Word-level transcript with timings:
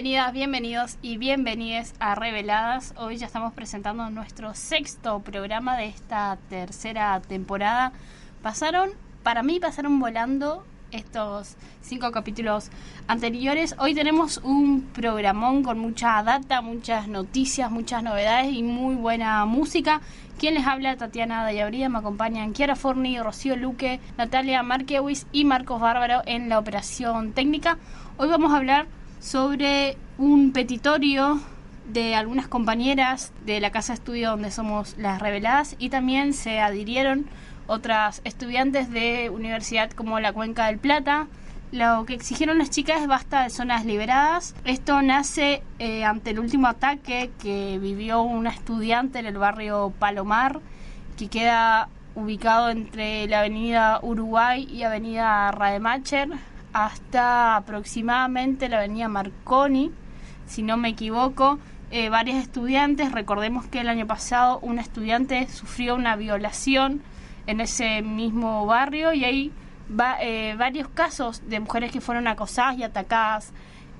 Bienvenidas, 0.00 0.32
bienvenidos 0.32 0.98
y 1.02 1.16
bienvenides 1.16 1.92
a 1.98 2.14
Reveladas. 2.14 2.94
Hoy 2.98 3.16
ya 3.16 3.26
estamos 3.26 3.52
presentando 3.52 4.08
nuestro 4.10 4.54
sexto 4.54 5.18
programa 5.18 5.76
de 5.76 5.86
esta 5.86 6.38
tercera 6.48 7.20
temporada. 7.20 7.90
Pasaron, 8.40 8.90
para 9.24 9.42
mí 9.42 9.58
pasaron 9.58 9.98
volando 9.98 10.64
estos 10.92 11.56
cinco 11.80 12.12
capítulos 12.12 12.70
anteriores. 13.08 13.74
Hoy 13.80 13.92
tenemos 13.92 14.38
un 14.44 14.82
programón 14.82 15.64
con 15.64 15.80
mucha 15.80 16.22
data, 16.22 16.60
muchas 16.62 17.08
noticias, 17.08 17.68
muchas 17.68 18.04
novedades 18.04 18.52
y 18.52 18.62
muy 18.62 18.94
buena 18.94 19.44
música. 19.46 20.00
Quien 20.38 20.54
les 20.54 20.64
habla, 20.64 20.96
Tatiana 20.96 21.42
Dayabría, 21.42 21.88
me 21.88 21.98
acompañan 21.98 22.52
Kiara 22.52 22.76
Forni, 22.76 23.18
Rocío 23.18 23.56
Luque, 23.56 23.98
Natalia 24.16 24.62
Marquewis 24.62 25.26
y 25.32 25.44
Marcos 25.44 25.80
Bárbaro 25.80 26.22
en 26.24 26.48
la 26.48 26.60
operación 26.60 27.32
técnica. 27.32 27.78
Hoy 28.16 28.28
vamos 28.28 28.52
a 28.52 28.58
hablar 28.58 28.86
sobre 29.20 29.96
un 30.18 30.52
petitorio 30.52 31.40
de 31.88 32.14
algunas 32.14 32.48
compañeras 32.48 33.32
de 33.46 33.60
la 33.60 33.70
casa 33.70 33.92
de 33.92 33.98
estudio 33.98 34.30
donde 34.30 34.50
somos 34.50 34.96
las 34.98 35.20
reveladas 35.20 35.74
y 35.78 35.88
también 35.88 36.34
se 36.34 36.60
adhirieron 36.60 37.26
otras 37.66 38.20
estudiantes 38.24 38.90
de 38.90 39.30
universidad 39.30 39.90
como 39.90 40.20
la 40.20 40.32
Cuenca 40.32 40.66
del 40.66 40.78
Plata. 40.78 41.26
Lo 41.70 42.04
que 42.06 42.14
exigieron 42.14 42.58
las 42.58 42.70
chicas 42.70 43.02
es 43.02 43.08
basta 43.08 43.42
de 43.42 43.50
zonas 43.50 43.84
liberadas. 43.84 44.54
Esto 44.64 45.02
nace 45.02 45.62
eh, 45.78 46.04
ante 46.04 46.30
el 46.30 46.40
último 46.40 46.66
ataque 46.66 47.30
que 47.38 47.78
vivió 47.78 48.22
una 48.22 48.50
estudiante 48.50 49.18
en 49.18 49.26
el 49.26 49.36
barrio 49.36 49.92
Palomar, 49.98 50.60
que 51.18 51.28
queda 51.28 51.88
ubicado 52.14 52.70
entre 52.70 53.26
la 53.28 53.40
avenida 53.40 54.00
Uruguay 54.02 54.66
y 54.70 54.82
avenida 54.82 55.50
Rademacher 55.52 56.30
hasta 56.72 57.56
aproximadamente 57.56 58.68
la 58.68 58.78
avenida 58.78 59.08
Marconi, 59.08 59.90
si 60.46 60.62
no 60.62 60.76
me 60.76 60.90
equivoco. 60.90 61.58
Eh, 61.90 62.10
varios 62.10 62.36
estudiantes, 62.36 63.12
recordemos 63.12 63.66
que 63.66 63.80
el 63.80 63.88
año 63.88 64.06
pasado 64.06 64.58
una 64.60 64.82
estudiante 64.82 65.48
sufrió 65.48 65.94
una 65.94 66.16
violación 66.16 67.02
en 67.46 67.62
ese 67.62 68.02
mismo 68.02 68.66
barrio 68.66 69.14
y 69.14 69.24
hay 69.24 69.52
eh, 70.20 70.54
varios 70.58 70.86
casos 70.88 71.42
de 71.48 71.60
mujeres 71.60 71.90
que 71.90 72.02
fueron 72.02 72.28
acosadas 72.28 72.76
y 72.76 72.82
atacadas 72.82 73.52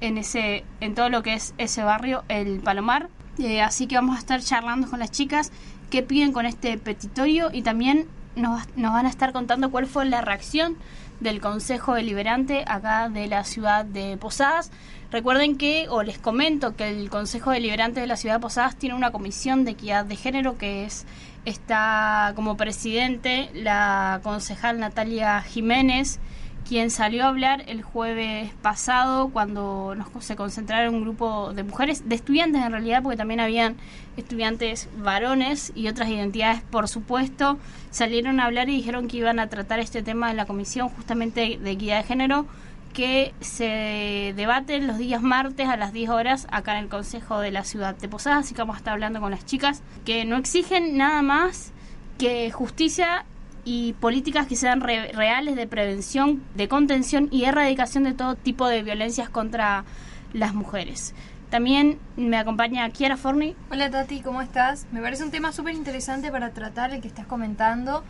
en 0.03 0.19
ese 0.19 0.65
en 0.81 0.95
todo 0.95 1.09
lo 1.09 1.23
que 1.23 1.33
es 1.33 1.55
ese 1.57 1.83
barrio 1.83 2.25
el 2.29 2.61
Palomar 2.61 3.09
eh, 3.39 3.63
así 3.63 3.87
que 3.87 3.95
vamos 3.95 4.17
a 4.17 4.19
estar 4.19 4.43
charlando 4.43 4.91
con 4.91 4.99
las 4.99 5.11
chicas 5.11 5.51
qué 5.89 6.03
piden 6.03 6.33
con 6.33 6.45
este 6.45 6.77
petitorio 6.77 7.49
y 7.51 7.63
también 7.63 8.07
nos, 8.37 8.69
nos 8.77 8.93
van 8.93 9.07
a 9.07 9.09
estar 9.09 9.33
contando 9.33 9.71
cuál 9.71 9.87
fue 9.87 10.05
la 10.05 10.21
reacción 10.21 10.77
del 11.21 11.41
Consejo 11.41 11.95
Deliberante 11.95 12.65
acá 12.67 13.09
de 13.09 13.27
la 13.27 13.45
ciudad 13.45 13.85
de 13.85 14.17
Posadas. 14.17 14.71
Recuerden 15.11 15.57
que, 15.57 15.87
o 15.89 16.03
les 16.03 16.19
comento 16.19 16.77
que 16.77 16.89
el 16.89 17.11
Consejo 17.11 17.51
Deliberante 17.51 18.01
de 18.01 18.07
la 18.07 18.17
ciudad 18.17 18.37
de 18.37 18.41
Posadas 18.41 18.77
tiene 18.77 18.95
una 18.95 19.11
comisión 19.11 19.65
de 19.65 19.73
equidad 19.73 20.05
de 20.05 20.17
género 20.17 20.59
que 20.59 20.85
es 20.85 21.07
está 21.45 22.33
como 22.37 22.57
presidente 22.57 23.51
la 23.55 24.21
concejal 24.23 24.79
Natalia 24.79 25.41
Jiménez 25.41 26.21
quien 26.69 26.91
salió 26.91 27.25
a 27.25 27.29
hablar 27.29 27.65
el 27.67 27.83
jueves 27.83 28.53
pasado 28.61 29.31
cuando 29.31 29.97
se 30.21 30.37
concentraron 30.37 30.95
un 30.95 31.01
grupo 31.01 31.55
de 31.55 31.63
mujeres, 31.63 32.07
de 32.07 32.15
estudiantes 32.15 32.63
en 32.63 32.73
realidad, 32.73 33.03
porque 33.03 33.17
también 33.17 33.41
habían 33.41 33.77
estudiantes 34.19 34.91
varones 34.99 35.73
y 35.75 35.89
otras 35.89 36.11
identidades, 36.11 36.61
por 36.61 36.87
supuesto, 36.87 37.59
salieron 37.91 38.39
a 38.39 38.45
hablar 38.45 38.69
y 38.69 38.77
dijeron 38.77 39.09
que 39.09 39.17
iban 39.17 39.39
a 39.39 39.49
tratar 39.49 39.79
este 39.79 40.03
tema 40.03 40.31
en 40.31 40.37
la 40.37 40.45
comisión 40.45 40.91
justamente 40.91 41.59
de 41.59 41.71
equidad 41.71 42.03
de 42.03 42.05
género 42.05 42.47
que 42.93 43.33
se 43.41 44.35
debate 44.37 44.79
los 44.81 44.99
días 44.99 45.23
martes 45.23 45.69
a 45.69 45.77
las 45.79 45.95
10 45.95 46.11
horas 46.11 46.47
acá 46.51 46.77
en 46.77 46.85
el 46.85 46.91
Consejo 46.91 47.41
de 47.41 47.51
la 47.51 47.65
Ciudad 47.65 47.97
de 47.97 48.09
Posadas, 48.09 48.45
así 48.45 48.55
que 48.55 48.61
vamos 48.61 48.77
a 48.77 48.79
estar 48.79 48.93
hablando 48.93 49.21
con 49.21 49.31
las 49.31 49.47
chicas 49.47 49.83
que 50.05 50.27
no 50.27 50.37
exigen 50.37 50.99
nada 50.99 51.23
más 51.23 51.73
que 52.19 52.51
justicia 52.51 53.25
y 53.69 53.93
políticas 53.93 54.47
que 54.47 54.57
sean 54.57 54.81
reales 54.81 55.55
de 55.55 55.67
prevención, 55.67 56.43
de 56.55 56.69
contención 56.69 57.29
y 57.31 57.45
erradicación 57.45 58.05
de 58.05 58.15
todo 58.15 58.35
tipo 58.35 58.67
de 58.67 58.83
violencias 58.83 59.29
contra 59.29 59.85
las 60.33 60.55
mujeres. 60.55 61.15
También 61.51 61.99
me 62.17 62.39
acompaña 62.39 62.89
Kiara 62.89 63.19
Forni. 63.19 63.55
Hola 63.71 63.91
Tati, 63.91 64.21
¿cómo 64.21 64.41
estás? 64.41 64.87
Me 64.91 65.03
parece 65.03 65.23
un 65.23 65.31
tema 65.31 65.53
súper 65.53 65.75
interesante 65.75 66.31
para 66.31 66.49
tratar 66.53 66.95
el 66.95 67.03
que 67.03 67.09
estás 67.09 67.27
comentando, 67.27 68.05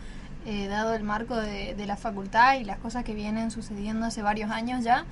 eh, 0.47 0.69
dado 0.69 0.95
el 0.95 1.03
marco 1.03 1.35
de, 1.35 1.75
de 1.75 1.87
la 1.87 1.97
facultad 1.97 2.55
y 2.61 2.63
las 2.63 2.79
cosas 2.79 3.03
que 3.03 3.15
vienen 3.15 3.51
sucediendo 3.51 4.07
hace 4.07 4.23
varios 4.23 4.53
años 4.53 4.85
ya 4.85 5.07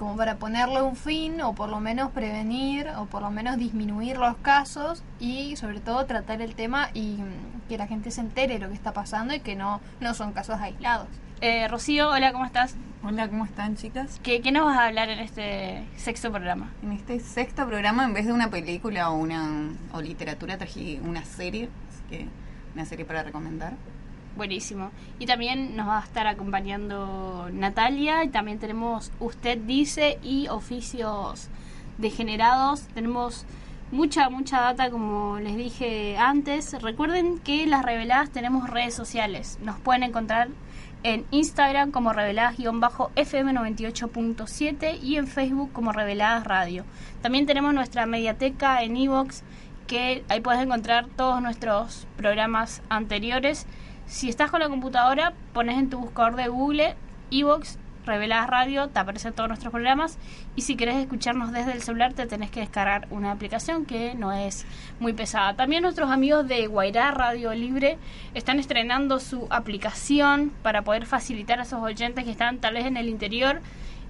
como 0.00 0.16
para 0.16 0.36
ponerle 0.36 0.80
un 0.80 0.96
fin 0.96 1.42
o 1.42 1.52
por 1.52 1.68
lo 1.68 1.78
menos 1.78 2.10
prevenir 2.10 2.88
o 2.96 3.04
por 3.04 3.20
lo 3.20 3.30
menos 3.30 3.58
disminuir 3.58 4.16
los 4.16 4.34
casos 4.38 5.02
y 5.18 5.56
sobre 5.56 5.80
todo 5.80 6.06
tratar 6.06 6.40
el 6.40 6.54
tema 6.54 6.88
y 6.94 7.18
mm, 7.18 7.68
que 7.68 7.76
la 7.76 7.86
gente 7.86 8.10
se 8.10 8.22
entere 8.22 8.54
de 8.54 8.60
lo 8.60 8.68
que 8.68 8.74
está 8.74 8.94
pasando 8.94 9.34
y 9.34 9.40
que 9.40 9.56
no, 9.56 9.82
no 10.00 10.14
son 10.14 10.32
casos 10.32 10.58
aislados. 10.58 11.06
Eh, 11.42 11.68
Rocío, 11.68 12.08
hola, 12.08 12.32
¿cómo 12.32 12.46
estás? 12.46 12.76
Hola, 13.02 13.28
¿cómo 13.28 13.44
están 13.44 13.76
chicas? 13.76 14.18
¿Qué, 14.22 14.40
¿Qué, 14.40 14.52
nos 14.52 14.64
vas 14.64 14.78
a 14.78 14.86
hablar 14.86 15.10
en 15.10 15.18
este 15.18 15.84
sexto 15.98 16.30
programa? 16.30 16.70
En 16.82 16.92
este 16.92 17.20
sexto 17.20 17.66
programa, 17.66 18.06
en 18.06 18.14
vez 18.14 18.24
de 18.24 18.32
una 18.32 18.48
película 18.48 19.10
o 19.10 19.18
una 19.18 19.68
o 19.92 20.00
literatura, 20.00 20.56
traje 20.56 20.98
una 21.04 21.26
serie, 21.26 21.68
así 21.90 22.02
que 22.08 22.26
una 22.74 22.86
serie 22.86 23.04
para 23.04 23.22
recomendar. 23.22 23.74
Buenísimo. 24.36 24.90
Y 25.18 25.26
también 25.26 25.76
nos 25.76 25.88
va 25.88 25.98
a 25.98 26.04
estar 26.04 26.26
acompañando 26.26 27.48
Natalia 27.52 28.24
y 28.24 28.28
también 28.28 28.58
tenemos 28.58 29.12
Usted 29.20 29.58
Dice 29.58 30.18
y 30.22 30.48
Oficios 30.48 31.48
Degenerados. 31.98 32.82
Tenemos 32.94 33.44
mucha, 33.90 34.30
mucha 34.30 34.60
data 34.60 34.90
como 34.90 35.38
les 35.40 35.56
dije 35.56 36.16
antes. 36.16 36.80
Recuerden 36.80 37.38
que 37.38 37.66
las 37.66 37.84
reveladas 37.84 38.30
tenemos 38.30 38.70
redes 38.70 38.94
sociales. 38.94 39.58
Nos 39.62 39.78
pueden 39.80 40.04
encontrar 40.04 40.48
en 41.02 41.24
Instagram 41.30 41.90
como 41.90 42.12
reveladas-fm98.7 42.12 44.98
y 45.02 45.16
en 45.16 45.26
Facebook 45.26 45.72
como 45.72 45.92
Reveladas 45.92 46.44
Radio. 46.44 46.84
También 47.22 47.46
tenemos 47.46 47.72
nuestra 47.74 48.06
mediateca 48.06 48.82
en 48.82 48.96
Evox 48.96 49.42
que 49.86 50.24
ahí 50.28 50.40
puedes 50.40 50.62
encontrar 50.62 51.06
todos 51.16 51.42
nuestros 51.42 52.06
programas 52.16 52.80
anteriores 52.88 53.66
si 54.10 54.28
estás 54.28 54.50
con 54.50 54.58
la 54.58 54.68
computadora, 54.68 55.32
pones 55.52 55.78
en 55.78 55.88
tu 55.88 56.00
buscador 56.00 56.34
de 56.34 56.48
Google 56.48 56.96
Evox 57.30 57.78
Reveladas 58.04 58.50
Radio, 58.50 58.88
te 58.88 58.98
aparecen 58.98 59.32
todos 59.32 59.48
nuestros 59.48 59.70
programas 59.70 60.18
y 60.56 60.62
si 60.62 60.74
querés 60.74 60.96
escucharnos 60.96 61.52
desde 61.52 61.72
el 61.72 61.82
celular 61.82 62.12
te 62.12 62.26
tenés 62.26 62.50
que 62.50 62.58
descargar 62.58 63.06
una 63.10 63.30
aplicación 63.30 63.86
que 63.86 64.16
no 64.16 64.32
es 64.32 64.66
muy 64.98 65.12
pesada. 65.12 65.54
También 65.54 65.82
nuestros 65.82 66.10
amigos 66.10 66.48
de 66.48 66.66
Guairá 66.66 67.12
Radio 67.12 67.54
Libre 67.54 67.98
están 68.34 68.58
estrenando 68.58 69.20
su 69.20 69.46
aplicación 69.48 70.50
para 70.64 70.82
poder 70.82 71.06
facilitar 71.06 71.60
a 71.60 71.62
esos 71.62 71.80
oyentes 71.80 72.24
que 72.24 72.32
están 72.32 72.58
tal 72.58 72.74
vez 72.74 72.86
en 72.86 72.96
el 72.96 73.08
interior 73.08 73.60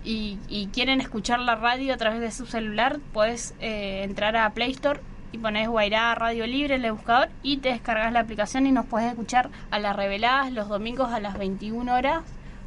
y, 0.03 0.39
quieren 0.73 1.03
escuchar 1.03 1.41
la 1.41 1.57
radio 1.57 1.93
a 1.93 1.99
través 1.99 2.21
de 2.21 2.31
su 2.31 2.47
celular. 2.47 3.01
Puedes 3.13 3.55
eh, 3.61 4.01
entrar 4.05 4.35
a 4.35 4.49
Play 4.55 4.71
Store 4.71 5.01
y 5.32 5.38
pones 5.38 5.69
Guairá 5.69 6.15
Radio 6.15 6.47
Libre 6.47 6.75
en 6.75 6.85
el 6.85 6.93
buscador 6.93 7.29
y 7.43 7.59
te 7.59 7.71
descargas 7.71 8.12
la 8.12 8.21
aplicación 8.21 8.67
y 8.67 8.73
nos 8.73 8.87
puedes 8.87 9.09
escuchar 9.09 9.50
a 9.71 9.79
las 9.79 9.97
reveladas 9.97 10.53
los 10.53 10.69
domingos 10.69 11.12
a 11.12 11.21
las 11.21 11.38
21 11.38 11.93
horas 11.94 12.23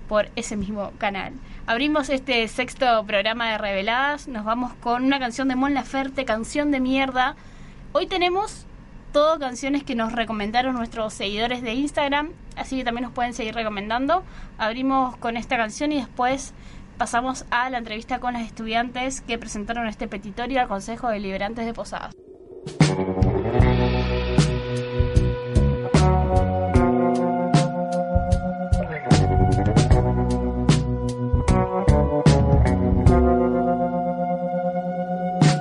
por 0.08 0.30
ese 0.36 0.56
mismo 0.56 0.92
canal. 0.98 1.34
Abrimos 1.66 2.10
este 2.10 2.48
sexto 2.48 3.06
programa 3.06 3.52
de 3.52 3.58
reveladas, 3.58 4.28
nos 4.28 4.46
vamos 4.46 4.74
con 4.76 5.04
una 5.04 5.20
canción 5.20 5.48
de 5.48 5.56
Mon 5.56 5.74
Laferte, 5.74 6.26
canción 6.26 6.72
de 6.72 6.80
mierda. 6.80 7.36
Hoy 7.94 8.08
tenemos 8.08 8.66
todo 9.12 9.40
canciones 9.40 9.84
que 9.84 9.96
nos 9.96 10.12
recomendaron 10.12 10.76
nuestros 10.76 11.14
seguidores 11.14 11.62
de 11.62 11.74
Instagram, 11.74 12.32
así 12.56 12.78
que 12.78 12.84
también 12.84 13.04
nos 13.04 13.14
pueden 13.14 13.34
seguir 13.34 13.56
recomendando. 13.56 14.24
Abrimos 14.58 15.16
con 15.18 15.38
esta 15.38 15.58
canción 15.58 15.92
y 15.92 15.98
después 15.98 16.54
pasamos 16.98 17.46
a 17.52 17.70
la 17.70 17.78
entrevista 17.78 18.20
con 18.20 18.34
las 18.34 18.44
estudiantes 18.44 19.22
que 19.22 19.38
presentaron 19.38 19.88
este 19.88 20.08
petitorio 20.08 20.62
al 20.62 20.68
Consejo 20.68 21.10
de 21.10 21.20
Liberantes 21.20 21.66
de 21.66 21.74
Posadas. 21.74 22.14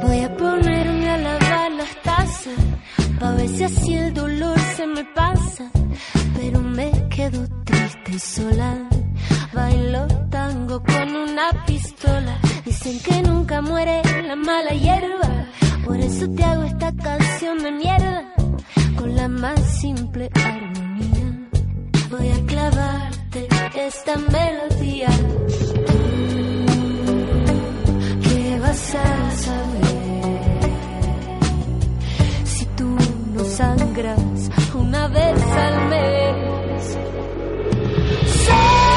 Voy 0.03 0.21
a 0.21 0.37
ponerme 0.37 1.11
a 1.11 1.17
lavar 1.19 1.73
las 1.73 2.03
tazas, 2.03 2.47
pa' 3.19 3.33
ver 3.33 3.49
si 3.49 3.95
el 3.95 4.15
dolor 4.15 4.59
se 4.77 4.87
me 4.87 5.05
pasa. 5.05 5.71
Pero 6.37 6.61
me 6.61 6.93
quedo 7.09 7.49
triste 7.65 8.19
sola. 8.19 8.89
Bailo 9.53 10.07
tango 10.31 10.81
con 10.83 11.17
una 11.17 11.65
pistola. 11.67 12.39
Dicen 12.65 13.01
que 13.01 13.23
nunca 13.23 13.61
muere 13.61 14.03
la 14.27 14.37
mala 14.37 14.71
hierba 14.71 15.49
por 15.85 16.01
eso 16.01 16.29
te 16.31 16.45
hago 16.45 16.63
esta 16.63 16.92
más 19.43 19.61
simple 19.81 20.31
armonía. 20.35 21.49
Voy 22.13 22.29
a 22.29 22.47
clavarte 22.47 23.49
esta 23.75 24.17
melodía. 24.17 25.09
¿Qué 28.23 28.61
vas 28.61 28.95
a 28.95 29.31
saber 29.47 30.61
si 32.45 32.65
tú 32.77 32.97
no 33.35 33.45
sangras 33.45 34.21
una 34.75 35.09
vez 35.09 35.43
al 35.67 35.89
mes? 35.89 36.99
So 38.45 38.93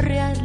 para 0.00 0.39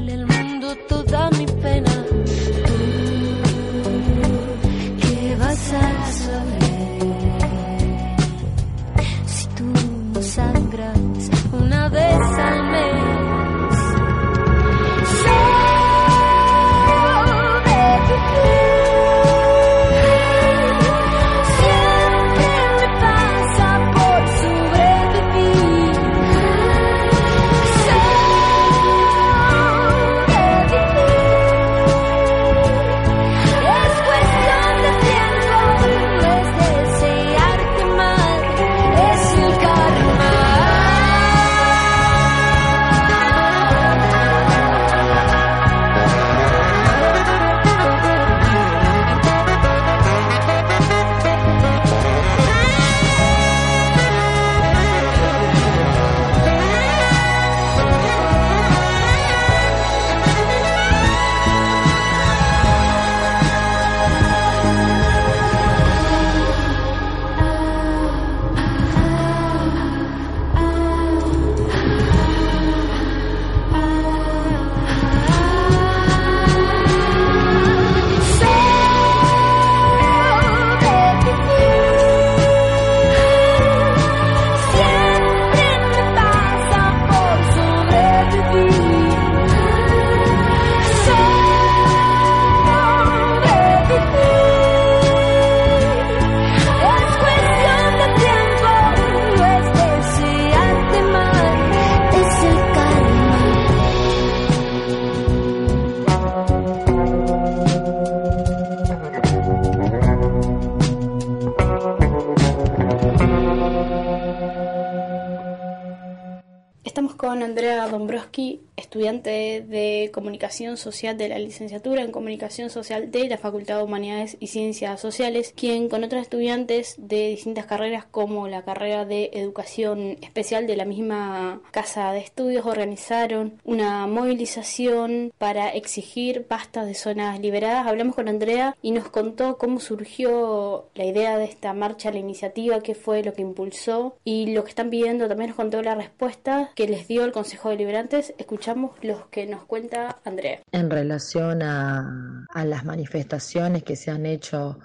Social 120.56 121.18
de 121.18 121.28
la 121.28 121.38
licenciatura 121.38 122.02
en 122.02 122.12
Comunicación 122.12 122.70
Social 122.70 123.12
de 123.12 123.28
la 123.28 123.38
Facultad 123.38 123.78
de 123.78 123.84
Humanidades 123.84 124.38
y 124.40 124.48
Ciencias 124.48 125.02
Sociales, 125.02 125.54
quien 125.54 125.90
con 125.90 126.06
otros 126.06 126.22
estudiantes 126.22 126.96
de 126.98 127.28
distintas 127.30 127.66
carreras 127.66 128.06
como 128.06 128.48
la 128.48 128.64
carrera 128.64 129.04
de 129.04 129.32
Educación 129.34 130.18
Especial 130.22 130.66
de 130.66 130.78
la 130.78 130.86
misma 130.86 131.62
Casa 131.72 132.14
de 132.14 132.20
Estudios 132.20 132.66
organizaron 132.66 133.60
una 133.66 134.08
movilización 134.08 135.34
para 135.38 135.70
exigir 135.70 136.46
pastas 136.46 136.88
de 136.88 136.94
zonas 136.94 137.42
liberadas. 137.42 137.86
Hablamos 137.86 138.16
con 138.16 138.30
Andrea 138.30 138.78
y 138.82 138.92
nos 138.92 139.10
contó 139.10 139.58
cómo 139.58 139.82
surgió 139.82 140.86
la 140.96 141.04
idea 141.04 141.38
de 141.38 141.44
esta 141.44 141.74
marcha, 141.74 142.12
la 142.12 142.20
iniciativa, 142.20 142.80
qué 142.80 142.96
fue 142.96 143.24
lo 143.24 143.34
que 143.34 143.42
impulsó 143.42 144.16
y 144.24 144.54
lo 144.54 144.64
que 144.64 144.70
están 144.70 144.90
pidiendo. 144.90 145.28
También 145.28 145.50
nos 145.50 145.58
contó 145.58 145.82
la 145.82 145.96
respuesta 145.96 146.72
que 146.76 146.88
les 146.88 147.10
dio 147.10 147.26
el 147.26 147.34
Consejo 147.34 147.70
de 147.70 147.76
Liberantes. 147.76 148.34
Escuchamos 148.38 148.92
los 149.02 149.26
que 149.28 149.48
nos 149.48 149.66
cuenta 149.66 150.20
Andrea. 150.24 150.45
En 150.72 150.90
relación 150.90 151.62
a, 151.62 152.46
las 152.54 152.86
manifestaciones 152.86 153.84
que 153.84 153.96
se 153.96 154.12
han 154.12 154.26
hecho 154.26 154.80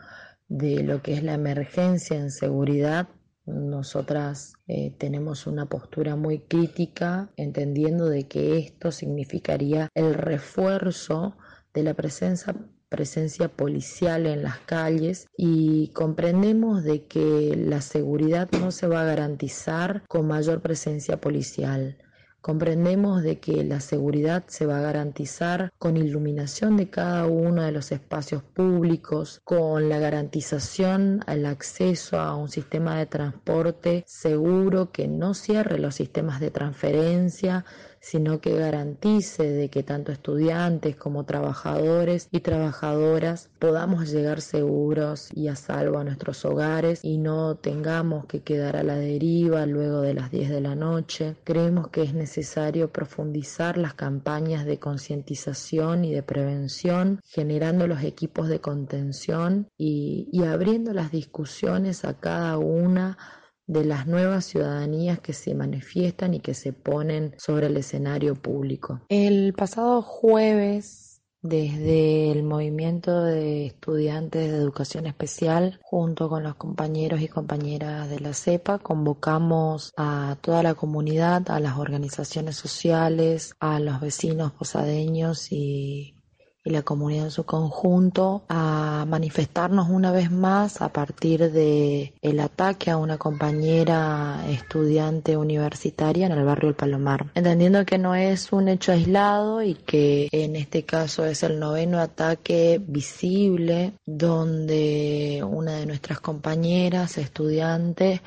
de 0.49 0.83
lo 0.83 1.03
que 1.03 1.15
es 1.15 1.23
la 1.23 1.35
emergencia 1.35 2.17
en 2.17 2.31
seguridad, 2.31 3.09
nosotras 3.47 4.55
eh, 4.69 4.95
tenemos 4.99 5.47
una 5.47 5.67
postura 5.67 6.17
muy 6.17 6.41
crítica, 6.41 7.31
entendiendo 7.37 8.09
de 8.09 8.29
que 8.29 8.59
esto 8.59 8.93
significaría 8.93 9.89
el 9.95 10.15
refuerzo 10.15 11.37
de 11.73 11.83
la 11.83 11.95
presencia 11.95 12.55
presencia 12.91 13.49
policial 13.49 14.27
en 14.27 14.43
las 14.43 14.59
calles 14.59 15.29
y 15.37 15.89
comprendemos 15.95 16.83
de 16.83 17.07
que 17.07 17.55
la 17.57 17.81
seguridad 17.81 18.51
no 18.61 18.73
se 18.73 18.89
va 18.89 19.03
a 19.03 19.05
garantizar 19.05 20.03
con 20.09 20.27
mayor 20.27 20.61
presencia 20.61 21.21
policial. 21.21 21.97
Comprendemos 22.41 23.23
de 23.23 23.39
que 23.39 23.63
la 23.65 23.81
seguridad 23.81 24.45
se 24.47 24.65
va 24.65 24.79
a 24.79 24.83
garantizar 24.83 25.71
con 25.79 25.99
iluminación 25.99 26.79
de 26.79 26.89
cada 26.89 27.27
uno 27.27 27.63
de 27.63 27.73
los 27.73 27.93
espacios 27.93 28.43
públicos, 28.43 29.41
con 29.45 29.91
la 29.91 29.99
garantización 29.99 31.21
al 31.27 31.45
acceso 31.45 32.19
a 32.19 32.35
un 32.35 32.49
sistema 32.49 32.99
de 32.99 33.05
transporte 33.05 34.05
seguro 34.07 34.91
que 34.91 35.07
no 35.07 35.35
cierre 35.35 35.79
los 35.79 35.97
sistemas 35.97 36.41
de 36.41 36.51
transferencia, 36.51 37.67
sino 38.01 38.41
que 38.41 38.57
garantice 38.57 39.45
de 39.45 39.69
que 39.69 39.83
tanto 39.83 40.11
estudiantes 40.11 40.97
como 40.97 41.25
trabajadores 41.25 42.29
y 42.33 42.41
trabajadoras 42.41 43.51
podamos 43.59 44.11
llegar 44.11 44.41
seguros 44.41 45.29
y 45.35 45.49
a 45.49 45.57
salvo 45.57 45.99
a 45.99 46.05
nuestros 46.05 46.45
hogares 46.45 47.05
y 47.05 47.19
no 47.19 47.57
tengamos 47.57 48.25
que 48.27 48.41
quedar 48.41 48.77
a 48.77 48.83
la 48.83 48.97
deriva 48.97 49.67
luego 49.67 50.01
de 50.01 50.15
las 50.15 50.31
10 50.31 50.49
de 50.49 50.61
la 50.61 50.75
noche. 50.75 51.37
Creemos 51.45 51.89
que 51.89 52.03
es 52.03 52.15
necesario 52.15 52.91
profundizar 52.91 53.77
las 53.77 53.95
campañas 53.95 54.65
de 54.65 54.79
concientización 54.79 56.05
y 56.05 56.13
de 56.13 56.23
prevención, 56.23 57.21
generando 57.25 57.87
los 57.87 58.03
equipos 58.03 58.49
de 58.49 58.61
contención 58.61 59.69
y, 59.77 60.29
y 60.33 60.45
abriendo 60.45 60.93
las 60.95 61.11
discusiones 61.11 62.05
a 62.05 62.15
cada 62.15 62.57
una 62.59 63.19
de 63.71 63.85
las 63.85 64.09
nuevas 64.09 64.47
ciudadanías 64.47 65.21
que 65.21 65.33
se 65.33 65.55
manifiestan 65.55 66.35
y 66.35 66.41
que 66.41 66.55
se 66.55 66.73
ponen 66.73 67.37
sobre 67.39 67.69
el 67.69 67.77
escenario 67.77 68.35
público. 68.35 69.01
El 69.09 69.55
pasado 69.55 70.03
jueves, 70.03 71.23
desde 71.41 72.33
el 72.33 72.43
movimiento 72.43 73.23
de 73.23 73.67
estudiantes 73.67 74.51
de 74.51 74.57
educación 74.57 75.07
especial, 75.07 75.79
junto 75.83 76.29
con 76.29 76.43
los 76.43 76.57
compañeros 76.57 77.21
y 77.21 77.29
compañeras 77.29 78.11
de 78.11 78.19
la 78.19 78.35
CEPA, 78.35 78.81
convocamos 78.81 79.93
a 79.97 80.37
toda 80.41 80.65
la 80.65 80.75
comunidad, 80.75 81.49
a 81.49 81.61
las 81.61 81.79
organizaciones 81.79 82.57
sociales, 82.57 83.55
a 83.61 83.79
los 83.79 84.01
vecinos 84.01 84.51
posadeños 84.51 85.53
y 85.53 86.20
y 86.63 86.71
la 86.71 86.83
comunidad 86.83 87.25
en 87.25 87.31
su 87.31 87.45
conjunto 87.45 88.43
a 88.49 89.07
manifestarnos 89.09 89.89
una 89.89 90.13
vez 90.13 90.31
más 90.31 90.83
a 90.83 90.93
partir 90.93 91.51
de 91.51 92.13
el 92.21 92.41
ataque 92.41 92.91
a 92.91 92.99
una 92.99 93.17
compañera 93.17 94.45
estudiante 94.49 95.39
universitaria 95.39 96.27
en 96.27 96.33
el 96.33 96.45
barrio 96.45 96.69
El 96.69 96.75
Palomar, 96.75 97.27
entendiendo 97.35 97.87
que 97.87 97.97
no 97.97 98.15
es 98.15 98.53
un 98.53 98.69
hecho 98.69 98.93
aislado 98.93 99.63
y 99.63 99.75
que 99.75 100.29
en 100.33 100.55
este 100.55 100.85
caso 100.85 101.25
es 101.25 101.43
el 101.43 101.59
noveno 101.59 101.99
ataque 101.99 102.81
visible 102.87 103.95
donde 104.05 105.43
una 105.47 105.77
de 105.77 105.87
nuestras 105.87 106.21
compañeras 106.21 107.17
estudiantes 107.17 108.21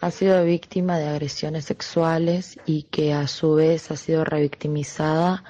ha 0.00 0.10
sido 0.10 0.44
víctima 0.44 0.98
de 0.98 1.06
agresiones 1.06 1.64
sexuales 1.64 2.58
y 2.66 2.82
que 2.84 3.14
a 3.14 3.28
su 3.28 3.54
vez 3.54 3.90
ha 3.90 3.96
sido 3.96 4.24
revictimizada 4.24 5.44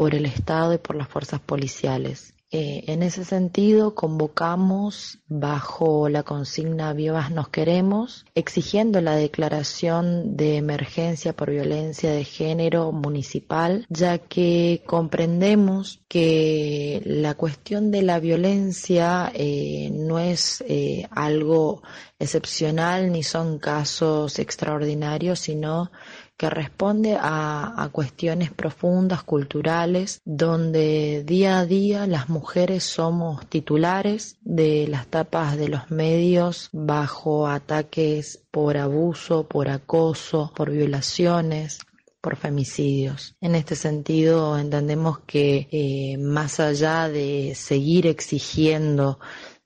por 0.00 0.14
el 0.14 0.24
Estado 0.24 0.72
y 0.72 0.78
por 0.78 0.96
las 0.96 1.08
fuerzas 1.08 1.40
policiales. 1.40 2.32
Eh, 2.50 2.84
en 2.86 3.02
ese 3.02 3.22
sentido, 3.22 3.94
convocamos 3.94 5.18
bajo 5.28 6.08
la 6.08 6.22
consigna 6.22 6.94
Vivas 6.94 7.30
nos 7.30 7.50
queremos, 7.50 8.24
exigiendo 8.34 9.02
la 9.02 9.14
declaración 9.14 10.38
de 10.38 10.56
emergencia 10.56 11.34
por 11.34 11.50
violencia 11.50 12.12
de 12.12 12.24
género 12.24 12.92
municipal, 12.92 13.84
ya 13.90 14.16
que 14.16 14.82
comprendemos 14.86 16.00
que 16.08 17.02
la 17.04 17.34
cuestión 17.34 17.90
de 17.90 18.00
la 18.00 18.20
violencia 18.20 19.30
eh, 19.34 19.90
no 19.92 20.18
es 20.18 20.64
eh, 20.66 21.06
algo 21.10 21.82
excepcional 22.18 23.12
ni 23.12 23.22
son 23.22 23.58
casos 23.58 24.38
extraordinarios, 24.38 25.40
sino 25.40 25.92
que 26.40 26.48
responde 26.48 27.18
a, 27.20 27.86
cuestiones 27.92 28.50
profundas, 28.50 29.22
culturales, 29.22 30.22
donde 30.24 31.22
día 31.22 31.58
a 31.58 31.66
día 31.66 32.06
las 32.06 32.30
mujeres 32.30 32.82
somos 32.82 33.46
titulares 33.46 34.38
de 34.40 34.86
las 34.88 35.06
tapas 35.08 35.58
de 35.58 35.68
los 35.68 35.90
medios 35.90 36.70
bajo 36.72 37.46
ataques 37.46 38.42
por 38.50 38.78
abuso, 38.78 39.48
por 39.48 39.68
acoso, 39.68 40.50
por 40.56 40.70
violaciones, 40.70 41.80
por 42.22 42.36
femicidios. 42.36 43.36
En 43.42 43.54
este 43.54 43.76
sentido, 43.76 44.58
entendemos 44.58 45.18
que 45.26 45.68
eh, 45.70 46.16
más 46.16 46.58
allá 46.58 47.10
de 47.10 47.52
seguir 47.54 48.06
exigiendo 48.06 49.18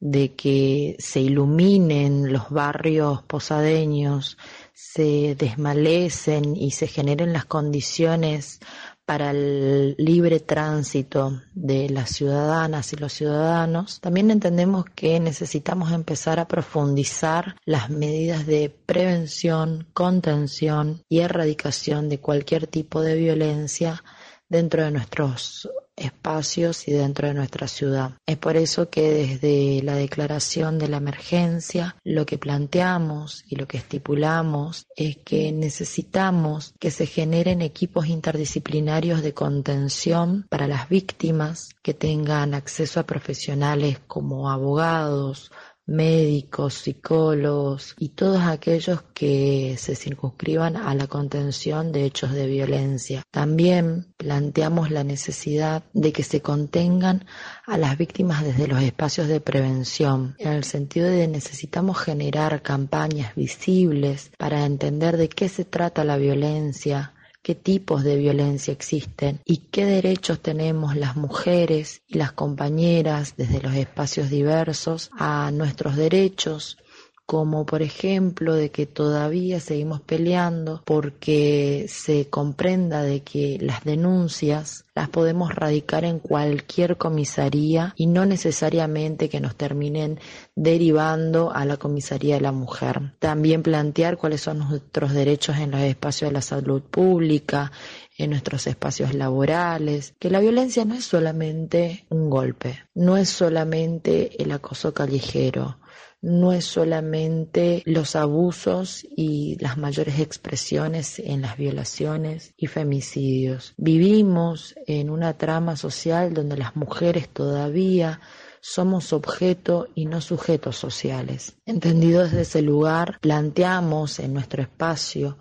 de 0.05 0.35
que 0.35 0.97
se 0.99 1.21
iluminen 1.21 2.31
los 2.31 2.51
barrios 2.51 3.23
posadeños, 3.23 4.37
se 4.75 5.35
desmalecen 5.35 6.55
y 6.57 6.73
se 6.73 6.89
generen 6.89 7.33
las 7.33 7.47
condiciones 7.47 8.61
para 9.07 9.31
el 9.31 9.95
libre 9.97 10.41
tránsito 10.41 11.41
de 11.55 11.89
las 11.89 12.11
ciudadanas 12.11 12.93
y 12.93 12.97
los 12.97 13.15
ciudadanos, 13.15 14.03
también 14.03 14.31
entendemos 14.31 14.85
que 14.95 15.19
necesitamos 15.21 15.91
empezar 15.91 16.39
a 16.39 16.49
profundizar 16.49 17.57
las 17.65 17.89
medidas 17.89 18.47
de 18.47 18.69
prevención, 18.85 19.87
contención 19.95 21.03
y 21.09 21.21
erradicación 21.21 22.11
de 22.11 22.21
cualquier 22.21 22.67
tipo 22.67 23.01
de 23.01 23.15
violencia 23.15 24.05
dentro 24.51 24.85
de 24.85 24.91
nuestros 24.91 25.67
espacios 25.97 26.89
y 26.89 26.93
dentro 26.93 27.29
de 27.29 27.35
nuestra 27.35 27.69
ciudad. 27.69 28.13
Es 28.27 28.37
por 28.37 28.57
eso 28.57 28.91
que 28.91 29.11
desde 29.13 29.83
la 29.83 29.95
declaración 29.95 30.79
de 30.79 30.89
la 30.89 30.99
emergencia 30.99 31.97
lo 32.05 32.27
que 32.27 32.39
planteamos 32.39 33.45
y 33.49 33.57
lo 33.57 33.67
que 33.69 33.79
estipulamos 33.79 34.87
es 34.97 35.17
que 35.19 35.53
necesitamos 35.53 36.75
que 36.79 36.91
se 36.91 37.07
generen 37.07 37.63
equipos 37.63 38.07
interdisciplinarios 38.07 39.23
de 39.23 39.35
contención 39.35 40.47
para 40.49 40.67
las 40.67 40.89
víctimas 40.89 41.71
que 41.83 41.95
tengan 41.95 42.55
acceso 42.55 43.01
a 43.01 43.07
profesionales 43.07 43.99
como 44.07 44.51
abogados, 44.51 45.51
médicos, 45.87 46.75
psicólogos 46.75 47.95
y 47.99 48.11
todos 48.11 48.43
aquellos 48.43 49.03
que 49.15 49.77
se 49.79 49.97
circunscriban 49.97 50.77
a 50.77 50.95
la 50.95 51.07
contención 51.07 51.93
de 51.93 52.05
hechos 52.05 52.33
de 52.33 52.47
violencia. 52.47 53.23
También 53.31 54.15
planteamos 54.17 54.91
la 54.91 55.05
necesidad 55.05 55.85
de 55.93 56.13
que 56.13 56.23
se 56.23 56.41
contengan 56.41 57.27
a 57.67 57.77
las 57.77 57.99
víctimas 57.99 58.45
desde 58.45 58.67
los 58.67 58.83
espacios 58.83 59.29
de 59.29 59.41
prevención, 59.41 60.37
en 60.39 60.53
el 60.53 60.65
sentido 60.65 61.09
de 61.09 61.29
necesitamos 61.29 61.99
generar 61.99 62.63
campañas 62.63 63.35
visibles 63.35 64.31
para 64.39 64.65
entender 64.65 65.17
de 65.17 65.29
qué 65.29 65.49
se 65.49 65.65
trata 65.65 66.05
la 66.05 66.17
violencia, 66.17 67.14
qué 67.45 67.55
tipos 67.55 68.03
de 68.03 68.17
violencia 68.17 68.73
existen 68.73 69.41
y 69.45 69.59
qué 69.71 69.85
derechos 69.85 70.41
tenemos 70.41 70.97
las 70.97 71.15
mujeres 71.15 72.01
y 72.09 72.17
las 72.17 72.33
compañeras 72.33 73.35
desde 73.37 73.61
los 73.61 73.75
espacios 73.75 74.31
diversos 74.31 75.11
a 75.13 75.51
nuestros 75.53 75.95
derechos 75.95 76.79
como 77.27 77.65
por 77.65 77.83
ejemplo 77.83 78.55
de 78.55 78.71
que 78.71 78.87
todavía 78.87 79.61
seguimos 79.61 80.01
peleando 80.01 80.83
porque 80.85 81.87
se 81.89 82.29
comprenda 82.29 83.03
de 83.03 83.23
que 83.23 83.59
las 83.61 83.85
denuncias 83.85 84.85
las 84.95 85.09
podemos 85.09 85.55
radicar 85.55 86.05
en 86.05 86.21
cualquier 86.21 86.97
comisaría 86.97 87.95
y 87.97 88.07
no 88.07 88.27
necesariamente 88.27 89.29
que 89.29 89.41
nos 89.41 89.57
terminen 89.57 90.21
derivando 90.55 91.53
a 91.53 91.65
la 91.65 91.79
comisaría 91.79 92.37
de 92.37 92.41
la 92.43 92.53
mujer. 92.53 93.15
También 93.19 93.63
plantear 93.63 94.17
cuáles 94.17 94.43
son 94.43 94.59
nuestros 94.59 95.13
derechos 95.13 95.57
en 95.57 95.73
los 95.73 95.81
espacios 95.81 96.31
de 96.31 96.35
la 96.35 96.43
salud 96.43 96.83
pública, 96.83 97.73
en 98.17 98.31
nuestros 98.31 98.67
espacios 98.67 99.15
laborales, 99.15 100.15
que 100.19 100.31
la 100.31 100.41
violencia 100.41 100.85
no 100.85 100.95
es 100.95 101.05
solamente 101.05 102.05
un 102.11 102.31
golpe, 102.31 102.79
no 102.95 103.17
es 103.17 103.29
solamente 103.29 104.41
el 104.41 104.53
acoso 104.53 104.95
callejero, 104.95 105.79
no 106.25 106.53
es 106.53 106.65
solamente 106.65 107.83
los 107.85 108.17
abusos 108.17 109.07
y 109.17 109.57
las 109.61 109.77
mayores 109.77 110.19
expresiones 110.21 111.19
en 111.19 111.43
las 111.43 111.59
violaciones 111.59 112.55
y 112.57 112.67
femicidios. 112.67 113.75
Vivimos 113.77 114.75
en 114.87 115.11
una 115.11 115.35
trama 115.35 115.77
social 115.77 116.33
donde 116.33 116.57
las 116.57 116.77
mujeres 116.77 117.29
todavía 117.29 118.21
somos 118.63 119.13
objeto 119.13 119.89
y 119.95 120.07
no 120.07 120.23
sujetos 120.23 120.77
sociales. 120.77 121.57
Entendido 121.67 122.25
desde 122.25 122.41
ese 122.41 122.63
lugar, 122.63 123.19
planteamos 123.21 124.19
en 124.19 124.33
nuestro 124.33 124.63
espacio 124.63 125.37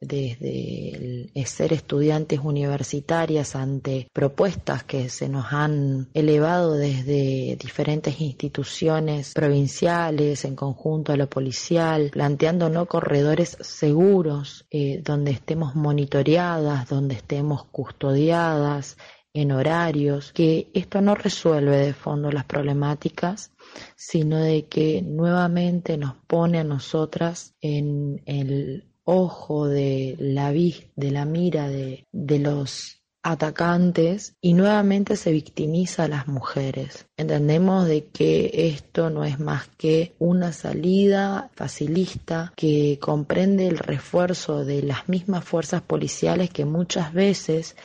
desde 0.00 1.30
ser 1.46 1.72
estudiantes 1.72 2.40
universitarias 2.42 3.56
ante 3.56 4.08
propuestas 4.12 4.84
que 4.84 5.08
se 5.08 5.28
nos 5.28 5.52
han 5.52 6.08
elevado 6.12 6.74
desde 6.74 7.56
diferentes 7.60 8.20
instituciones 8.20 9.32
provinciales 9.32 10.44
en 10.44 10.56
conjunto 10.56 11.12
a 11.12 11.16
lo 11.16 11.28
policial, 11.28 12.10
planteando 12.12 12.68
no 12.68 12.86
corredores 12.86 13.56
seguros 13.60 14.66
eh, 14.70 15.00
donde 15.02 15.30
estemos 15.30 15.74
monitoreadas, 15.74 16.88
donde 16.88 17.14
estemos 17.14 17.64
custodiadas 17.64 18.96
en 19.32 19.52
horarios, 19.52 20.32
que 20.32 20.70
esto 20.72 21.02
no 21.02 21.14
resuelve 21.14 21.76
de 21.76 21.92
fondo 21.92 22.30
las 22.30 22.46
problemáticas, 22.46 23.52
sino 23.94 24.38
de 24.38 24.66
que 24.66 25.02
nuevamente 25.02 25.98
nos 25.98 26.14
pone 26.26 26.58
a 26.58 26.64
nosotras 26.64 27.54
en 27.60 28.22
el 28.24 28.84
ojo 29.06 29.68
de 29.68 30.16
la 30.18 30.52
de 30.52 31.10
la 31.10 31.24
mira 31.24 31.68
de, 31.68 32.04
de 32.12 32.38
los 32.40 33.02
atacantes 33.22 34.36
y 34.40 34.54
nuevamente 34.54 35.16
se 35.16 35.32
victimiza 35.32 36.04
a 36.04 36.08
las 36.08 36.28
mujeres. 36.28 37.06
Entendemos 37.16 37.86
de 37.86 38.06
que 38.06 38.68
esto 38.68 39.10
no 39.10 39.24
es 39.24 39.40
más 39.40 39.68
que 39.76 40.14
una 40.18 40.52
salida 40.52 41.50
facilista 41.54 42.52
que 42.56 42.98
comprende 43.00 43.66
el 43.66 43.78
refuerzo 43.78 44.64
de 44.64 44.82
las 44.82 45.08
mismas 45.08 45.44
fuerzas 45.44 45.82
policiales 45.82 46.50
que 46.50 46.64
muchas 46.64 47.12
veces 47.12 47.76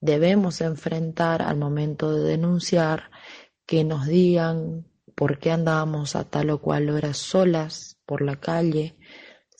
debemos 0.00 0.60
enfrentar 0.60 1.40
al 1.40 1.56
momento 1.56 2.12
de 2.12 2.28
denunciar, 2.28 3.10
que 3.66 3.84
nos 3.84 4.06
digan 4.06 4.84
por 5.14 5.38
qué 5.38 5.52
andábamos 5.52 6.16
a 6.16 6.24
tal 6.24 6.50
o 6.50 6.58
cual 6.58 6.90
hora 6.90 7.14
solas 7.14 7.96
por 8.04 8.20
la 8.20 8.36
calle, 8.36 8.96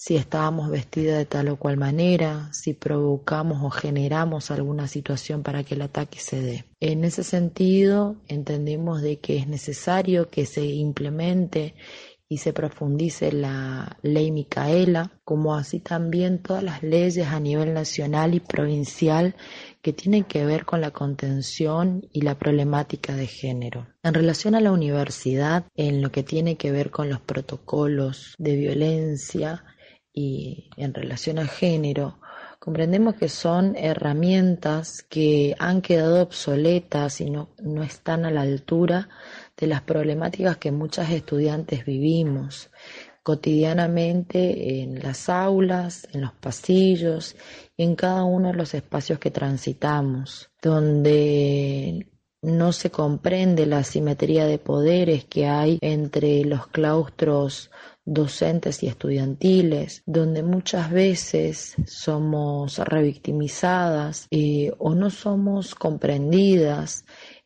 si 0.04 0.16
estábamos 0.16 0.68
vestidas 0.68 1.16
de 1.16 1.26
tal 1.26 1.48
o 1.50 1.56
cual 1.56 1.76
manera, 1.76 2.52
si 2.52 2.74
provocamos 2.74 3.62
o 3.62 3.70
generamos 3.70 4.50
alguna 4.50 4.88
situación 4.88 5.44
para 5.44 5.62
que 5.62 5.76
el 5.76 5.82
ataque 5.82 6.18
se 6.18 6.42
dé. 6.42 6.64
En 6.80 7.04
ese 7.04 7.22
sentido, 7.22 8.16
entendemos 8.26 9.00
de 9.00 9.20
que 9.20 9.36
es 9.36 9.46
necesario 9.46 10.28
que 10.28 10.44
se 10.44 10.66
implemente 10.66 11.76
y 12.28 12.38
se 12.38 12.52
profundice 12.52 13.30
la 13.30 13.96
ley 14.02 14.32
Micaela, 14.32 15.12
como 15.22 15.54
así 15.54 15.78
también 15.78 16.42
todas 16.42 16.64
las 16.64 16.82
leyes 16.82 17.28
a 17.28 17.38
nivel 17.38 17.72
nacional 17.72 18.34
y 18.34 18.40
provincial 18.40 19.36
que 19.82 19.92
tienen 19.92 20.24
que 20.24 20.44
ver 20.44 20.64
con 20.64 20.80
la 20.80 20.90
contención 20.90 22.08
y 22.10 22.22
la 22.22 22.36
problemática 22.38 23.14
de 23.14 23.28
género. 23.28 23.86
En 24.02 24.14
relación 24.14 24.56
a 24.56 24.60
la 24.60 24.72
universidad, 24.72 25.66
en 25.76 26.02
lo 26.02 26.10
que 26.10 26.24
tiene 26.24 26.56
que 26.56 26.72
ver 26.72 26.90
con 26.90 27.08
los 27.08 27.20
protocolos 27.20 28.34
de 28.38 28.56
violencia, 28.56 29.62
y 30.12 30.70
en 30.76 30.94
relación 30.94 31.38
al 31.38 31.48
género, 31.48 32.18
Comprendemos 32.62 33.16
que 33.16 33.28
son 33.28 33.74
herramientas 33.74 35.02
que 35.02 35.56
han 35.58 35.82
quedado 35.82 36.22
obsoletas 36.22 37.20
y 37.20 37.28
no, 37.28 37.48
no 37.60 37.82
están 37.82 38.24
a 38.24 38.30
la 38.30 38.42
altura 38.42 39.08
de 39.56 39.66
las 39.66 39.82
problemáticas 39.82 40.58
que 40.58 40.70
muchas 40.70 41.10
estudiantes 41.10 41.84
vivimos 41.84 42.70
cotidianamente 43.24 44.80
en 44.80 45.02
las 45.02 45.28
aulas, 45.28 46.06
en 46.12 46.20
los 46.20 46.34
pasillos 46.34 47.34
y 47.76 47.82
en 47.82 47.96
cada 47.96 48.22
uno 48.22 48.52
de 48.52 48.54
los 48.54 48.74
espacios 48.74 49.18
que 49.18 49.32
transitamos, 49.32 50.52
donde 50.62 52.06
no 52.42 52.70
se 52.72 52.92
comprende 52.92 53.66
la 53.66 53.82
simetría 53.82 54.46
de 54.46 54.58
poderes 54.58 55.24
que 55.24 55.48
hay 55.48 55.78
entre 55.80 56.44
los 56.44 56.68
claustros 56.68 57.72
docentes 58.04 58.82
y 58.82 58.88
estudiantiles, 58.88 60.02
donde 60.06 60.42
muchas 60.42 60.90
veces 60.90 61.76
somos 61.86 62.78
revictimizadas 62.78 64.26
eh, 64.30 64.72
o 64.78 64.94
no 64.94 65.10
somos 65.10 65.74
comprendidas 65.74 67.04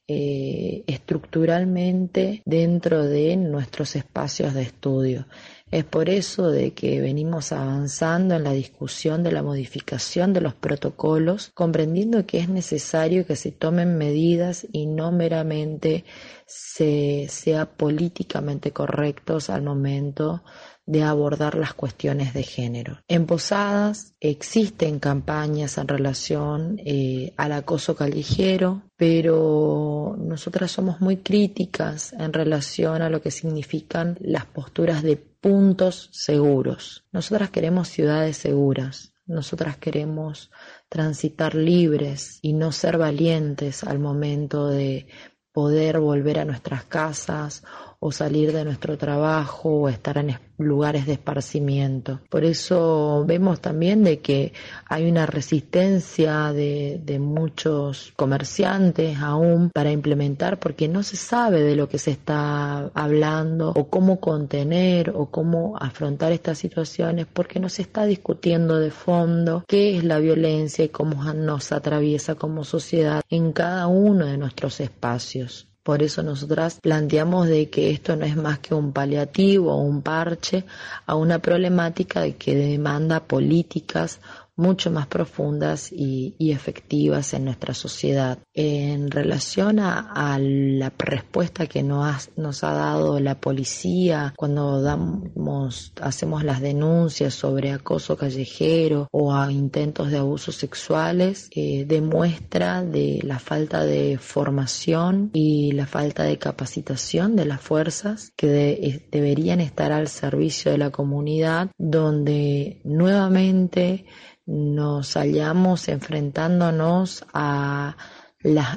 eh, 0.09 0.85
estructuralmente 0.87 2.43
dentro 2.45 3.05
de 3.05 3.37
nuestros 3.37 3.97
espacios 3.97 4.55
de 4.55 4.63
estudio. 4.63 5.27
Es 5.73 5.83
por 5.83 6.09
eso 6.09 6.53
de 6.53 6.75
que 6.75 7.01
venimos 7.01 7.51
avanzando 7.51 8.37
en 8.37 8.45
la 8.45 8.53
discusión 8.53 9.25
de 9.25 9.33
la 9.33 9.43
modificación 9.43 10.33
de 10.33 10.41
los 10.41 10.55
protocolos, 10.55 11.51
comprendiendo 11.55 12.25
que 12.25 12.39
es 12.39 12.49
necesario 12.49 13.27
que 13.27 13.35
se 13.35 13.51
tomen 13.51 13.99
medidas 13.99 14.65
y 14.71 14.87
no 14.87 15.11
meramente 15.11 16.05
se 16.47 17.27
sea 17.29 17.67
políticamente 17.67 18.73
correctos 18.73 19.51
al 19.51 19.63
momento 19.63 20.43
de 20.87 21.03
abordar 21.03 21.57
las 21.57 21.75
cuestiones 21.75 22.33
de 22.33 22.45
género. 22.45 23.01
En 23.09 23.27
Posadas 23.27 24.15
existen 24.21 25.01
campañas 25.01 25.79
en 25.79 25.89
relación 25.89 26.81
eh, 26.85 27.35
al 27.37 27.53
acoso 27.53 27.97
callejero, 27.97 28.83
pero 28.97 30.15
nosotras 30.17 30.71
somos 30.71 31.01
muy 31.01 31.17
críticas 31.19 32.13
en 32.13 32.33
relación 32.33 33.03
a 33.03 33.11
lo 33.11 33.21
que 33.21 33.33
significan 33.33 34.17
las 34.21 34.47
posturas 34.47 35.03
de 35.03 35.17
puntos 35.17 36.09
seguros. 36.13 37.05
Nosotras 37.11 37.51
queremos 37.51 37.89
ciudades 37.89 38.37
seguras. 38.37 39.13
Nosotras 39.27 39.77
queremos 39.77 40.53
transitar 40.89 41.57
libres 41.57 42.39
y 42.43 42.53
no 42.53 42.71
ser 42.71 42.97
valientes 42.97 43.83
al 43.83 43.99
momento 43.99 44.69
de 44.69 45.09
poder 45.57 46.01
volver 46.01 46.39
a 46.39 46.45
nuestras 46.45 46.85
casas 46.85 47.63
o 48.01 48.13
salir 48.13 48.53
de 48.53 48.65
nuestro 48.65 48.97
trabajo 48.97 49.71
o 49.71 49.89
estar 49.89 50.19
en 50.19 50.37
lugares 50.59 51.07
de 51.07 51.15
esparcimiento. 51.15 52.21
Por 52.31 52.45
eso 52.45 53.25
vemos 53.27 53.61
también 53.61 54.05
de 54.05 54.21
que 54.21 54.53
hay 54.87 55.09
una 55.09 55.27
resistencia 55.27 56.53
de, 56.53 57.01
de, 57.05 57.19
muchos 57.19 58.13
comerciantes 58.17 59.19
aún 59.19 59.71
para 59.71 59.91
implementar 59.91 60.59
porque 60.59 60.89
no 60.89 61.03
se 61.03 61.17
sabe 61.17 61.63
de 61.63 61.77
lo 61.77 61.89
que 61.89 61.99
se 61.99 62.11
está 62.11 62.91
hablando 62.95 63.73
o 63.77 63.89
cómo 63.89 64.21
contener 64.21 65.11
o 65.15 65.27
cómo 65.27 65.77
afrontar 65.79 66.33
estas 66.33 66.59
situaciones 66.59 67.27
porque 67.31 67.61
no 67.61 67.69
se 67.69 67.83
está 67.83 68.07
discutiendo 68.07 68.79
de 68.79 68.91
fondo 68.91 69.65
qué 69.69 69.97
es 69.97 70.05
la 70.05 70.19
violencia 70.19 70.85
y 70.85 70.89
cómo 70.89 71.23
nos 71.35 71.73
atraviesa 71.73 72.35
como 72.35 72.65
sociedad 72.65 73.23
en 73.29 73.53
cada 73.53 73.87
uno 73.87 74.27
de 74.27 74.39
nuestros 74.39 74.81
espacios. 74.81 75.69
Por 75.87 76.03
eso 76.03 76.25
nosotras 76.25 76.81
planteamos 76.83 77.47
de 77.47 77.71
que 77.71 77.91
esto 77.91 78.17
no 78.17 78.25
es 78.25 78.35
más 78.35 78.59
que 78.59 78.75
un 78.75 78.93
paliativo 78.93 79.73
o 79.73 79.83
un 79.83 80.03
parche 80.03 80.65
a 81.07 81.15
una 81.15 81.39
problemática 81.39 82.29
que 82.33 82.57
demanda 82.57 83.21
políticas 83.21 84.19
mucho 84.57 84.91
más 84.91 85.07
profundas 85.07 85.93
y, 85.93 86.35
efectivas 86.39 87.35
en 87.35 87.45
nuestra 87.45 87.75
sociedad. 87.75 88.39
En 88.55 89.11
relación 89.11 89.79
a, 89.79 90.39
la 90.39 90.93
respuesta 90.97 91.67
que 91.67 91.83
nos, 91.83 92.31
nos, 92.37 92.65
ha 92.65 92.73
dado 92.73 93.21
la 93.21 93.39
policía 93.39 94.33
cuando 94.37 94.81
damos, 94.81 95.93
hacemos 96.01 96.45
las 96.45 96.61
denuncias 96.61 97.35
sobre 97.35 97.73
acoso 97.73 98.17
callejero 98.17 99.09
o 99.13 99.35
a 99.35 99.53
intentos 99.53 100.11
de 100.11 100.19
abusos 100.19 100.57
sexuales, 100.57 101.49
eh, 101.55 101.85
demuestra 101.87 102.83
de 102.83 103.21
la 103.23 103.39
falta 103.39 103.85
de 103.85 104.19
formación 104.19 105.31
y 105.35 105.73
la 105.73 105.87
falta 105.87 106.23
de 106.23 106.39
capacitación 106.39 107.37
de 107.37 107.45
las 107.45 107.61
fuerzas 107.61 108.33
que 108.37 109.03
deberían 109.11 109.61
estar 109.61 109.93
al 109.93 110.09
servicio 110.09 110.73
de 110.73 110.79
la 110.79 110.91
comunidad, 110.91 111.71
donde 111.77 112.81
nuevamente 112.85 114.07
nos 114.47 115.15
hallamos 115.15 115.89
enfrentándonos 115.89 117.25
a 117.33 117.97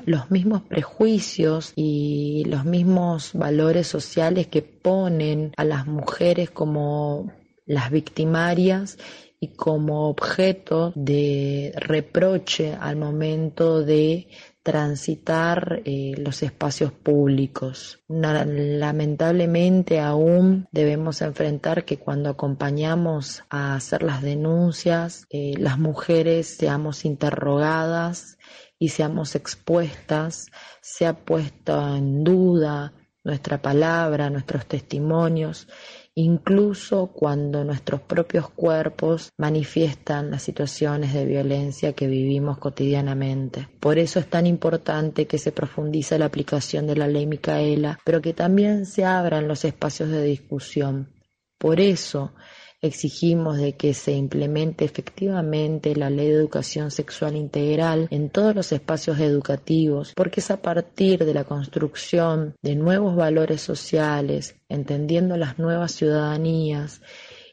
los 0.05 0.32
mismos 0.32 0.63
prejuicios 0.63 1.73
y 1.75 2.43
los 2.47 2.65
mismos 2.65 3.32
valores 3.34 3.88
sociales 3.88 4.47
que 4.47 4.63
ponen 4.63 5.53
a 5.58 5.63
las 5.63 5.86
mujeres 5.86 6.49
como 6.49 7.32
las 7.65 7.91
victimarias 7.91 8.97
y 9.39 9.49
como 9.49 10.10
objeto 10.10 10.91
de 10.95 11.71
reproche 11.75 12.75
al 12.79 12.95
momento 12.95 13.84
de 13.84 14.27
transitar 14.69 15.82
eh, 15.84 16.13
los 16.15 16.43
espacios 16.43 16.91
públicos. 16.91 18.03
lamentablemente 18.08 19.99
aún 19.99 20.67
debemos 20.71 21.23
enfrentar 21.23 21.86
que 21.86 21.97
cuando 21.97 22.29
acompañamos 22.29 23.43
a 23.49 23.73
hacer 23.73 24.03
las 24.03 24.21
denuncias, 24.21 25.25
eh, 25.32 25.55
las 25.58 25.79
mujeres 25.79 26.55
seamos 26.55 27.03
interrogadas 27.03 28.38
y 28.77 28.89
seamos 28.89 29.34
expuestas, 29.34 30.51
se 30.82 31.08
ha 31.08 31.13
puesto 31.13 31.95
en 31.95 32.23
duda 32.23 32.93
nuestra 33.23 33.60
palabra, 33.63 34.29
nuestros 34.29 34.67
testimonios 34.67 35.67
incluso 36.21 37.08
cuando 37.08 37.63
nuestros 37.63 38.01
propios 38.01 38.49
cuerpos 38.49 39.29
manifiestan 39.38 40.32
las 40.32 40.43
situaciones 40.43 41.13
de 41.13 41.25
violencia 41.25 41.93
que 41.93 42.08
vivimos 42.08 42.58
cotidianamente. 42.58 43.69
Por 43.79 43.97
eso 43.97 44.19
es 44.19 44.29
tan 44.29 44.45
importante 44.45 45.27
que 45.27 45.38
se 45.38 45.53
profundice 45.53 46.19
la 46.19 46.25
aplicación 46.25 46.88
de 46.88 46.97
la 46.97 47.08
ley 47.08 47.25
Micaela, 47.25 47.99
pero 48.03 48.21
que 48.21 48.34
también 48.34 48.86
se 48.86 49.05
abran 49.05 49.47
los 49.47 49.63
espacios 49.63 50.10
de 50.10 50.23
discusión. 50.23 51.08
Por 51.58 51.79
eso 51.79 52.34
Exigimos 52.82 53.58
de 53.58 53.74
que 53.74 53.94
se 53.94 54.13
implemente 54.13 54.86
efectivamente 54.86 55.96
la 55.96 56.10
ley 56.10 56.28
de 56.28 56.36
educación 56.36 56.92
sexual 56.92 57.36
integral 57.36 58.08
en 58.10 58.30
todos 58.30 58.56
los 58.56 58.72
espacios 58.72 59.20
educativos, 59.20 60.13
porque 60.15 60.39
es 60.39 60.50
a 60.50 60.62
partir 60.62 61.26
de 61.26 61.34
la 61.34 61.44
construcción 61.44 62.56
de 62.62 62.76
nuevos 62.76 63.18
valores 63.18 63.60
sociales, 63.60 64.56
entendiendo 64.70 65.36
las 65.36 65.60
nuevas 65.60 65.92
ciudadanías 65.92 67.02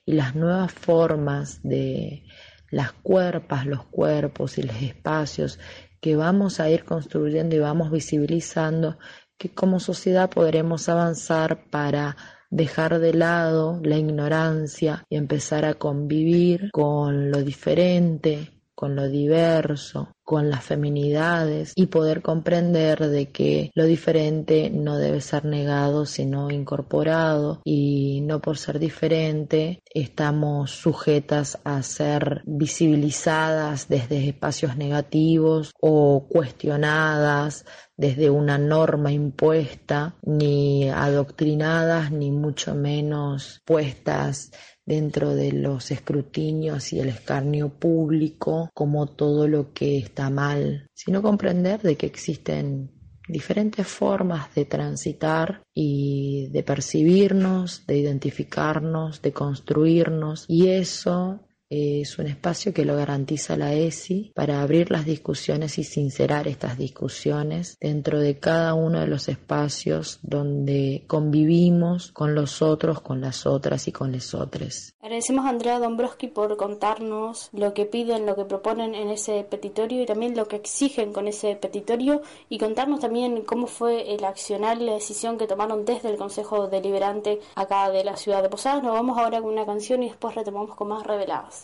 y 0.05 0.12
las 0.12 0.37
nuevas 0.37 0.73
formas 0.73 1.61
de 1.65 2.23
las 2.71 2.93
cuerpas, 2.93 3.67
los 3.67 3.85
cuerpos 3.87 4.59
y 4.59 4.62
los 4.62 4.81
espacios 4.81 5.59
que 6.01 6.15
vamos 6.15 6.61
a 6.61 6.71
ir 6.71 6.85
construyendo 6.85 7.57
y 7.57 7.59
vamos 7.59 7.91
visibilizando 7.91 8.97
que 9.39 9.51
como 9.51 9.81
sociedad 9.81 10.31
podremos 10.31 10.89
avanzar 10.89 11.69
para 11.69 12.17
dejar 12.50 12.98
de 12.98 13.14
lado 13.14 13.80
la 13.82 13.96
ignorancia 13.96 15.04
y 15.09 15.16
empezar 15.16 15.64
a 15.64 15.74
convivir 15.74 16.70
con 16.72 17.30
lo 17.30 17.42
diferente, 17.42 18.56
con 18.77 18.95
lo 18.95 19.09
diverso, 19.09 20.15
con 20.23 20.51
las 20.51 20.65
feminidades 20.65 21.73
y 21.75 21.87
poder 21.87 22.21
comprender 22.21 23.09
de 23.09 23.31
que 23.31 23.71
lo 23.75 23.85
diferente 23.85 24.71
no 24.71 24.99
debe 24.99 25.21
ser 25.21 25.47
negado 25.47 26.05
sino 26.05 26.51
incorporado. 26.51 27.62
Y 27.65 28.21
no 28.23 28.41
por 28.41 28.59
ser 28.59 28.79
diferente 28.79 29.81
estamos 29.95 30.73
sujetas 30.73 31.59
a 31.65 31.83
ser 31.83 32.43
visibilizadas 32.45 33.89
desde 33.89 34.29
espacios 34.29 34.77
negativos 34.77 35.73
o 35.81 36.27
cuestionadas 36.29 37.65
desde 37.97 38.29
una 38.29 38.59
norma 38.59 39.11
impuesta, 39.11 40.17
ni 40.23 40.91
adoctrinadas, 40.91 42.12
ni 42.12 42.31
mucho 42.31 42.75
menos 42.75 43.62
puestas 43.65 44.51
dentro 44.87 45.35
de 45.35 45.53
los 45.53 45.90
escrutinios 45.90 46.92
y 46.92 47.01
el 47.01 47.09
escarnio 47.09 47.68
público 47.68 48.70
como 48.72 49.07
todo 49.07 49.49
lo 49.49 49.72
que 49.72 49.99
está 49.99 50.31
mal, 50.31 50.87
sino 50.94 51.20
comprender 51.20 51.83
de 51.83 51.96
que 51.96 52.07
existen 52.07 52.92
diferentes 53.29 53.87
formas 53.87 54.55
de 54.55 54.64
transitar 54.64 55.62
y 55.75 56.49
de 56.53 56.62
percibirnos, 56.62 57.85
de 57.87 57.99
identificarnos, 57.99 59.20
de 59.20 59.33
construirnos 59.33 60.44
y 60.49 60.68
eso 60.68 61.40
es 61.68 62.18
un 62.18 62.26
espacio 62.26 62.72
que 62.72 62.85
lo 62.85 62.96
garantiza 62.96 63.57
la 63.57 63.72
ESI 63.72 64.33
para 64.35 64.62
abrir 64.62 64.90
las 64.90 65.05
discusiones 65.05 65.79
y 65.79 65.85
sincerar 65.85 66.46
estas 66.46 66.79
discusiones 66.79 67.76
dentro 67.81 68.20
de 68.20 68.38
cada 68.38 68.74
uno 68.74 69.00
de 69.00 69.07
los 69.07 69.29
espacios 69.29 70.20
donde 70.22 71.05
convivimos 71.07 72.12
con 72.12 72.35
los 72.35 72.62
otros, 72.62 73.00
con 73.00 73.20
las 73.20 73.46
otras 73.46 73.88
y 73.88 73.92
con 73.92 74.12
les 74.12 74.35
otros. 74.35 74.94
Agradecemos 75.00 75.46
a 75.46 75.50
Andrea 75.50 75.79
Dombrowski 75.79 76.29
por 76.29 76.57
contarnos 76.57 77.48
lo 77.52 77.74
que 77.74 77.87
piden, 77.87 78.26
lo 78.26 78.37
que 78.37 78.44
proponen 78.44 78.94
en 78.94 79.11
ese 79.11 79.44
petitorio 79.44 80.02
y 80.02 80.07
también 80.07 80.37
lo 80.37 80.46
que 80.46 80.57
exigen 80.57 81.12
con 81.12 81.29
ese 81.29 81.57
petitorio 81.57 82.22
y 82.48 82.59
contarnos 82.59 83.00
también 83.00 83.42
cómo 83.42 83.66
fue 83.66 84.14
el 84.14 84.24
accionar 84.24 84.81
la 84.81 84.94
decisión 84.94 85.38
que 85.38 85.46
tomaron 85.46 85.85
desde 85.85 86.11
el 86.11 86.16
Consejo 86.16 86.68
Deliberante 86.68 87.40
acá 87.55 87.90
de 87.90 88.05
la 88.05 88.16
ciudad 88.16 88.42
de 88.42 88.48
Posadas. 88.48 88.83
Nos 88.83 88.92
vamos 88.92 89.18
ahora 89.18 89.40
con 89.40 89.52
una 89.52 89.66
canción 89.66 90.02
y 90.02 90.09
después 90.09 90.35
retomamos 90.35 90.74
con 90.74 90.88
más 90.88 91.07
reveladas. 91.07 91.56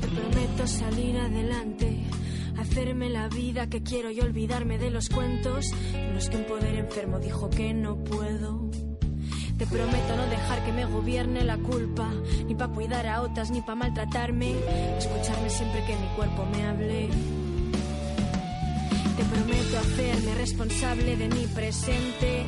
Te 0.00 0.08
prometo 0.08 0.66
salir 0.66 1.18
adelante, 1.18 2.04
hacerme 2.58 3.10
la 3.10 3.28
vida 3.28 3.68
que 3.68 3.82
quiero 3.82 4.10
y 4.10 4.20
olvidarme 4.20 4.78
de 4.78 4.90
los 4.90 5.08
cuentos 5.08 5.72
en 5.94 6.14
los 6.14 6.28
que 6.28 6.36
un 6.36 6.44
poder 6.44 6.76
enfermo 6.76 7.18
dijo 7.18 7.50
que 7.50 7.74
no 7.74 7.96
puedo. 8.04 8.70
Te 9.58 9.66
prometo 9.66 10.16
no 10.16 10.26
dejar 10.26 10.64
que 10.64 10.72
me 10.72 10.84
gobierne 10.84 11.44
la 11.44 11.56
culpa, 11.56 12.10
ni 12.46 12.54
para 12.54 12.72
cuidar 12.72 13.06
a 13.06 13.22
otras, 13.22 13.50
ni 13.52 13.60
para 13.60 13.76
maltratarme, 13.76 14.52
escucharme 14.98 15.48
siempre 15.48 15.84
que 15.84 15.96
mi 15.96 16.08
cuerpo 16.16 16.44
me 16.46 16.64
hable. 16.66 17.08
Te 19.16 19.24
prometo 19.24 19.78
hacerme 19.78 20.34
responsable 20.34 21.16
de 21.16 21.28
mi 21.28 21.46
presente, 21.46 22.46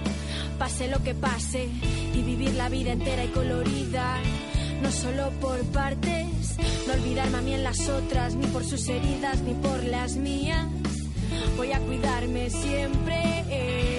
pase 0.59 0.89
lo 0.89 1.03
que 1.03 1.15
pase, 1.15 1.69
y 2.13 2.23
vivir 2.23 2.55
la 2.55 2.69
vida 2.69 2.93
entera 2.93 3.25
y 3.25 3.29
colorida, 3.29 4.19
no 4.83 4.91
solo 4.91 5.31
por 5.41 5.63
partes, 5.67 6.57
no 6.87 6.95
olvidarme 6.95 7.39
a 7.39 7.43
mí 7.43 7.55
en 7.55 7.63
las 7.63 7.89
otras, 7.89 8.35
ni 8.35 8.47
por 8.47 8.65
sus 8.65 8.89
heridas, 8.89 9.43
ni 9.43 9.55
por 9.55 9.85
las 9.85 10.17
mías. 10.17 10.67
Voy 11.57 11.73
a 11.73 11.79
cuidarme 11.81 12.51
siempre. 12.51 13.96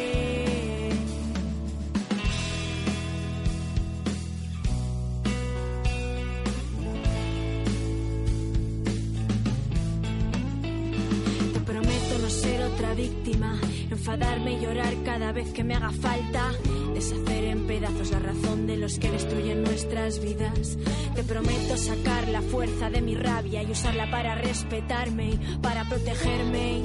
Enfadarme 14.07 14.53
y 14.53 14.59
llorar 14.61 14.93
cada 15.03 15.33
vez 15.33 15.51
que 15.51 15.65
me 15.65 15.75
haga 15.75 15.91
falta, 15.91 16.53
deshacer 16.93 17.43
en 17.43 17.67
pedazos 17.67 18.11
la 18.11 18.19
razón 18.19 18.65
de 18.65 18.77
los 18.77 18.99
que 18.99 19.11
destruyen 19.11 19.65
nuestras 19.65 20.21
vidas. 20.21 20.77
Te 21.13 21.23
prometo 21.23 21.75
sacar 21.75 22.25
la 22.29 22.41
fuerza 22.41 22.89
de 22.89 23.01
mi 23.01 23.15
rabia 23.15 23.63
y 23.63 23.71
usarla 23.71 24.09
para 24.09 24.35
respetarme 24.35 25.31
y 25.31 25.39
para 25.61 25.83
protegerme, 25.89 26.83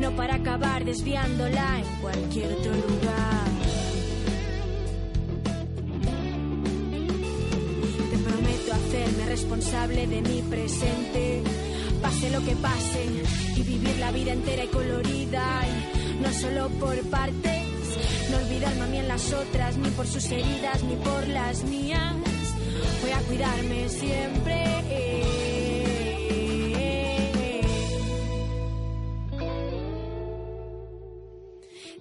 no 0.00 0.16
para 0.16 0.34
acabar 0.34 0.84
desviándola 0.84 1.78
en 1.78 2.00
cualquier 2.02 2.54
otro 2.54 2.72
lugar. 2.72 3.46
Te 8.10 8.18
prometo 8.18 8.72
hacerme 8.72 9.26
responsable 9.26 10.06
de 10.08 10.20
mi 10.20 10.42
presente, 10.42 11.42
pase 12.02 12.28
lo 12.30 12.44
que 12.44 12.56
pase, 12.56 13.06
y 13.54 13.62
vivir 13.62 13.96
la 14.00 14.10
vida 14.10 14.32
entera 14.32 14.64
y 14.64 14.68
colorida, 14.68 15.62
no 16.20 16.32
solo 16.32 16.68
por 16.80 17.00
partes, 17.10 17.62
no 18.30 18.36
olvidarme 18.38 18.82
a 18.82 18.86
mí 18.86 18.98
en 18.98 19.08
las 19.08 19.32
otras, 19.32 19.76
ni 19.76 19.88
por 19.90 20.06
sus 20.06 20.30
heridas, 20.30 20.82
ni 20.84 20.96
por 20.96 21.28
las 21.28 21.64
mías. 21.64 22.14
Voy 23.02 23.10
a 23.10 23.18
cuidarme 23.20 23.88
siempre. 23.88 25.15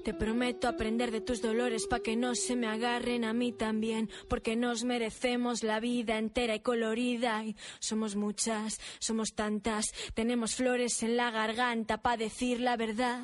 Te 0.06 0.14
prometo 0.14 0.68
aprender 0.68 1.10
de 1.10 1.20
tus 1.20 1.42
dolores 1.42 1.88
pa' 1.88 2.00
que 2.00 2.16
no 2.16 2.36
se 2.36 2.56
me 2.56 2.68
agarren 2.68 3.24
a 3.24 3.34
mí 3.34 3.52
también, 3.52 4.08
porque 4.30 4.56
nos 4.56 4.84
merecemos 4.84 5.64
la 5.64 5.80
vida 5.80 6.20
entera 6.20 6.54
y 6.54 6.60
colorida. 6.60 7.44
Y 7.44 7.56
somos 7.80 8.16
muchas, 8.16 8.80
somos 9.00 9.34
tantas, 9.34 9.96
tenemos 10.14 10.54
flores 10.54 11.02
en 11.02 11.18
la 11.18 11.32
garganta 11.32 12.04
pa' 12.04 12.18
decir 12.18 12.62
la 12.62 12.78
verdad. 12.78 13.20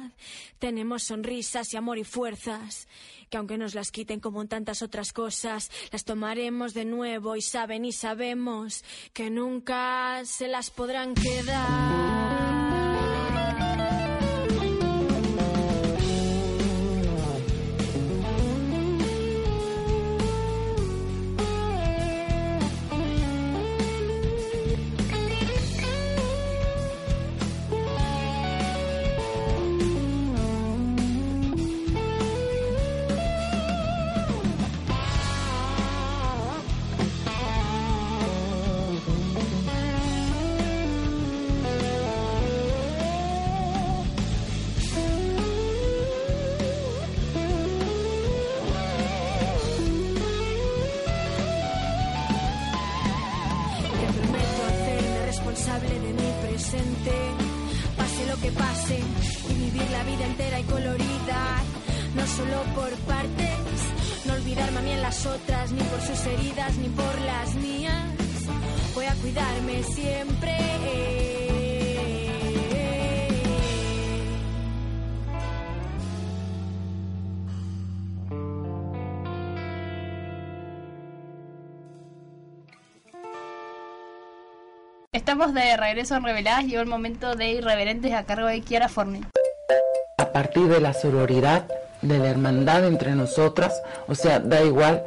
Tenemos 0.58 1.04
sonrisas 1.04 1.72
y 1.72 1.78
amor 1.78 2.00
y 2.00 2.04
fuerzas, 2.04 2.88
que 3.30 3.38
aunque 3.38 3.60
nos 3.60 3.76
las 3.76 3.92
quiten 3.92 4.20
como 4.20 4.42
en 4.42 4.48
tantas 4.48 4.82
otras 4.82 5.14
cosas, 5.14 5.70
las 5.92 6.04
tomaremos 6.04 6.74
de 6.74 6.86
nuevo 6.86 7.36
y 7.36 7.44
saben 7.44 7.86
y 7.86 7.92
sabemos 7.92 8.84
que 9.14 9.30
nunca 9.30 10.26
se 10.26 10.48
las 10.48 10.72
podrán 10.72 11.14
quedar. 11.14 12.71
Solo 62.42 62.64
por 62.74 62.92
partes, 63.06 64.26
no 64.26 64.34
olvidarme 64.34 64.80
a 64.80 64.82
mí 64.82 64.92
en 64.92 65.02
las 65.02 65.26
otras, 65.26 65.72
ni 65.72 65.82
por 65.84 66.02
sus 66.02 66.26
heridas, 66.26 66.76
ni 66.78 66.90
por 66.90 67.22
las 67.22 67.54
mías. 67.56 68.04
Voy 68.96 69.06
a 69.06 69.14
cuidarme 69.16 69.84
siempre. 69.84 70.58
Estamos 85.14 85.54
de 85.54 85.78
regreso 85.78 86.16
en 86.16 86.24
Reveladas, 86.24 86.66
llegó 86.66 86.82
el 86.82 86.88
momento 86.88 87.36
de 87.36 87.52
irreverentes 87.52 88.14
a 88.14 88.26
cargo 88.26 88.48
de 88.48 88.62
Kiara 88.62 88.90
Forni. 88.90 89.22
a 90.18 90.32
partir 90.32 90.68
de 90.68 90.80
la 90.80 90.94
sororidad, 90.94 91.66
de 92.02 92.18
la 92.18 92.30
hermandad 92.30 92.86
entre 92.86 93.16
nosotras, 93.16 93.82
o 94.08 94.16
sea, 94.16 94.40
da 94.40 94.62
igual 94.62 95.04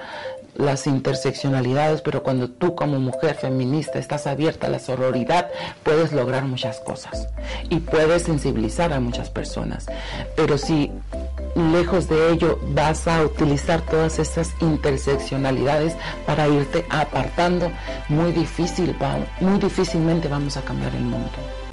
las 0.57 0.87
interseccionalidades, 0.87 2.00
pero 2.00 2.22
cuando 2.22 2.48
tú 2.48 2.74
como 2.74 3.00
mujer 3.00 3.35
feminista 3.35 3.98
estás 3.98 4.26
abierta 4.26 4.68
a 4.68 4.70
la 4.70 4.78
sororidad, 4.78 5.50
puedes 5.83 6.12
lograr 6.12 6.44
muchas 6.44 6.80
cosas 6.80 7.28
y 7.70 7.80
puedes 7.80 8.22
sensibilizar 8.22 8.92
a 8.92 9.00
muchas 9.00 9.30
personas. 9.30 9.87
Pero 10.37 10.59
si 10.59 10.92
lejos 11.54 12.09
de 12.09 12.33
ello 12.33 12.59
vas 12.68 13.09
a 13.09 13.22
utilizar 13.22 13.83
todas 13.83 14.18
estas 14.18 14.52
interseccionalidades 14.61 15.94
para 16.26 16.48
irte 16.48 16.85
apartando, 16.90 17.70
muy 18.09 18.33
difícil, 18.33 18.96
muy 19.40 19.59
difícilmente 19.59 20.28
vamos 20.28 20.57
a 20.57 20.62
cambiar 20.62 20.94
el 20.94 21.02
mundo. 21.02 21.63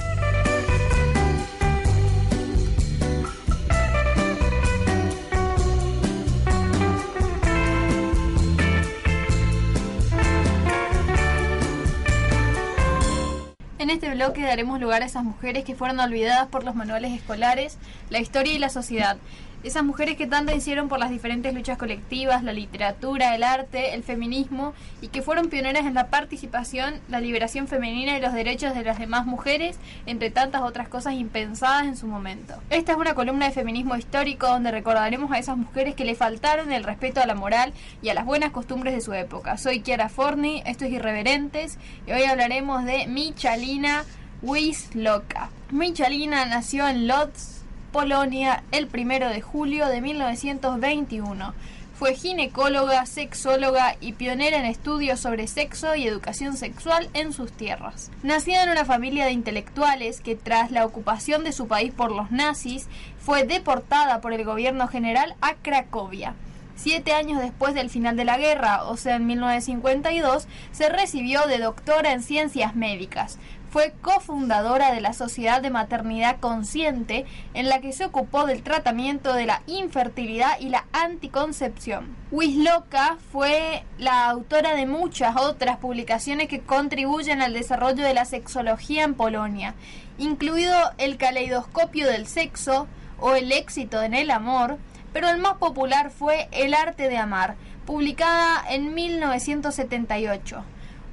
Bloque 14.22 14.42
daremos 14.44 14.80
lugar 14.80 15.02
a 15.02 15.06
esas 15.06 15.24
mujeres 15.24 15.64
que 15.64 15.74
fueron 15.74 16.00
olvidadas 16.00 16.48
por 16.48 16.64
los 16.64 16.76
manuales 16.76 17.12
escolares, 17.12 17.78
la 18.12 18.20
historia 18.20 18.54
y 18.54 18.60
la 18.60 18.70
sociedad. 18.70 19.18
Esas 19.64 19.84
mujeres 19.84 20.18
que 20.18 20.28
tanto 20.28 20.56
hicieron 20.56 20.88
por 20.88 21.00
las 21.00 21.10
diferentes 21.10 21.54
luchas 21.54 21.78
colectivas, 21.78 22.44
la 22.44 22.54
literatura, 22.54 23.36
el 23.36 23.44
arte, 23.44 23.94
el 23.94 24.04
feminismo 24.04 24.74
y 25.02 25.10
que 25.10 25.22
fueron 25.22 25.50
pioneras 25.50 25.86
en 25.86 25.94
la 25.94 26.08
participación, 26.08 26.96
la 27.10 27.22
liberación 27.22 27.68
femenina 27.68 28.18
y 28.18 28.22
los 28.22 28.34
derechos 28.34 28.74
de 28.74 28.84
las 28.84 29.00
demás 29.00 29.26
mujeres, 29.26 29.78
entre 30.06 30.32
tantas 30.32 30.62
otras 30.62 30.88
cosas 30.88 31.14
impensadas 31.14 31.86
en 31.86 31.98
su 31.98 32.08
momento. 32.08 32.56
Esta 32.70 32.94
es 32.94 32.98
una 32.98 33.14
columna 33.14 33.46
de 33.46 33.52
feminismo 33.52 33.96
histórico 33.96 34.48
donde 34.48 34.72
recordaremos 34.72 35.32
a 35.32 35.40
esas 35.40 35.58
mujeres 35.58 35.96
que 35.96 36.06
le 36.06 36.16
faltaron 36.16 36.72
el 36.72 36.84
respeto 36.84 37.22
a 37.22 37.26
la 37.26 37.36
moral 37.36 37.74
y 38.02 38.10
a 38.10 38.14
las 38.14 38.26
buenas 38.26 38.52
costumbres 38.52 38.94
de 38.94 39.02
su 39.02 39.14
época. 39.14 39.58
Soy 39.58 39.82
Kiara 39.82 40.10
Forni, 40.10 40.64
esto 40.66 40.86
es 40.86 40.92
Irreverentes 40.92 41.78
y 42.08 42.12
hoy 42.12 42.24
hablaremos 42.24 42.86
de 42.86 43.08
Michalina 43.08 44.04
Wisloka. 44.42 45.50
Michalina 45.72 46.46
nació 46.46 46.88
en 46.88 47.08
Lodz, 47.08 47.61
Polonia 47.92 48.64
el 48.72 48.88
1 48.94 49.30
de 49.30 49.42
julio 49.42 49.88
de 49.88 50.00
1921. 50.00 51.54
Fue 51.94 52.16
ginecóloga, 52.16 53.06
sexóloga 53.06 53.98
y 54.00 54.14
pionera 54.14 54.58
en 54.58 54.66
estudios 54.66 55.20
sobre 55.20 55.46
sexo 55.48 55.94
y 55.96 56.08
educación 56.08 56.56
sexual 56.56 57.10
en 57.14 57.34
sus 57.34 57.52
tierras. 57.52 58.10
Nacida 58.24 58.64
en 58.64 58.70
una 58.70 58.86
familia 58.86 59.26
de 59.26 59.34
intelectuales 59.34 60.22
que 60.22 60.38
tras 60.38 60.72
la 60.72 60.86
ocupación 60.86 61.44
de 61.44 61.52
su 61.52 61.68
país 61.68 61.92
por 61.94 62.12
los 62.12 62.32
nazis 62.32 62.88
fue 63.20 63.44
deportada 63.44 64.22
por 64.22 64.32
el 64.32 64.46
gobierno 64.46 64.88
general 64.88 65.36
a 65.42 65.56
Cracovia. 65.56 66.34
Siete 66.78 67.12
años 67.12 67.40
después 67.40 67.76
del 67.76 67.92
final 67.92 68.16
de 68.16 68.26
la 68.26 68.38
guerra, 68.38 68.86
o 68.86 68.98
sea 68.98 69.18
en 69.18 69.28
1952, 69.28 70.48
se 70.72 70.90
recibió 70.90 71.46
de 71.46 71.60
doctora 71.60 72.14
en 72.14 72.24
ciencias 72.24 72.76
médicas. 72.76 73.38
Fue 73.72 73.94
cofundadora 74.02 74.92
de 74.92 75.00
la 75.00 75.14
Sociedad 75.14 75.62
de 75.62 75.70
Maternidad 75.70 76.42
Consciente, 76.42 77.26
en 77.54 77.70
la 77.70 77.80
que 77.80 77.94
se 77.94 78.04
ocupó 78.04 78.46
del 78.46 78.64
tratamiento 78.64 79.34
de 79.34 79.46
la 79.46 79.62
infertilidad 79.66 80.60
y 80.60 80.68
la 80.68 80.88
anticoncepción. 80.92 82.14
Wisloka 82.32 83.16
fue 83.32 83.86
la 83.98 84.26
autora 84.26 84.76
de 84.76 84.86
muchas 84.88 85.38
otras 85.38 85.78
publicaciones 85.78 86.50
que 86.50 86.60
contribuyen 86.60 87.42
al 87.42 87.54
desarrollo 87.54 88.04
de 88.04 88.14
la 88.14 88.26
sexología 88.26 89.06
en 89.06 89.14
Polonia, 89.14 89.74
incluido 90.18 90.76
El 90.98 91.16
caleidoscopio 91.16 92.08
del 92.08 92.28
sexo 92.28 92.88
o 93.22 93.36
El 93.36 93.54
éxito 93.54 94.04
en 94.04 94.14
el 94.14 94.32
amor, 94.32 94.80
pero 95.14 95.30
el 95.30 95.38
más 95.38 95.54
popular 95.60 96.12
fue 96.12 96.50
El 96.52 96.74
arte 96.74 97.08
de 97.08 97.18
amar, 97.18 97.56
publicada 97.86 98.66
en 98.70 98.94
1978. 98.94 100.62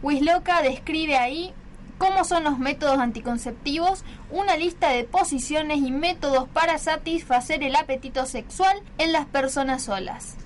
Wisloka 0.02 0.62
describe 0.62 1.16
ahí 1.16 1.54
cómo 1.98 2.24
son 2.24 2.44
los 2.44 2.58
métodos 2.58 2.98
anticonceptivos, 2.98 4.04
una 4.30 4.56
lista 4.56 4.88
de 4.88 5.04
posiciones 5.04 5.78
y 5.78 5.90
métodos 5.90 6.48
para 6.48 6.78
satisfacer 6.78 7.62
el 7.62 7.76
apetito 7.76 8.24
sexual 8.24 8.80
en 8.96 9.12
las 9.12 9.26
personas 9.26 9.82
solas. 9.82 10.36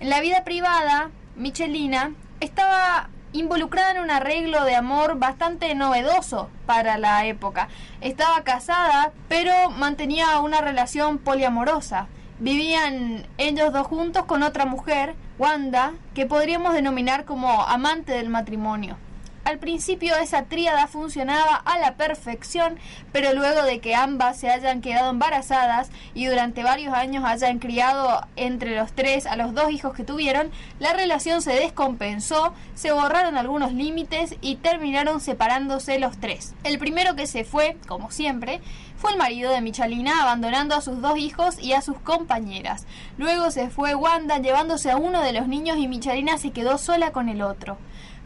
En 0.00 0.10
la 0.10 0.20
vida 0.20 0.44
privada, 0.44 1.10
Michelina 1.36 2.12
estaba 2.40 3.08
involucrada 3.32 3.92
en 3.92 4.00
un 4.00 4.10
arreglo 4.10 4.64
de 4.64 4.76
amor 4.76 5.18
bastante 5.18 5.74
novedoso 5.74 6.48
para 6.66 6.98
la 6.98 7.26
época. 7.26 7.68
Estaba 8.00 8.42
casada, 8.42 9.12
pero 9.28 9.70
mantenía 9.70 10.38
una 10.40 10.60
relación 10.60 11.18
poliamorosa. 11.18 12.06
Vivían 12.38 13.26
ellos 13.38 13.72
dos 13.72 13.86
juntos 13.86 14.24
con 14.24 14.42
otra 14.42 14.66
mujer, 14.66 15.14
Wanda, 15.38 15.92
que 16.14 16.26
podríamos 16.26 16.74
denominar 16.74 17.24
como 17.24 17.62
amante 17.64 18.12
del 18.12 18.28
matrimonio. 18.28 18.96
Al 19.44 19.58
principio 19.58 20.16
esa 20.16 20.44
tríada 20.44 20.86
funcionaba 20.86 21.56
a 21.56 21.78
la 21.78 21.96
perfección, 21.96 22.78
pero 23.12 23.34
luego 23.34 23.62
de 23.62 23.78
que 23.78 23.94
ambas 23.94 24.38
se 24.38 24.48
hayan 24.48 24.80
quedado 24.80 25.10
embarazadas 25.10 25.90
y 26.14 26.24
durante 26.24 26.62
varios 26.62 26.94
años 26.94 27.24
hayan 27.26 27.58
criado 27.58 28.26
entre 28.36 28.74
los 28.74 28.94
tres 28.94 29.26
a 29.26 29.36
los 29.36 29.52
dos 29.52 29.70
hijos 29.70 29.94
que 29.94 30.02
tuvieron, 30.02 30.50
la 30.78 30.94
relación 30.94 31.42
se 31.42 31.52
descompensó, 31.52 32.54
se 32.74 32.92
borraron 32.92 33.36
algunos 33.36 33.74
límites 33.74 34.36
y 34.40 34.56
terminaron 34.56 35.20
separándose 35.20 35.98
los 35.98 36.16
tres. 36.18 36.54
El 36.64 36.78
primero 36.78 37.14
que 37.14 37.26
se 37.26 37.44
fue, 37.44 37.76
como 37.86 38.10
siempre, 38.10 38.62
fue 38.96 39.12
el 39.12 39.18
marido 39.18 39.52
de 39.52 39.60
Michalina 39.60 40.22
abandonando 40.22 40.74
a 40.74 40.80
sus 40.80 41.02
dos 41.02 41.18
hijos 41.18 41.58
y 41.58 41.74
a 41.74 41.82
sus 41.82 41.98
compañeras. 41.98 42.86
Luego 43.18 43.50
se 43.50 43.68
fue 43.68 43.94
Wanda 43.94 44.38
llevándose 44.38 44.90
a 44.90 44.96
uno 44.96 45.20
de 45.20 45.34
los 45.34 45.48
niños 45.48 45.76
y 45.76 45.88
Michalina 45.88 46.38
se 46.38 46.52
quedó 46.52 46.78
sola 46.78 47.12
con 47.12 47.28
el 47.28 47.42
otro. 47.42 47.76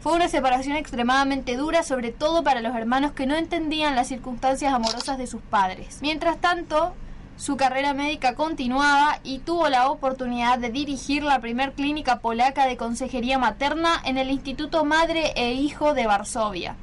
Fue 0.01 0.13
una 0.13 0.29
separación 0.29 0.77
extremadamente 0.77 1.57
dura, 1.57 1.83
sobre 1.83 2.11
todo 2.11 2.41
para 2.41 2.61
los 2.61 2.73
hermanos 2.73 3.11
que 3.11 3.25
no 3.25 3.35
entendían 3.35 3.97
las 3.97 4.07
circunstancias 4.07 4.73
amorosas 4.73 5.17
de 5.17 5.27
sus 5.27 5.41
padres. 5.41 5.99
Mientras 6.01 6.37
tanto, 6.37 6.93
su 7.35 7.57
carrera 7.57 7.93
médica 7.93 8.33
continuaba 8.33 9.19
y 9.23 9.39
tuvo 9.39 9.67
la 9.67 9.89
oportunidad 9.89 10.57
de 10.57 10.69
dirigir 10.69 11.23
la 11.23 11.39
primer 11.39 11.73
clínica 11.73 12.19
polaca 12.19 12.65
de 12.65 12.77
consejería 12.77 13.39
materna 13.39 14.01
en 14.05 14.17
el 14.17 14.29
Instituto 14.29 14.85
Madre 14.85 15.33
e 15.35 15.51
Hijo 15.51 15.93
de 15.93 16.07
Varsovia. 16.07 16.77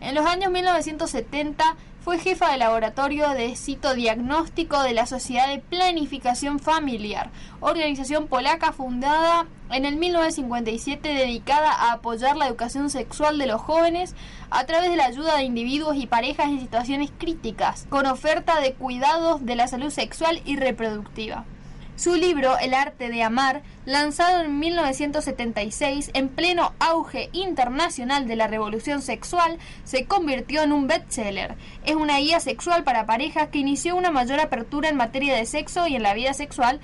En 0.00 0.14
los 0.14 0.24
años 0.24 0.50
1970 0.50 1.76
fue 2.04 2.18
jefa 2.18 2.50
de 2.50 2.58
laboratorio 2.58 3.30
de 3.30 3.56
citodiagnóstico 3.56 4.82
de 4.82 4.92
la 4.92 5.06
Sociedad 5.06 5.48
de 5.48 5.60
Planificación 5.60 6.58
Familiar, 6.58 7.30
organización 7.60 8.26
polaca 8.26 8.72
fundada 8.72 9.46
en 9.70 9.86
el 9.86 9.96
1957 9.96 11.08
dedicada 11.08 11.72
a 11.72 11.92
apoyar 11.92 12.36
la 12.36 12.46
educación 12.46 12.90
sexual 12.90 13.38
de 13.38 13.46
los 13.46 13.62
jóvenes 13.62 14.14
a 14.50 14.66
través 14.66 14.90
de 14.90 14.96
la 14.96 15.06
ayuda 15.06 15.38
de 15.38 15.44
individuos 15.44 15.96
y 15.96 16.06
parejas 16.06 16.48
en 16.48 16.60
situaciones 16.60 17.10
críticas, 17.16 17.86
con 17.88 18.04
oferta 18.04 18.60
de 18.60 18.74
cuidados 18.74 19.46
de 19.46 19.56
la 19.56 19.66
salud 19.66 19.88
sexual 19.88 20.42
y 20.44 20.56
reproductiva. 20.56 21.46
Su 21.96 22.16
libro 22.16 22.58
El 22.58 22.74
arte 22.74 23.08
de 23.08 23.22
amar, 23.22 23.62
lanzado 23.84 24.42
en 24.42 24.58
1976 24.58 26.10
en 26.14 26.28
pleno 26.28 26.72
auge 26.80 27.30
internacional 27.32 28.26
de 28.26 28.34
la 28.34 28.48
revolución 28.48 29.00
sexual, 29.00 29.58
se 29.84 30.04
convirtió 30.04 30.64
en 30.64 30.72
un 30.72 30.88
bestseller. 30.88 31.54
Es 31.84 31.94
una 31.94 32.18
guía 32.18 32.40
sexual 32.40 32.82
para 32.82 33.06
parejas 33.06 33.48
que 33.50 33.58
inició 33.58 33.94
una 33.94 34.10
mayor 34.10 34.40
apertura 34.40 34.88
en 34.88 34.96
materia 34.96 35.36
de 35.36 35.46
sexo 35.46 35.86
y 35.86 35.94
en 35.94 36.02
la 36.02 36.14
vida 36.14 36.34
sexual 36.34 36.80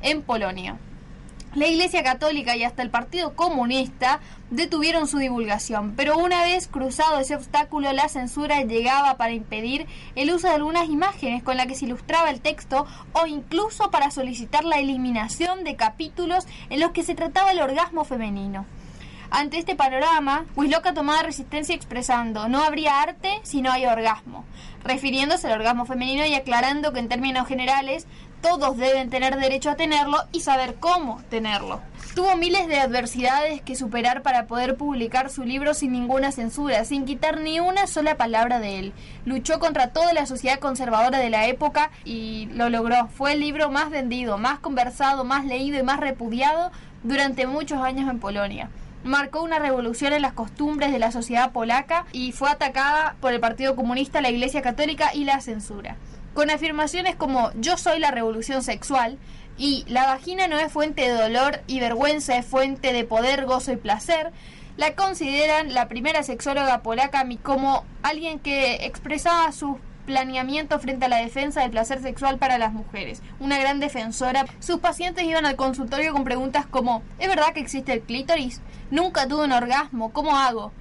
en 0.00 0.22
Polonia. 0.22 0.78
La 1.54 1.68
Iglesia 1.68 2.02
Católica 2.02 2.56
y 2.56 2.64
hasta 2.64 2.82
el 2.82 2.90
Partido 2.90 3.36
Comunista 3.36 4.18
detuvieron 4.50 5.06
su 5.06 5.18
divulgación, 5.18 5.94
pero 5.96 6.18
una 6.18 6.42
vez 6.42 6.66
cruzado 6.66 7.20
ese 7.20 7.36
obstáculo, 7.36 7.92
la 7.92 8.08
censura 8.08 8.62
llegaba 8.62 9.16
para 9.16 9.34
impedir 9.34 9.86
el 10.16 10.32
uso 10.32 10.48
de 10.48 10.54
algunas 10.54 10.88
imágenes 10.88 11.44
con 11.44 11.56
las 11.56 11.66
que 11.66 11.76
se 11.76 11.84
ilustraba 11.84 12.30
el 12.30 12.40
texto 12.40 12.86
o 13.12 13.26
incluso 13.26 13.92
para 13.92 14.10
solicitar 14.10 14.64
la 14.64 14.80
eliminación 14.80 15.62
de 15.62 15.76
capítulos 15.76 16.44
en 16.70 16.80
los 16.80 16.90
que 16.90 17.04
se 17.04 17.14
trataba 17.14 17.52
el 17.52 17.60
orgasmo 17.60 18.04
femenino. 18.04 18.66
Ante 19.30 19.58
este 19.58 19.76
panorama, 19.76 20.46
Wisloka 20.56 20.92
tomaba 20.92 21.22
resistencia 21.22 21.74
expresando 21.74 22.48
no 22.48 22.62
habría 22.62 23.00
arte 23.00 23.40
si 23.42 23.62
no 23.62 23.70
hay 23.70 23.86
orgasmo, 23.86 24.44
refiriéndose 24.82 25.46
al 25.46 25.54
orgasmo 25.54 25.86
femenino 25.86 26.26
y 26.26 26.34
aclarando 26.34 26.92
que 26.92 27.00
en 27.00 27.08
términos 27.08 27.46
generales 27.46 28.06
todos 28.44 28.76
deben 28.76 29.08
tener 29.08 29.38
derecho 29.38 29.70
a 29.70 29.76
tenerlo 29.76 30.18
y 30.30 30.40
saber 30.40 30.74
cómo 30.74 31.22
tenerlo. 31.30 31.80
Tuvo 32.14 32.36
miles 32.36 32.68
de 32.68 32.78
adversidades 32.78 33.62
que 33.62 33.74
superar 33.74 34.20
para 34.20 34.46
poder 34.46 34.76
publicar 34.76 35.30
su 35.30 35.44
libro 35.44 35.72
sin 35.72 35.92
ninguna 35.92 36.30
censura, 36.30 36.84
sin 36.84 37.06
quitar 37.06 37.40
ni 37.40 37.58
una 37.58 37.86
sola 37.86 38.18
palabra 38.18 38.60
de 38.60 38.78
él. 38.78 38.92
Luchó 39.24 39.58
contra 39.58 39.92
toda 39.94 40.12
la 40.12 40.26
sociedad 40.26 40.58
conservadora 40.58 41.20
de 41.20 41.30
la 41.30 41.46
época 41.46 41.90
y 42.04 42.50
lo 42.52 42.68
logró. 42.68 43.08
Fue 43.08 43.32
el 43.32 43.40
libro 43.40 43.70
más 43.70 43.88
vendido, 43.88 44.36
más 44.36 44.58
conversado, 44.58 45.24
más 45.24 45.46
leído 45.46 45.78
y 45.78 45.82
más 45.82 45.98
repudiado 45.98 46.70
durante 47.02 47.46
muchos 47.46 47.80
años 47.80 48.10
en 48.10 48.20
Polonia 48.20 48.68
marcó 49.04 49.42
una 49.42 49.58
revolución 49.58 50.14
en 50.14 50.22
las 50.22 50.32
costumbres 50.32 50.90
de 50.90 50.98
la 50.98 51.12
sociedad 51.12 51.52
polaca 51.52 52.06
y 52.12 52.32
fue 52.32 52.48
atacada 52.48 53.16
por 53.20 53.34
el 53.34 53.40
Partido 53.40 53.76
Comunista, 53.76 54.22
la 54.22 54.30
Iglesia 54.30 54.62
Católica 54.62 55.12
y 55.12 55.24
la 55.24 55.42
censura 55.42 55.98
con 56.34 56.50
afirmaciones 56.50 57.16
como 57.16 57.50
yo 57.54 57.78
soy 57.78 57.98
la 58.00 58.10
revolución 58.10 58.62
sexual 58.62 59.18
y 59.56 59.84
la 59.88 60.06
vagina 60.06 60.48
no 60.48 60.58
es 60.58 60.72
fuente 60.72 61.02
de 61.02 61.14
dolor 61.14 61.60
y 61.66 61.80
vergüenza, 61.80 62.36
es 62.36 62.44
fuente 62.44 62.92
de 62.92 63.04
poder, 63.04 63.46
gozo 63.46 63.72
y 63.72 63.76
placer, 63.76 64.32
la 64.76 64.96
consideran 64.96 65.72
la 65.72 65.88
primera 65.88 66.24
sexóloga 66.24 66.82
polaca 66.82 67.24
como 67.42 67.84
alguien 68.02 68.40
que 68.40 68.84
expresaba 68.84 69.52
su 69.52 69.78
planeamiento 70.06 70.78
frente 70.80 71.06
a 71.06 71.08
la 71.08 71.18
defensa 71.18 71.62
del 71.62 71.70
placer 71.70 72.02
sexual 72.02 72.38
para 72.38 72.58
las 72.58 72.72
mujeres, 72.72 73.22
una 73.38 73.58
gran 73.58 73.80
defensora. 73.80 74.44
Sus 74.58 74.80
pacientes 74.80 75.24
iban 75.24 75.46
al 75.46 75.56
consultorio 75.56 76.12
con 76.12 76.24
preguntas 76.24 76.66
como 76.66 77.02
¿es 77.18 77.28
verdad 77.28 77.54
que 77.54 77.60
existe 77.60 77.92
el 77.92 78.02
clítoris? 78.02 78.60
Nunca 78.90 79.26
tuve 79.28 79.44
un 79.44 79.52
orgasmo, 79.52 80.12
¿cómo 80.12 80.36
hago? 80.36 80.72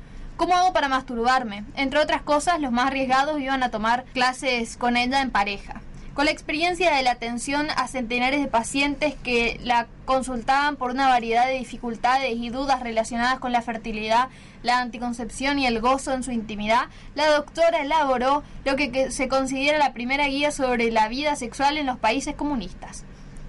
¿Cómo 0.43 0.57
hago 0.57 0.73
para 0.73 0.89
masturbarme? 0.89 1.63
Entre 1.77 2.01
otras 2.01 2.21
cosas, 2.21 2.59
los 2.59 2.73
más 2.73 2.87
arriesgados 2.87 3.39
iban 3.39 3.63
a 3.63 3.71
tomar 3.71 4.03
clases 4.13 4.75
con 4.75 4.97
ella 4.97 5.21
en 5.21 5.31
pareja. 5.31 5.79
Con 6.15 6.25
la 6.25 6.31
experiencia 6.31 6.93
de 6.93 7.01
la 7.01 7.11
atención 7.11 7.67
a 7.77 7.87
centenares 7.87 8.41
de 8.41 8.49
pacientes 8.49 9.15
que 9.23 9.57
la 9.63 9.87
consultaban 10.03 10.75
por 10.75 10.91
una 10.91 11.07
variedad 11.07 11.47
de 11.47 11.59
dificultades 11.59 12.33
y 12.35 12.49
dudas 12.49 12.83
relacionadas 12.83 13.39
con 13.39 13.53
la 13.53 13.61
fertilidad, 13.61 14.27
la 14.63 14.81
anticoncepción 14.81 15.59
y 15.59 15.65
el 15.65 15.79
gozo 15.79 16.11
en 16.11 16.23
su 16.23 16.31
intimidad, 16.31 16.87
la 17.15 17.31
doctora 17.31 17.81
elaboró 17.81 18.43
lo 18.65 18.75
que 18.75 19.11
se 19.11 19.29
considera 19.29 19.77
la 19.77 19.93
primera 19.93 20.27
guía 20.27 20.51
sobre 20.51 20.91
la 20.91 21.07
vida 21.07 21.37
sexual 21.37 21.77
en 21.77 21.85
los 21.85 21.99
países 21.99 22.35
comunistas. 22.35 23.05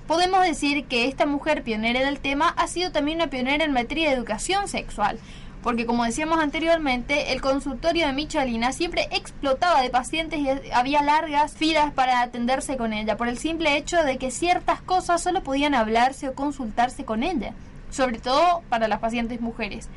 Podemos 0.06 0.44
decir 0.44 0.84
que 0.84 1.08
esta 1.08 1.24
mujer 1.24 1.62
pionera 1.62 2.00
del 2.00 2.20
tema 2.20 2.50
ha 2.50 2.68
sido 2.68 2.92
también 2.92 3.16
una 3.16 3.30
pionera 3.30 3.64
en 3.64 3.72
materia 3.72 4.10
de 4.10 4.14
educación 4.14 4.68
sexual, 4.68 5.18
porque 5.64 5.86
como 5.86 6.04
decíamos 6.04 6.40
anteriormente, 6.40 7.32
el 7.32 7.40
consultorio 7.40 8.06
de 8.06 8.12
Michalina 8.12 8.70
siempre 8.72 9.08
explotaba 9.10 9.80
de 9.80 9.88
pacientes 9.88 10.38
y 10.38 10.48
había 10.72 11.02
largas 11.02 11.54
filas 11.54 11.90
para 11.94 12.20
atenderse 12.20 12.76
con 12.76 12.92
ella, 12.92 13.16
por 13.16 13.28
el 13.28 13.38
simple 13.38 13.78
hecho 13.78 14.04
de 14.04 14.18
que 14.18 14.30
ciertas 14.30 14.82
cosas 14.82 15.22
solo 15.22 15.42
podían 15.42 15.74
hablarse 15.74 16.28
o 16.28 16.34
consultarse 16.34 17.06
con 17.06 17.22
ella, 17.22 17.54
sobre 17.90 18.18
todo 18.18 18.60
para 18.68 18.88
las 18.88 19.00
pacientes 19.00 19.40
mujeres. 19.40 19.88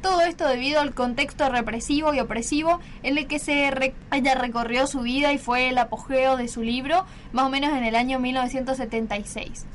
Todo 0.00 0.22
esto 0.22 0.48
debido 0.48 0.80
al 0.80 0.94
contexto 0.94 1.50
represivo 1.50 2.14
y 2.14 2.20
opresivo 2.20 2.80
en 3.02 3.18
el 3.18 3.26
que 3.26 3.38
se 3.38 3.92
ella 4.10 4.34
recorrió 4.36 4.86
su 4.86 5.00
vida 5.00 5.34
y 5.34 5.38
fue 5.38 5.68
el 5.68 5.76
apogeo 5.76 6.38
de 6.38 6.48
su 6.48 6.62
libro, 6.62 7.04
más 7.32 7.44
o 7.44 7.50
menos 7.50 7.74
en 7.74 7.84
el 7.84 7.94
año 7.94 8.20
1976. 8.20 9.66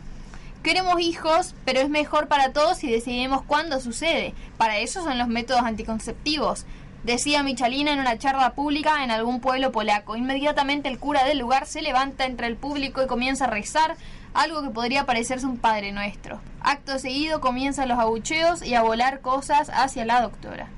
Queremos 0.65 0.99
hijos, 0.99 1.54
pero 1.63 1.80
es 1.80 1.89
mejor 1.89 2.28
para 2.28 2.51
todos 2.51 2.80
si 2.80 2.89
decidimos 2.89 3.43
cuándo 3.43 3.80
sucede. 3.80 4.34
Para 4.58 4.80
eso 4.80 5.04
son 5.04 5.19
los 5.19 5.28
métodos 5.28 5.62
anticonceptivos. 5.62 6.65
Decía 7.04 7.43
Michalina 7.43 7.93
en 7.93 7.99
una 7.99 8.17
charla 8.17 8.56
pública 8.56 9.04
en 9.04 9.12
algún 9.12 9.41
pueblo 9.41 9.71
polaco. 9.71 10.15
Inmediatamente 10.15 10.89
el 10.89 10.97
cura 10.97 11.23
del 11.23 11.38
lugar 11.38 11.67
se 11.67 11.84
levanta 11.84 12.25
entre 12.25 12.47
el 12.47 12.56
público 12.56 13.04
y 13.04 13.06
comienza 13.06 13.45
a 13.45 13.49
rezar, 13.51 13.95
algo 14.34 14.63
que 14.63 14.71
podría 14.71 15.06
parecerse 15.06 15.45
un 15.45 15.60
Padre 15.60 15.91
Nuestro. 15.91 16.41
Acto 16.62 16.97
seguido 16.97 17.41
comienzan 17.41 17.88
los 17.88 17.99
abucheos 17.99 18.63
y 18.63 18.73
a 18.73 18.82
volar 18.82 19.21
cosas 19.21 19.69
hacia 19.71 20.04
la 20.04 20.19
doctora. 20.19 20.69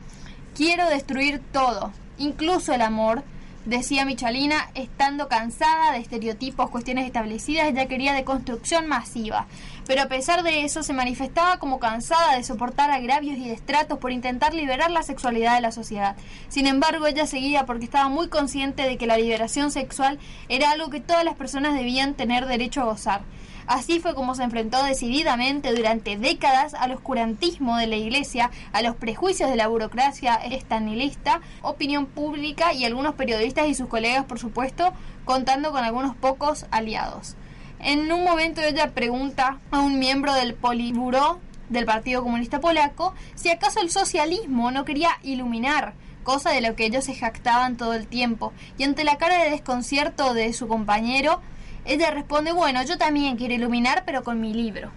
Quiero 0.53 0.89
destruir 0.89 1.41
todo, 1.53 1.93
incluso 2.17 2.73
el 2.73 2.81
amor, 2.81 3.23
decía 3.67 4.05
Michalina, 4.05 4.69
estando 4.75 5.27
cansada 5.27 5.91
de 5.91 5.99
estereotipos, 5.99 6.69
cuestiones 6.69 7.05
establecidas, 7.05 7.67
ella 7.67 7.87
quería 7.87 8.13
deconstrucción 8.13 8.87
masiva. 8.87 9.45
Pero 9.85 10.03
a 10.03 10.07
pesar 10.07 10.43
de 10.43 10.63
eso, 10.63 10.83
se 10.83 10.93
manifestaba 10.93 11.59
como 11.59 11.79
cansada 11.79 12.35
de 12.35 12.43
soportar 12.45 12.91
agravios 12.91 13.37
y 13.37 13.49
destratos 13.49 13.99
por 13.99 14.11
intentar 14.11 14.53
liberar 14.53 14.89
la 14.89 15.03
sexualidad 15.03 15.55
de 15.55 15.61
la 15.61 15.71
sociedad. 15.73 16.15
Sin 16.47 16.65
embargo, 16.65 17.07
ella 17.07 17.27
seguía 17.27 17.65
porque 17.65 17.85
estaba 17.85 18.07
muy 18.07 18.29
consciente 18.29 18.83
de 18.83 18.97
que 18.97 19.05
la 19.05 19.17
liberación 19.17 19.69
sexual 19.69 20.17
era 20.47 20.71
algo 20.71 20.89
que 20.89 21.01
todas 21.01 21.25
las 21.25 21.35
personas 21.35 21.73
debían 21.73 22.13
tener 22.13 22.45
derecho 22.45 22.81
a 22.81 22.85
gozar. 22.85 23.21
Así 23.67 23.99
fue 23.99 24.15
como 24.15 24.33
se 24.33 24.43
enfrentó 24.43 24.81
decididamente 24.83 25.75
durante 25.75 26.17
décadas 26.17 26.73
al 26.73 26.93
oscurantismo 26.93 27.75
de 27.75 27.87
la 27.87 27.97
Iglesia, 27.97 28.49
a 28.71 28.81
los 28.81 28.95
prejuicios 28.95 29.49
de 29.49 29.57
la 29.57 29.67
burocracia 29.67 30.35
estanilista, 30.35 31.41
opinión 31.61 32.05
pública 32.05 32.73
y 32.73 32.85
algunos 32.85 33.15
periodistas 33.15 33.67
y 33.67 33.75
sus 33.75 33.87
colegas, 33.87 34.23
por 34.23 34.39
supuesto, 34.39 34.93
contando 35.25 35.71
con 35.71 35.83
algunos 35.83 36.15
pocos 36.15 36.65
aliados. 36.71 37.35
En 37.79 38.11
un 38.11 38.23
momento 38.23 38.61
ella 38.61 38.93
pregunta 38.93 39.59
a 39.69 39.81
un 39.81 39.99
miembro 39.99 40.33
del 40.33 40.55
Politburó 40.55 41.39
del 41.69 41.85
Partido 41.85 42.23
Comunista 42.23 42.61
Polaco 42.61 43.13
si 43.35 43.49
acaso 43.49 43.81
el 43.81 43.91
socialismo 43.91 44.71
no 44.71 44.85
quería 44.85 45.09
iluminar 45.23 45.93
cosa 46.27 46.51
de 46.51 46.59
lo 46.59 46.75
que 46.75 46.85
ellos 46.85 47.05
se 47.05 47.15
jactaban 47.15 47.77
todo 47.77 47.93
el 47.93 48.05
tiempo, 48.05 48.51
y 48.77 48.83
ante 48.83 49.05
la 49.05 49.17
cara 49.17 49.41
de 49.41 49.49
desconcierto 49.49 50.33
de 50.33 50.51
su 50.51 50.67
compañero, 50.67 51.41
ella 51.87 52.11
responde, 52.11 52.51
bueno, 52.51 52.83
yo 52.83 52.97
también 52.97 53.37
quiero 53.37 53.53
iluminar, 53.53 54.03
pero 54.05 54.23
con 54.23 54.39
mi 54.41 54.53
libro. 54.53 54.91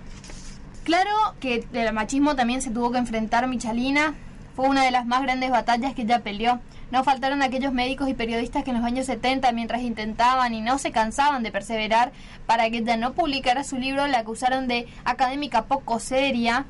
Claro 0.84 1.10
que 1.40 1.64
del 1.72 1.92
machismo 1.92 2.36
también 2.36 2.62
se 2.62 2.70
tuvo 2.70 2.90
que 2.90 2.98
enfrentar 2.98 3.46
Michalina, 3.46 4.14
fue 4.56 4.68
una 4.68 4.84
de 4.84 4.90
las 4.90 5.06
más 5.06 5.22
grandes 5.22 5.50
batallas 5.50 5.94
que 5.94 6.02
ella 6.02 6.20
peleó. 6.20 6.60
No 6.90 7.04
faltaron 7.04 7.42
aquellos 7.42 7.72
médicos 7.72 8.08
y 8.08 8.14
periodistas 8.14 8.64
que 8.64 8.70
en 8.70 8.78
los 8.78 8.84
años 8.84 9.06
70, 9.06 9.52
mientras 9.52 9.82
intentaban 9.82 10.52
y 10.54 10.60
no 10.60 10.78
se 10.78 10.90
cansaban 10.90 11.44
de 11.44 11.52
perseverar 11.52 12.10
para 12.46 12.68
que 12.68 12.78
ella 12.78 12.96
no 12.96 13.12
publicara 13.12 13.62
su 13.62 13.78
libro, 13.78 14.08
la 14.08 14.18
acusaron 14.18 14.66
de 14.66 14.88
académica 15.04 15.66
poco 15.66 16.00
seria 16.00 16.66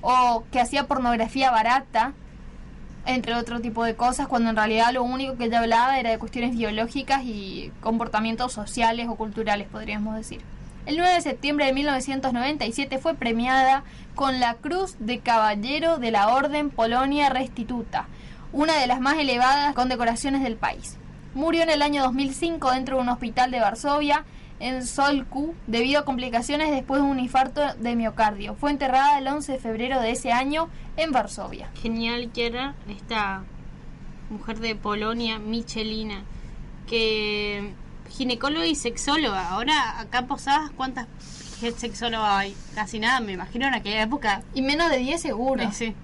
o 0.00 0.44
que 0.50 0.60
hacía 0.60 0.88
pornografía 0.88 1.50
barata 1.50 2.14
entre 3.06 3.34
otro 3.34 3.60
tipo 3.60 3.84
de 3.84 3.94
cosas, 3.94 4.28
cuando 4.28 4.50
en 4.50 4.56
realidad 4.56 4.92
lo 4.92 5.02
único 5.02 5.36
que 5.36 5.44
ella 5.44 5.60
hablaba 5.60 5.98
era 5.98 6.10
de 6.10 6.18
cuestiones 6.18 6.56
biológicas 6.56 7.22
y 7.24 7.72
comportamientos 7.80 8.52
sociales 8.52 9.08
o 9.08 9.16
culturales, 9.16 9.68
podríamos 9.68 10.16
decir. 10.16 10.40
El 10.86 10.96
9 10.96 11.14
de 11.14 11.20
septiembre 11.20 11.66
de 11.66 11.72
1997 11.72 12.98
fue 12.98 13.14
premiada 13.14 13.84
con 14.14 14.40
la 14.40 14.54
Cruz 14.54 14.96
de 14.98 15.18
Caballero 15.18 15.98
de 15.98 16.10
la 16.10 16.28
Orden 16.28 16.70
Polonia 16.70 17.28
Restituta, 17.28 18.06
una 18.52 18.76
de 18.78 18.86
las 18.86 19.00
más 19.00 19.18
elevadas 19.18 19.74
condecoraciones 19.74 20.42
del 20.42 20.56
país. 20.56 20.96
Murió 21.34 21.62
en 21.62 21.70
el 21.70 21.82
año 21.82 22.02
2005 22.02 22.72
dentro 22.72 22.96
de 22.96 23.02
un 23.02 23.08
hospital 23.08 23.50
de 23.50 23.60
Varsovia 23.60 24.24
en 24.60 24.86
Solcu 24.86 25.54
debido 25.66 26.00
a 26.00 26.04
complicaciones 26.04 26.70
después 26.70 27.00
de 27.02 27.08
un 27.08 27.18
infarto 27.18 27.62
de 27.78 27.96
miocardio. 27.96 28.54
Fue 28.54 28.70
enterrada 28.70 29.18
el 29.18 29.26
11 29.26 29.52
de 29.52 29.58
febrero 29.58 30.00
de 30.00 30.12
ese 30.12 30.32
año 30.32 30.68
en 30.96 31.12
Varsovia. 31.12 31.70
Genial 31.82 32.30
que 32.32 32.46
era 32.46 32.74
esta 32.88 33.42
mujer 34.28 34.60
de 34.60 34.76
Polonia, 34.76 35.38
Michelina, 35.38 36.22
que 36.86 37.72
ginecóloga 38.10 38.66
y 38.66 38.74
sexóloga. 38.74 39.48
Ahora 39.48 39.98
acá 39.98 40.26
posadas, 40.26 40.70
¿cuántas 40.76 41.06
sexólogas 41.78 42.30
hay? 42.30 42.56
Casi 42.74 42.98
nada, 42.98 43.20
me 43.20 43.32
imagino 43.32 43.66
en 43.66 43.74
aquella 43.74 44.02
época. 44.02 44.42
Y 44.54 44.62
menos 44.62 44.90
de 44.90 44.98
10 44.98 45.20
seguro. 45.20 45.62
Eh, 45.62 45.70
sí. 45.72 45.94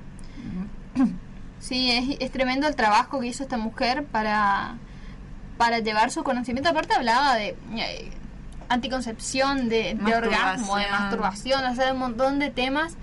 Sí, 1.59 1.90
es, 1.90 2.19
es 2.21 2.31
tremendo 2.31 2.69
el 2.69 2.77
trabajo 2.77 3.19
que 3.19 3.27
hizo 3.27 3.42
esta 3.42 3.57
mujer 3.57 4.05
para, 4.05 4.77
para 5.57 5.81
llevar 5.81 6.12
su 6.12 6.23
conocimiento. 6.23 6.69
Aparte 6.69 6.95
hablaba 6.95 7.35
de 7.35 7.57
eh, 7.77 8.12
anticoncepción, 8.68 9.68
de, 9.68 9.94
de 9.94 10.14
orgasmo, 10.14 10.76
de 10.76 10.87
masturbación, 10.90 11.64
o 11.64 11.74
sea, 11.74 11.92
un 11.92 11.98
montón 11.98 12.38
de 12.38 12.50
temas 12.50 12.96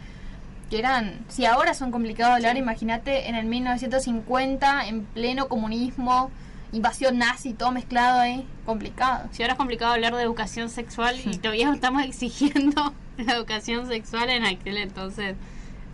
que 0.69 0.80
eran, 0.80 1.19
si 1.28 1.45
ahora 1.45 1.73
son 1.73 1.91
complicados 1.91 2.32
de 2.34 2.36
hablar, 2.47 2.58
imagínate 2.58 3.30
en 3.30 3.36
el 3.36 3.45
1950, 3.45 4.88
en 4.88 5.06
pleno 5.06 5.47
comunismo, 5.47 6.32
invasión 6.71 7.17
nazi, 7.19 7.54
todo 7.54 7.71
mezclado 7.71 8.19
ahí, 8.19 8.47
complicado. 8.65 9.28
Si 9.32 9.43
ahora 9.43 9.54
es 9.54 9.58
complicado 9.58 9.93
hablar 9.93 10.15
de 10.15 10.23
educación 10.23 10.69
sexual 10.69 11.15
y 11.23 11.38
todavía 11.38 11.71
estamos 11.71 12.04
exigiendo 12.06 12.93
la 13.17 13.34
educación 13.34 13.88
sexual 13.88 14.30
en 14.30 14.45
aquel 14.45 14.78
entonces, 14.78 15.36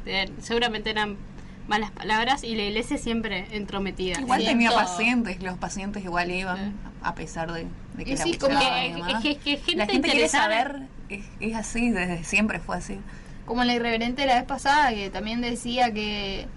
eh, 0.05 0.31
seguramente 0.39 0.89
eran 0.89 1.17
malas 1.67 1.91
palabras 1.91 2.43
y 2.43 2.55
la 2.55 2.63
iglesia 2.63 2.97
siempre 2.97 3.47
entrometida. 3.51 4.19
Igual 4.21 4.43
tenía 4.43 4.71
pacientes, 4.71 5.43
los 5.43 5.57
pacientes 5.57 6.03
igual 6.03 6.31
iban, 6.31 6.57
Sí. 6.57 6.71
a 7.03 7.13
pesar 7.15 7.51
de, 7.51 7.67
de 7.99 8.05
que 8.05 8.11
Y 8.11 8.15
la 8.15 8.23
sí, 8.23 8.37
como 8.37 8.59
que- 9.21 9.37
que- 9.37 9.75
La 9.75 9.85
gente 9.85 10.09
quiere 10.09 10.27
saber, 10.29 10.81
es, 11.09 11.25
es 11.39 11.55
así, 11.55 11.91
desde 11.91 12.23
siempre 12.23 12.59
fue 12.59 12.77
así. 12.77 12.99
Como 13.45 13.63
la 13.63 13.73
irreverente 13.73 14.21
de 14.23 14.27
la 14.27 14.35
vez 14.35 14.43
pasada, 14.45 14.89
que 14.93 15.09
también 15.09 15.41
decía 15.41 15.91
que 15.93 16.47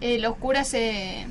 eh, 0.00 0.18
los 0.18 0.36
curas 0.36 0.68
se 0.68 1.26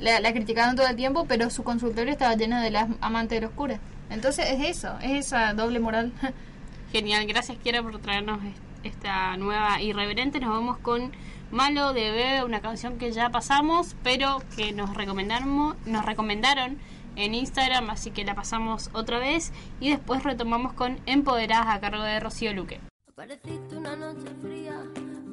la, 0.00 0.20
la 0.20 0.32
criticaban 0.32 0.76
todo 0.76 0.86
el 0.86 0.96
tiempo, 0.96 1.26
pero 1.26 1.50
su 1.50 1.62
consultorio 1.64 2.12
estaba 2.12 2.34
lleno 2.34 2.60
de 2.60 2.70
las 2.70 2.88
amantes 3.00 3.40
de 3.40 3.46
los 3.46 3.54
curas. 3.54 3.80
Entonces 4.10 4.46
es 4.50 4.76
eso, 4.78 4.98
es 5.02 5.26
esa 5.26 5.52
doble 5.54 5.80
moral. 5.80 6.12
Genial, 6.92 7.26
gracias 7.26 7.58
Kiara 7.62 7.82
por 7.82 7.98
traernos 8.00 8.38
est- 8.44 8.56
esta 8.84 9.36
nueva 9.36 9.80
irreverente. 9.80 10.40
Nos 10.40 10.50
vamos 10.50 10.78
con 10.78 11.10
Malo 11.50 11.92
de 11.92 12.10
Bebe, 12.10 12.44
una 12.44 12.60
canción 12.60 12.98
que 12.98 13.12
ya 13.12 13.30
pasamos, 13.30 13.96
pero 14.02 14.42
que 14.56 14.72
nos 14.72 14.94
recomendaron, 14.94 15.74
nos 15.86 16.04
recomendaron 16.04 16.76
en 17.16 17.34
Instagram, 17.34 17.90
así 17.90 18.10
que 18.10 18.24
la 18.24 18.34
pasamos 18.34 18.90
otra 18.92 19.18
vez 19.18 19.52
y 19.80 19.90
después 19.90 20.22
retomamos 20.22 20.72
con 20.72 20.98
Empoderadas 21.06 21.68
a 21.68 21.80
cargo 21.80 22.02
de 22.02 22.20
Rocío 22.20 22.52
Luque. 22.52 22.80
Apareciste 23.08 23.76
una 23.76 23.94
noche 23.96 24.28
fría, 24.42 24.82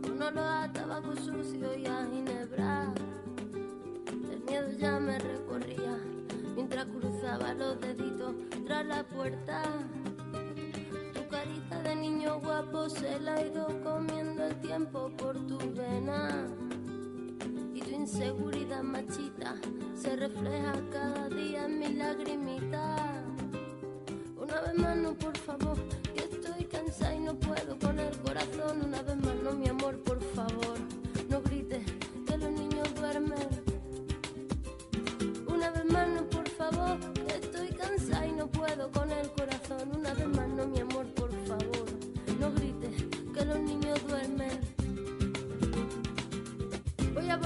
con 0.04 0.22
olor 0.22 0.38
a 0.40 0.72
tabaco 0.72 1.16
sucio 1.16 1.76
y 1.78 1.86
a 1.86 2.06
ginebra. 2.06 2.94
El 4.32 4.44
miedo 4.44 4.72
ya 4.78 5.00
me 5.00 5.18
recorría, 5.18 5.98
mientras 6.56 6.86
cruzaba 6.86 7.54
los 7.54 7.82
deditos 7.82 8.36
tras 8.66 8.86
la 8.86 9.04
puerta. 9.04 9.64
Tu 11.14 11.28
carita 11.28 11.82
de 11.82 11.96
niño 11.96 12.40
guapo 12.40 12.88
se 12.90 13.20
la 13.20 13.34
ha 13.34 13.46
ido 13.46 13.68
comiendo 13.84 14.46
el 14.46 14.56
tiempo 14.62 15.12
por 15.18 15.36
tu 15.48 15.58
vena. 15.74 16.48
Y 17.74 17.80
tu 17.82 17.90
inseguridad 17.92 18.84
machita 18.84 19.56
se 19.96 20.16
refleja 20.16 20.74
cada 20.92 21.30
día 21.30 21.66
en 21.66 21.80
mi 21.80 21.94
lagrimita. 21.94 23.24
Una 24.38 24.62
vez 24.62 24.74
más 24.78 24.98
no, 24.98 25.14
por 25.14 25.38
favor, 25.38 25.78
que 26.14 26.20
estoy 26.24 26.66
cansada 26.66 27.16
y 27.16 27.20
no 27.20 27.34
puedo 27.36 27.78
con 27.80 28.00
el 28.00 28.16
corazón. 28.20 28.86
Una 28.86 29.02
vez 29.02 29.16
más 29.18 29.36
no, 29.44 29.52
mi 29.54 29.70
amor, 29.70 29.98
por 30.00 30.22
favor, 30.22 30.78
no 31.30 31.42
grites 31.42 31.86
que 32.28 32.38
los 32.38 32.52
niños 32.52 32.94
duermen. 32.96 33.50
Una 35.48 35.70
vez 35.72 35.86
más 35.86 36.08
no, 36.10 36.24
por 36.30 36.50
favor, 36.50 36.98
que 37.14 37.34
estoy 37.36 37.70
cansada 37.70 38.28
y 38.28 38.32
no 38.34 38.48
puedo 38.48 38.92
con 38.92 39.01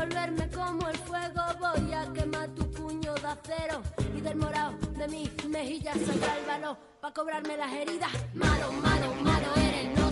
Voy 0.06 0.18
a 0.18 0.20
volverme 0.20 0.50
como 0.50 0.88
el 0.88 0.98
fuego, 0.98 1.42
voy 1.60 1.94
a 1.94 2.14
quemar 2.14 2.50
tu 2.50 2.70
puño 2.72 3.14
de 3.16 3.28
acero 3.28 3.82
y 4.16 4.22
del 4.22 4.36
morado 4.36 4.74
de 4.98 5.08
mis 5.08 5.46
mejillas 5.46 5.98
saldrá 6.06 6.38
el 6.38 6.46
valor 6.46 6.78
para 7.02 7.14
cobrarme 7.14 7.58
las 7.58 7.74
heridas. 7.74 8.12
Malo, 8.36 8.72
malo, 8.74 9.16
malo 9.24 9.48
eres, 9.56 9.98
no 9.98 10.12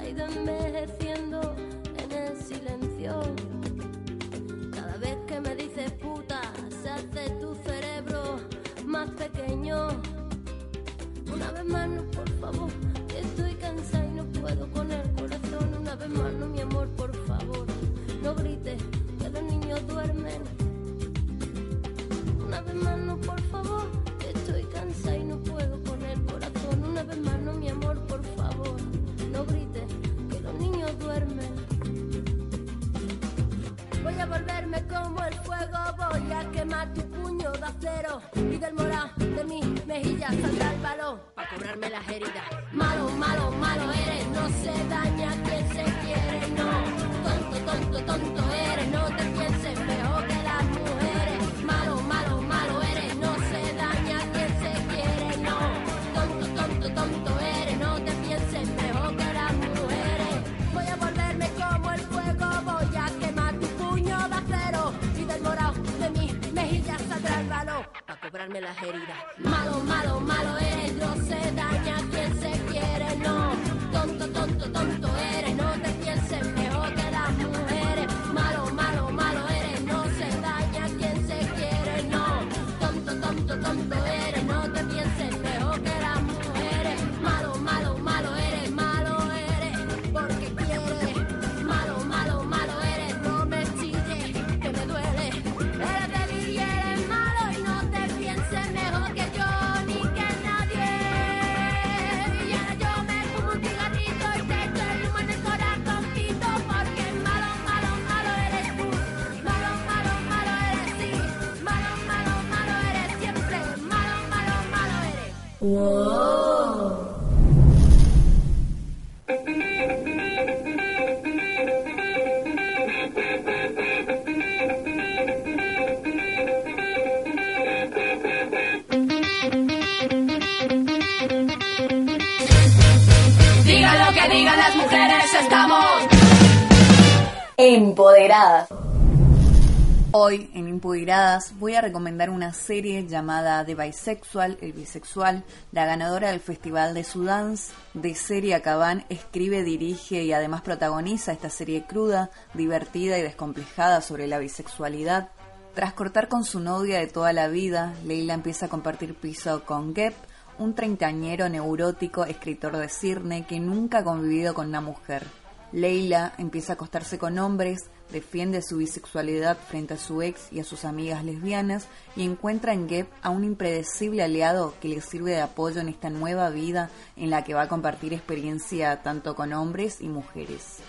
Hoy 140.13 140.51
en 140.53 140.67
Empoderadas 140.67 141.57
voy 141.57 141.75
a 141.75 141.81
recomendar 141.81 142.29
una 142.31 142.51
serie 142.51 143.07
llamada 143.07 143.63
The 143.63 143.75
Bisexual, 143.75 144.57
el 144.59 144.73
bisexual. 144.73 145.45
La 145.71 145.85
ganadora 145.85 146.31
del 146.31 146.41
Festival 146.41 146.93
de 146.93 147.05
Sudans 147.05 147.71
de 147.93 148.13
serie 148.13 148.53
Acabán 148.53 149.05
escribe, 149.07 149.63
dirige 149.63 150.21
y 150.21 150.33
además 150.33 150.63
protagoniza 150.63 151.31
esta 151.31 151.49
serie 151.49 151.85
cruda, 151.87 152.29
divertida 152.53 153.17
y 153.17 153.21
descomplejada 153.21 154.01
sobre 154.01 154.27
la 154.27 154.37
bisexualidad. 154.39 155.29
Tras 155.75 155.93
cortar 155.93 156.27
con 156.27 156.43
su 156.43 156.59
novia 156.59 156.99
de 156.99 157.07
toda 157.07 157.31
la 157.31 157.47
vida, 157.47 157.93
Leila 158.03 158.33
empieza 158.33 158.65
a 158.65 158.69
compartir 158.69 159.15
piso 159.15 159.63
con 159.63 159.95
Gep, 159.95 160.13
un 160.59 160.75
treintañero 160.75 161.47
neurótico 161.47 162.25
escritor 162.25 162.75
de 162.75 162.89
Cirne 162.89 163.45
que 163.45 163.61
nunca 163.61 163.99
ha 163.99 164.03
convivido 164.03 164.53
con 164.53 164.67
una 164.67 164.81
mujer. 164.81 165.25
Leila 165.71 166.33
empieza 166.37 166.73
a 166.73 166.75
acostarse 166.75 167.17
con 167.17 167.39
hombres, 167.39 167.89
defiende 168.11 168.61
su 168.61 168.77
bisexualidad 168.77 169.57
frente 169.57 169.95
a 169.95 169.97
su 169.97 170.21
ex 170.21 170.51
y 170.51 170.59
a 170.59 170.63
sus 170.63 170.85
amigas 170.85 171.23
lesbianas 171.23 171.87
y 172.15 172.23
encuentra 172.23 172.73
en 172.73 172.87
Gep 172.87 173.07
a 173.21 173.29
un 173.29 173.43
impredecible 173.43 174.23
aliado 174.23 174.73
que 174.81 174.89
le 174.89 175.01
sirve 175.01 175.31
de 175.31 175.41
apoyo 175.41 175.81
en 175.81 175.89
esta 175.89 176.09
nueva 176.09 176.49
vida 176.49 176.89
en 177.15 177.29
la 177.29 177.43
que 177.43 177.53
va 177.53 177.63
a 177.63 177.67
compartir 177.67 178.13
experiencia 178.13 179.01
tanto 179.01 179.35
con 179.35 179.53
hombres 179.53 180.01
y 180.01 180.09
mujeres 180.09 180.79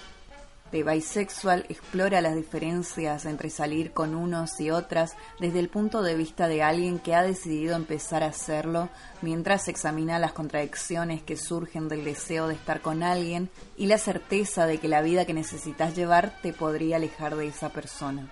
de 0.72 0.82
Bisexual 0.82 1.66
explora 1.68 2.22
las 2.22 2.34
diferencias 2.34 3.26
entre 3.26 3.50
salir 3.50 3.92
con 3.92 4.14
unos 4.14 4.58
y 4.58 4.70
otras 4.70 5.14
desde 5.38 5.60
el 5.60 5.68
punto 5.68 6.02
de 6.02 6.16
vista 6.16 6.48
de 6.48 6.62
alguien 6.62 6.98
que 6.98 7.14
ha 7.14 7.22
decidido 7.22 7.76
empezar 7.76 8.22
a 8.22 8.28
hacerlo 8.28 8.88
mientras 9.20 9.68
examina 9.68 10.18
las 10.18 10.32
contradicciones 10.32 11.22
que 11.22 11.36
surgen 11.36 11.88
del 11.88 12.04
deseo 12.04 12.48
de 12.48 12.54
estar 12.54 12.80
con 12.80 13.02
alguien 13.02 13.50
y 13.76 13.86
la 13.86 13.98
certeza 13.98 14.66
de 14.66 14.78
que 14.78 14.88
la 14.88 15.02
vida 15.02 15.26
que 15.26 15.34
necesitas 15.34 15.94
llevar 15.94 16.38
te 16.40 16.54
podría 16.54 16.96
alejar 16.96 17.36
de 17.36 17.48
esa 17.48 17.68
persona. 17.68 18.28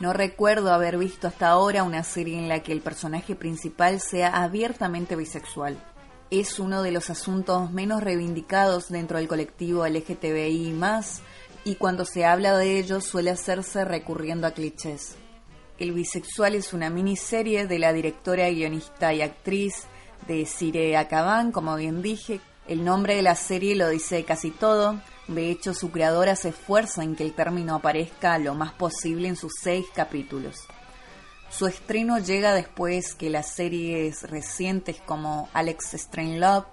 No 0.00 0.12
recuerdo 0.12 0.72
haber 0.72 0.98
visto 0.98 1.28
hasta 1.28 1.48
ahora 1.48 1.82
una 1.82 2.04
serie 2.04 2.38
en 2.38 2.48
la 2.48 2.60
que 2.60 2.72
el 2.72 2.82
personaje 2.82 3.34
principal 3.34 4.00
sea 4.00 4.42
abiertamente 4.42 5.16
bisexual. 5.16 5.78
Es 6.30 6.58
uno 6.58 6.82
de 6.82 6.92
los 6.92 7.10
asuntos 7.10 7.70
menos 7.72 8.02
reivindicados 8.02 8.88
dentro 8.88 9.18
del 9.18 9.28
colectivo 9.28 9.86
LGTBI 9.86 10.72
y 11.64 11.74
cuando 11.74 12.04
se 12.04 12.24
habla 12.24 12.56
de 12.56 12.78
ello 12.78 13.00
suele 13.00 13.30
hacerse 13.30 13.84
recurriendo 13.84 14.46
a 14.46 14.52
clichés. 14.52 15.16
El 15.78 15.92
bisexual 15.92 16.54
es 16.54 16.72
una 16.72 16.90
miniserie 16.90 17.66
de 17.66 17.78
la 17.78 17.92
directora, 17.92 18.50
guionista 18.50 19.14
y 19.14 19.22
actriz 19.22 19.84
de 20.26 20.44
Sire 20.46 20.96
Acabán, 20.96 21.52
como 21.52 21.76
bien 21.76 22.02
dije. 22.02 22.40
El 22.68 22.84
nombre 22.84 23.16
de 23.16 23.22
la 23.22 23.34
serie 23.34 23.74
lo 23.74 23.88
dice 23.88 24.24
casi 24.24 24.50
todo. 24.50 25.00
De 25.26 25.50
hecho, 25.50 25.74
su 25.74 25.90
creadora 25.90 26.36
se 26.36 26.50
esfuerza 26.50 27.02
en 27.02 27.16
que 27.16 27.24
el 27.24 27.32
término 27.34 27.76
aparezca 27.76 28.38
lo 28.38 28.54
más 28.54 28.72
posible 28.72 29.28
en 29.28 29.36
sus 29.36 29.52
seis 29.60 29.86
capítulos. 29.94 30.56
Su 31.50 31.66
estreno 31.66 32.18
llega 32.18 32.52
después 32.54 33.14
que 33.14 33.30
las 33.30 33.54
series 33.54 34.22
recientes 34.28 35.00
como 35.04 35.48
Alex 35.52 35.94
Strange 35.94 36.38
Love 36.38 36.66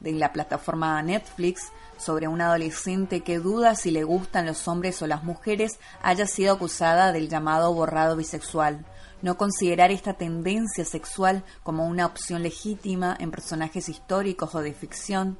de 0.00 0.12
la 0.12 0.32
plataforma 0.32 1.02
Netflix 1.02 1.70
sobre 2.04 2.28
una 2.28 2.46
adolescente 2.46 3.22
que 3.22 3.38
duda 3.38 3.74
si 3.74 3.90
le 3.90 4.04
gustan 4.04 4.46
los 4.46 4.68
hombres 4.68 5.00
o 5.00 5.06
las 5.06 5.24
mujeres 5.24 5.78
haya 6.02 6.26
sido 6.26 6.54
acusada 6.54 7.12
del 7.12 7.28
llamado 7.28 7.72
borrado 7.72 8.16
bisexual. 8.16 8.84
No 9.22 9.38
considerar 9.38 9.90
esta 9.90 10.14
tendencia 10.14 10.84
sexual 10.84 11.44
como 11.62 11.86
una 11.86 12.04
opción 12.04 12.42
legítima 12.42 13.16
en 13.18 13.30
personajes 13.30 13.88
históricos 13.88 14.54
o 14.54 14.60
de 14.60 14.74
ficción. 14.74 15.38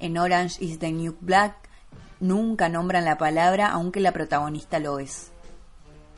En 0.00 0.18
Orange 0.18 0.62
is 0.64 0.80
the 0.80 0.90
New 0.90 1.16
Black 1.20 1.54
nunca 2.18 2.68
nombran 2.68 3.04
la 3.04 3.16
palabra 3.16 3.68
aunque 3.68 4.00
la 4.00 4.12
protagonista 4.12 4.80
lo 4.80 4.98
es. 4.98 5.30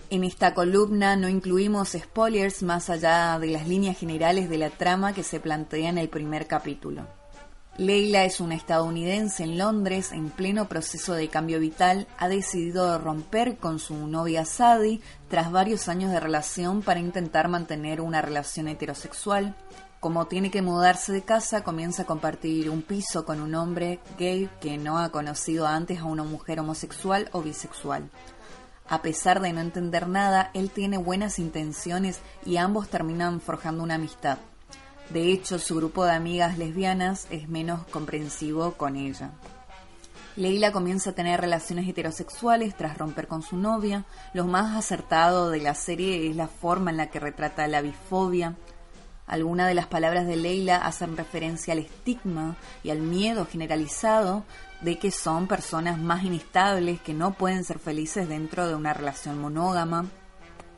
En 0.08 0.22
esta 0.22 0.54
columna 0.54 1.16
no 1.16 1.28
incluimos 1.28 1.90
spoilers 1.90 2.62
más 2.62 2.90
allá 2.90 3.38
de 3.40 3.48
las 3.48 3.66
líneas 3.66 3.98
generales 3.98 4.48
de 4.48 4.56
la 4.56 4.70
trama 4.70 5.12
que 5.12 5.24
se 5.24 5.40
plantea 5.40 5.90
en 5.90 5.98
el 5.98 6.08
primer 6.08 6.46
capítulo. 6.46 7.15
Leila 7.78 8.24
es 8.24 8.40
una 8.40 8.54
estadounidense 8.54 9.42
en 9.42 9.58
Londres 9.58 10.12
en 10.12 10.30
pleno 10.30 10.66
proceso 10.66 11.12
de 11.12 11.28
cambio 11.28 11.60
vital. 11.60 12.06
Ha 12.16 12.26
decidido 12.26 12.98
romper 12.98 13.58
con 13.58 13.78
su 13.78 14.06
novia 14.06 14.46
Sadie 14.46 15.02
tras 15.28 15.52
varios 15.52 15.88
años 15.88 16.10
de 16.10 16.18
relación 16.18 16.80
para 16.80 17.00
intentar 17.00 17.48
mantener 17.48 18.00
una 18.00 18.22
relación 18.22 18.68
heterosexual. 18.68 19.54
Como 20.00 20.26
tiene 20.26 20.50
que 20.50 20.62
mudarse 20.62 21.12
de 21.12 21.22
casa, 21.22 21.64
comienza 21.64 22.02
a 22.02 22.06
compartir 22.06 22.70
un 22.70 22.80
piso 22.80 23.26
con 23.26 23.42
un 23.42 23.54
hombre 23.54 24.00
gay 24.18 24.48
que 24.58 24.78
no 24.78 24.98
ha 24.98 25.10
conocido 25.10 25.66
antes 25.66 26.00
a 26.00 26.04
una 26.04 26.24
mujer 26.24 26.60
homosexual 26.60 27.28
o 27.32 27.42
bisexual. 27.42 28.08
A 28.88 29.02
pesar 29.02 29.42
de 29.42 29.52
no 29.52 29.60
entender 29.60 30.08
nada, 30.08 30.50
él 30.54 30.70
tiene 30.70 30.96
buenas 30.96 31.38
intenciones 31.38 32.20
y 32.46 32.56
ambos 32.56 32.88
terminan 32.88 33.42
forjando 33.42 33.82
una 33.82 33.96
amistad. 33.96 34.38
De 35.10 35.32
hecho, 35.32 35.58
su 35.58 35.76
grupo 35.76 36.04
de 36.04 36.12
amigas 36.12 36.58
lesbianas 36.58 37.26
es 37.30 37.48
menos 37.48 37.86
comprensivo 37.86 38.72
con 38.72 38.96
ella. 38.96 39.30
Leila 40.36 40.70
comienza 40.70 41.10
a 41.10 41.14
tener 41.14 41.40
relaciones 41.40 41.88
heterosexuales 41.88 42.76
tras 42.76 42.98
romper 42.98 43.26
con 43.26 43.42
su 43.42 43.56
novia. 43.56 44.04
Lo 44.34 44.44
más 44.44 44.76
acertado 44.76 45.48
de 45.50 45.60
la 45.60 45.74
serie 45.74 46.28
es 46.28 46.36
la 46.36 46.48
forma 46.48 46.90
en 46.90 46.98
la 46.98 47.06
que 47.10 47.20
retrata 47.20 47.66
la 47.68 47.80
bifobia. 47.80 48.54
Algunas 49.26 49.66
de 49.66 49.74
las 49.74 49.86
palabras 49.86 50.26
de 50.26 50.36
Leila 50.36 50.76
hacen 50.76 51.16
referencia 51.16 51.72
al 51.72 51.78
estigma 51.78 52.56
y 52.82 52.90
al 52.90 52.98
miedo 52.98 53.46
generalizado 53.46 54.44
de 54.82 54.98
que 54.98 55.10
son 55.10 55.46
personas 55.46 55.98
más 55.98 56.22
inestables 56.22 57.00
que 57.00 57.14
no 57.14 57.32
pueden 57.32 57.64
ser 57.64 57.78
felices 57.78 58.28
dentro 58.28 58.68
de 58.68 58.74
una 58.74 58.92
relación 58.92 59.40
monógama. 59.40 60.04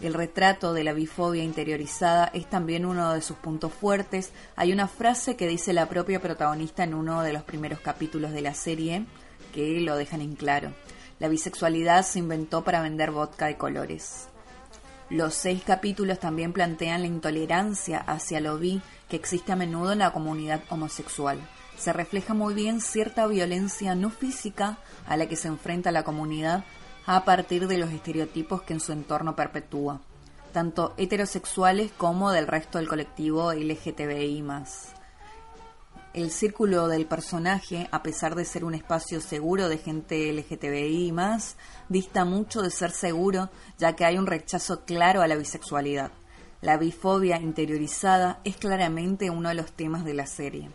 El 0.01 0.15
retrato 0.15 0.75
de 0.75 0.85
la 0.85 0.93
bifobia 0.93 1.43
interiorizada 1.43 2.31
es 2.33 2.49
también 2.49 2.87
uno 2.87 3.13
de 3.13 3.21
sus 3.21 3.37
puntos 3.37 3.73
fuertes. 3.73 4.31
Hay 4.55 4.73
una 4.73 4.87
frase 4.87 5.35
que 5.35 5.49
dice 5.49 5.73
la 5.73 5.89
propia 5.89 6.21
protagonista 6.21 6.85
en 6.85 6.95
uno 6.95 7.23
de 7.23 7.33
los 7.33 7.43
primeros 7.43 7.81
capítulos 7.81 8.31
de 8.31 8.43
la 8.43 8.55
serie 8.55 9.07
que 9.53 9.81
lo 9.81 9.97
dejan 9.97 10.21
en 10.21 10.37
claro. 10.37 10.73
La 11.19 11.27
bisexualidad 11.27 12.05
se 12.05 12.21
inventó 12.21 12.63
para 12.63 12.81
vender 12.81 13.11
vodka 13.11 13.47
de 13.47 13.57
colores. 13.57 14.29
Los 15.11 15.35
seis 15.35 15.63
capítulos 15.65 16.21
también 16.21 16.53
plantean 16.53 17.01
la 17.01 17.09
intolerancia 17.09 17.99
hacia 17.99 18.41
lo 18.41 18.57
bi 18.57 18.81
que 19.09 19.17
existe 19.17 19.51
a 19.51 19.57
menudo 19.57 19.93
en 19.93 19.99
la 19.99 20.13
comunidad 20.13 20.63
homosexual. 20.69 21.41
Se 21.77 21.93
refleja 21.93 22.35
muy 22.35 22.55
bien 22.55 22.81
cierta 22.81 23.27
violencia 23.27 23.97
no 23.97 24.11
física 24.11 24.79
a 25.07 25.17
la 25.17 25.27
que 25.27 25.37
se 25.37 25.49
enfrenta 25.49 25.91
la 25.91 26.05
comunidad 26.05 26.65
a 27.11 27.25
partir 27.25 27.69
de 27.69 27.79
los 27.79 27.91
estereotipos 27.91 28.61
que 28.61 28.75
en 28.75 28.81
su 28.81 28.93
entorno 28.93 29.35
perpetúa, 29.35 30.03
tanto 30.53 30.93
heterosexuales 30.99 31.91
como 31.97 32.33
del 32.33 32.47
resto 32.47 32.77
del 32.77 32.87
colectivo 32.87 33.51
LGTBI. 33.51 34.45
El 36.13 36.31
círculo 36.31 36.87
del 36.87 37.07
personaje, 37.07 37.89
a 37.93 38.03
pesar 38.03 38.35
de 38.35 38.45
ser 38.45 38.63
un 38.63 38.75
espacio 38.75 39.23
seguro 39.23 39.71
de 39.71 39.79
gente 39.79 40.31
LGTBI 40.31 41.15
dista 41.89 42.27
mucho 42.27 42.61
de 42.61 42.71
ser 42.71 42.91
seguro, 42.91 43.49
ya 43.79 43.97
que 43.97 44.05
hay 44.05 44.19
un 44.19 44.27
rechazo 44.27 44.85
claro 44.85 45.23
a 45.23 45.29
la 45.29 45.37
bisexualidad. 45.37 46.11
La 46.61 46.77
bifobia 46.77 47.41
interiorizada 47.41 48.41
es 48.45 48.59
claramente 48.59 49.31
uno 49.31 49.49
de 49.49 49.55
los 49.55 49.73
temas 49.73 50.05
de 50.05 50.13
la 50.13 50.27
serie. 50.27 50.69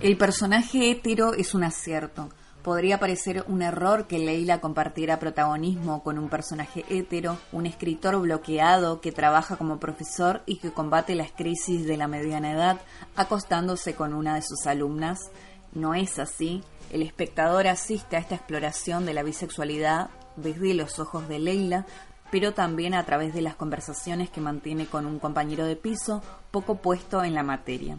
El 0.00 0.18
personaje 0.18 0.90
hetero 0.90 1.32
es 1.32 1.54
un 1.54 1.64
acierto, 1.64 2.28
Podría 2.62 3.00
parecer 3.00 3.42
un 3.48 3.62
error 3.62 4.06
que 4.06 4.18
Leila 4.18 4.60
compartiera 4.60 5.18
protagonismo 5.18 6.02
con 6.02 6.18
un 6.18 6.28
personaje 6.28 6.84
hétero, 6.90 7.38
un 7.52 7.64
escritor 7.64 8.20
bloqueado 8.20 9.00
que 9.00 9.12
trabaja 9.12 9.56
como 9.56 9.80
profesor 9.80 10.42
y 10.44 10.56
que 10.56 10.70
combate 10.70 11.14
las 11.14 11.32
crisis 11.32 11.86
de 11.86 11.96
la 11.96 12.06
mediana 12.06 12.52
edad 12.52 12.80
acostándose 13.16 13.94
con 13.94 14.12
una 14.12 14.34
de 14.34 14.42
sus 14.42 14.66
alumnas. 14.66 15.30
No 15.72 15.94
es 15.94 16.18
así. 16.18 16.62
El 16.90 17.00
espectador 17.00 17.66
asiste 17.66 18.16
a 18.16 18.20
esta 18.20 18.34
exploración 18.34 19.06
de 19.06 19.14
la 19.14 19.22
bisexualidad 19.22 20.10
desde 20.36 20.74
los 20.74 20.98
ojos 20.98 21.28
de 21.28 21.38
Leila, 21.38 21.86
pero 22.30 22.52
también 22.52 22.92
a 22.92 23.06
través 23.06 23.32
de 23.32 23.40
las 23.40 23.54
conversaciones 23.54 24.28
que 24.28 24.42
mantiene 24.42 24.86
con 24.86 25.06
un 25.06 25.18
compañero 25.18 25.64
de 25.64 25.76
piso 25.76 26.22
poco 26.50 26.76
puesto 26.76 27.24
en 27.24 27.34
la 27.34 27.42
materia. 27.42 27.96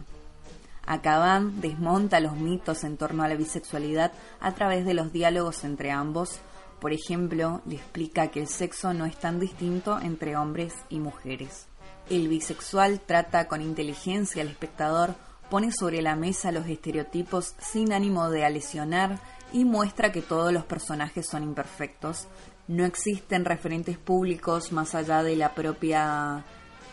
Acaban 0.86 1.60
desmonta 1.60 2.20
los 2.20 2.36
mitos 2.36 2.84
en 2.84 2.96
torno 2.96 3.22
a 3.22 3.28
la 3.28 3.36
bisexualidad 3.36 4.12
a 4.40 4.52
través 4.52 4.84
de 4.84 4.94
los 4.94 5.12
diálogos 5.12 5.64
entre 5.64 5.90
ambos. 5.90 6.40
Por 6.80 6.92
ejemplo, 6.92 7.62
le 7.64 7.76
explica 7.76 8.28
que 8.28 8.40
el 8.40 8.48
sexo 8.48 8.92
no 8.92 9.06
es 9.06 9.16
tan 9.16 9.38
distinto 9.38 10.00
entre 10.00 10.36
hombres 10.36 10.74
y 10.88 10.98
mujeres. 10.98 11.68
El 12.10 12.28
bisexual 12.28 13.00
trata 13.00 13.46
con 13.46 13.62
inteligencia 13.62 14.42
al 14.42 14.48
espectador, 14.48 15.14
pone 15.48 15.70
sobre 15.70 16.02
la 16.02 16.16
mesa 16.16 16.50
los 16.50 16.66
estereotipos 16.66 17.54
sin 17.60 17.92
ánimo 17.92 18.28
de 18.30 18.48
lesionar 18.50 19.20
y 19.52 19.64
muestra 19.64 20.10
que 20.10 20.22
todos 20.22 20.52
los 20.52 20.64
personajes 20.64 21.28
son 21.28 21.44
imperfectos. 21.44 22.26
No 22.66 22.84
existen 22.84 23.44
referentes 23.44 23.98
públicos 23.98 24.72
más 24.72 24.94
allá 24.94 25.22
de 25.22 25.36
la 25.36 25.54
propia 25.54 26.44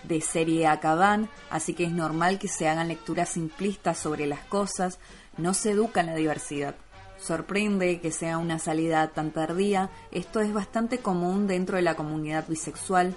de 0.04 0.22
serie 0.22 0.68
Acabán, 0.68 1.30
así 1.50 1.74
que 1.74 1.86
es 1.86 1.92
normal 1.92 2.40
que 2.40 2.48
se 2.48 2.68
hagan 2.68 2.88
lecturas 2.88 3.30
simplistas 3.30 3.98
sobre 3.98 4.28
las 4.28 4.42
cosas, 4.42 5.00
no 5.38 5.54
se 5.54 5.72
educa 5.72 6.02
en 6.02 6.08
la 6.08 6.16
diversidad. 6.16 6.76
Sorprende 7.20 8.00
que 8.00 8.12
sea 8.12 8.38
una 8.38 8.60
salida 8.60 9.08
tan 9.10 9.32
tardía, 9.32 9.90
esto 10.12 10.40
es 10.40 10.54
bastante 10.54 11.00
común 11.00 11.48
dentro 11.48 11.76
de 11.76 11.82
la 11.82 11.96
comunidad 11.96 12.48
bisexual, 12.48 13.16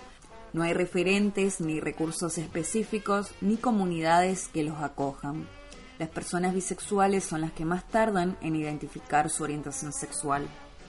no 0.52 0.64
hay 0.64 0.74
referentes 0.74 1.60
ni 1.60 1.80
recursos 1.80 2.36
específicos 2.36 3.32
ni 3.40 3.56
comunidades 3.56 4.48
que 4.48 4.62
los 4.62 4.80
acojan. 4.82 5.48
Las 5.98 6.10
personas 6.10 6.52
bisexuales 6.52 7.24
son 7.24 7.40
las 7.40 7.52
que 7.52 7.64
más 7.64 7.88
tardan 7.88 8.36
en 8.42 8.56
identificar 8.56 9.30
su 9.30 9.44
orientación 9.44 9.92
sexual. 9.92 10.46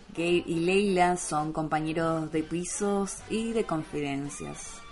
Gabe 0.09 0.43
y 0.45 0.59
Leila 0.59 1.17
son 1.17 1.53
compañeros 1.53 2.31
de 2.31 2.43
pisos 2.43 3.19
y 3.29 3.53
de 3.53 3.63
confidencias. 3.63 4.82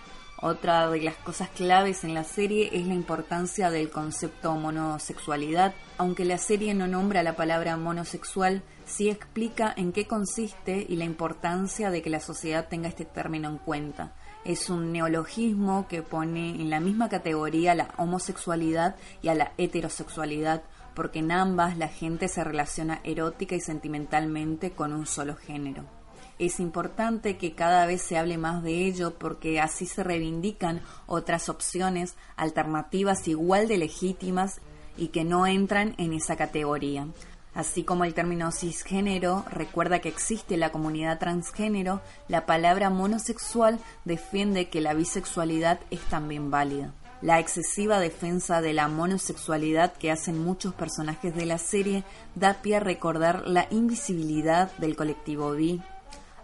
Otra 0.43 0.89
de 0.89 1.01
las 1.01 1.17
cosas 1.17 1.49
claves 1.49 2.03
en 2.03 2.15
la 2.15 2.23
serie 2.23 2.71
es 2.73 2.87
la 2.87 2.95
importancia 2.95 3.69
del 3.69 3.91
concepto 3.91 4.55
monosexualidad. 4.55 5.75
Aunque 5.99 6.25
la 6.25 6.39
serie 6.39 6.73
no 6.73 6.87
nombra 6.87 7.21
la 7.21 7.35
palabra 7.35 7.77
monosexual, 7.77 8.63
sí 8.83 9.11
explica 9.11 9.71
en 9.77 9.91
qué 9.91 10.07
consiste 10.07 10.83
y 10.89 10.95
la 10.95 11.05
importancia 11.05 11.91
de 11.91 12.01
que 12.01 12.09
la 12.09 12.19
sociedad 12.19 12.67
tenga 12.67 12.89
este 12.89 13.05
término 13.05 13.49
en 13.49 13.59
cuenta. 13.59 14.15
Es 14.43 14.71
un 14.71 14.91
neologismo 14.91 15.87
que 15.87 16.01
pone 16.01 16.59
en 16.59 16.71
la 16.71 16.79
misma 16.79 17.07
categoría 17.07 17.75
la 17.75 17.93
homosexualidad 17.97 18.95
y 19.21 19.27
a 19.27 19.35
la 19.35 19.51
heterosexualidad, 19.59 20.63
porque 20.95 21.19
en 21.19 21.31
ambas 21.31 21.77
la 21.77 21.87
gente 21.87 22.27
se 22.27 22.43
relaciona 22.43 22.99
erótica 23.03 23.53
y 23.53 23.61
sentimentalmente 23.61 24.71
con 24.71 24.91
un 24.91 25.05
solo 25.05 25.35
género. 25.35 26.00
Es 26.41 26.59
importante 26.59 27.37
que 27.37 27.53
cada 27.53 27.85
vez 27.85 28.01
se 28.01 28.17
hable 28.17 28.39
más 28.39 28.63
de 28.63 28.87
ello 28.87 29.13
porque 29.19 29.61
así 29.61 29.85
se 29.85 30.03
reivindican 30.03 30.81
otras 31.05 31.49
opciones 31.49 32.15
alternativas 32.35 33.27
igual 33.27 33.67
de 33.67 33.77
legítimas 33.77 34.59
y 34.97 35.09
que 35.09 35.23
no 35.23 35.45
entran 35.45 35.93
en 35.99 36.13
esa 36.13 36.37
categoría. 36.37 37.05
Así 37.53 37.83
como 37.83 38.05
el 38.05 38.15
término 38.15 38.51
cisgénero 38.51 39.45
recuerda 39.51 39.99
que 39.99 40.09
existe 40.09 40.57
la 40.57 40.71
comunidad 40.71 41.19
transgénero, 41.19 42.01
la 42.27 42.47
palabra 42.47 42.89
monosexual 42.89 43.77
defiende 44.03 44.67
que 44.67 44.81
la 44.81 44.95
bisexualidad 44.95 45.79
es 45.91 46.01
también 46.09 46.49
válida. 46.49 46.91
La 47.21 47.39
excesiva 47.39 47.99
defensa 47.99 48.61
de 48.61 48.73
la 48.73 48.87
monosexualidad 48.87 49.93
que 49.93 50.09
hacen 50.09 50.43
muchos 50.43 50.73
personajes 50.73 51.35
de 51.35 51.45
la 51.45 51.59
serie 51.59 52.03
da 52.33 52.63
pie 52.63 52.77
a 52.77 52.79
recordar 52.79 53.47
la 53.47 53.67
invisibilidad 53.69 54.75
del 54.79 54.95
colectivo 54.95 55.51
bi, 55.51 55.83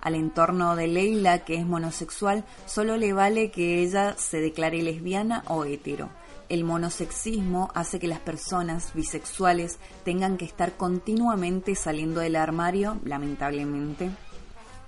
al 0.01 0.15
entorno 0.15 0.75
de 0.75 0.87
Leila, 0.87 1.39
que 1.39 1.55
es 1.55 1.65
monosexual, 1.65 2.43
solo 2.65 2.97
le 2.97 3.13
vale 3.13 3.51
que 3.51 3.81
ella 3.81 4.15
se 4.17 4.39
declare 4.41 4.81
lesbiana 4.81 5.43
o 5.47 5.65
hetero. 5.65 6.09
El 6.49 6.63
monosexismo 6.63 7.71
hace 7.75 7.99
que 7.99 8.07
las 8.07 8.19
personas 8.19 8.93
bisexuales 8.93 9.79
tengan 10.05 10.37
que 10.37 10.45
estar 10.45 10.77
continuamente 10.77 11.75
saliendo 11.75 12.21
del 12.21 12.37
armario, 12.37 12.99
lamentablemente. 13.03 14.11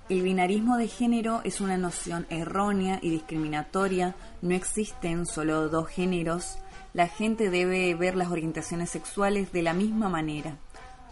El 0.08 0.22
binarismo 0.22 0.76
de 0.76 0.88
género 0.88 1.40
es 1.44 1.60
una 1.60 1.76
noción 1.76 2.26
errónea 2.30 2.98
y 3.02 3.10
discriminatoria, 3.10 4.16
no 4.42 4.54
existen 4.54 5.26
solo 5.26 5.68
dos 5.68 5.88
géneros, 5.88 6.58
la 6.94 7.06
gente 7.06 7.50
debe 7.50 7.94
ver 7.94 8.16
las 8.16 8.30
orientaciones 8.30 8.90
sexuales 8.90 9.52
de 9.52 9.62
la 9.62 9.74
misma 9.74 10.08
manera. 10.08 10.56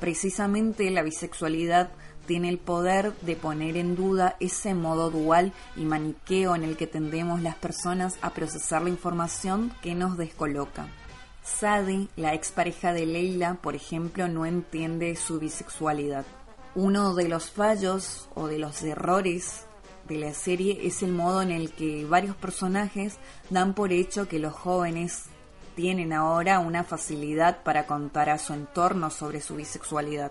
Precisamente 0.01 0.91
la 0.91 1.03
bisexualidad 1.03 1.91
tiene 2.29 2.51
el 2.51 2.59
poder 2.59 3.15
de 3.23 3.37
poner 3.37 3.79
en 3.79 3.97
duda 3.97 4.37
ese 4.39 4.75
modo 4.75 5.11
dual 5.11 5.55
y 5.77 5.87
maniqueo 5.87 6.55
en 6.55 6.63
el 6.63 6.77
que 6.77 6.87
tendemos 6.87 7.41
las 7.43 7.57
personas 7.57 8.19
a 8.21 8.31
procesar 8.31 8.83
la 8.83 8.91
información 8.91 9.73
que 9.81 9.95
nos 9.95 10.19
descoloca. 10.19 10.89
Sadie, 11.43 12.09
la 12.17 12.35
expareja 12.35 12.93
de 12.93 13.07
Leila, 13.07 13.55
por 13.63 13.75
ejemplo, 13.75 14.29
no 14.29 14.45
entiende 14.45 15.17
su 15.17 15.41
bisexualidad. 15.41 16.27
Uno 16.75 17.15
de 17.15 17.29
los 17.29 17.51
fallos 17.51 18.29
o 18.35 18.47
de 18.47 18.59
los 18.59 18.83
errores 18.83 19.65
de 20.07 20.19
la 20.19 20.35
serie 20.35 20.87
es 20.87 21.03
el 21.03 21.13
modo 21.13 21.41
en 21.41 21.51
el 21.51 21.73
que 21.73 22.05
varios 22.05 22.37
personajes 22.37 23.17
dan 23.49 23.73
por 23.73 23.91
hecho 23.91 24.29
que 24.29 24.39
los 24.39 24.53
jóvenes 24.53 25.25
tienen 25.77 26.13
ahora 26.13 26.59
una 26.59 26.85
facilidad 26.85 27.63
para 27.63 27.87
contar 27.87 28.29
a 28.29 28.37
su 28.37 28.53
entorno 28.53 29.09
sobre 29.09 29.41
su 29.41 29.57
bisexualidad. 29.57 30.31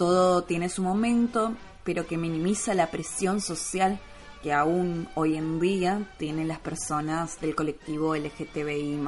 Todo 0.00 0.44
tiene 0.44 0.70
su 0.70 0.82
momento, 0.82 1.54
pero 1.84 2.06
que 2.06 2.16
minimiza 2.16 2.72
la 2.72 2.90
presión 2.90 3.42
social 3.42 4.00
que 4.42 4.50
aún 4.50 5.10
hoy 5.14 5.36
en 5.36 5.60
día 5.60 6.10
tienen 6.16 6.48
las 6.48 6.58
personas 6.58 7.38
del 7.42 7.54
colectivo 7.54 8.16
LGTBI. 8.16 8.98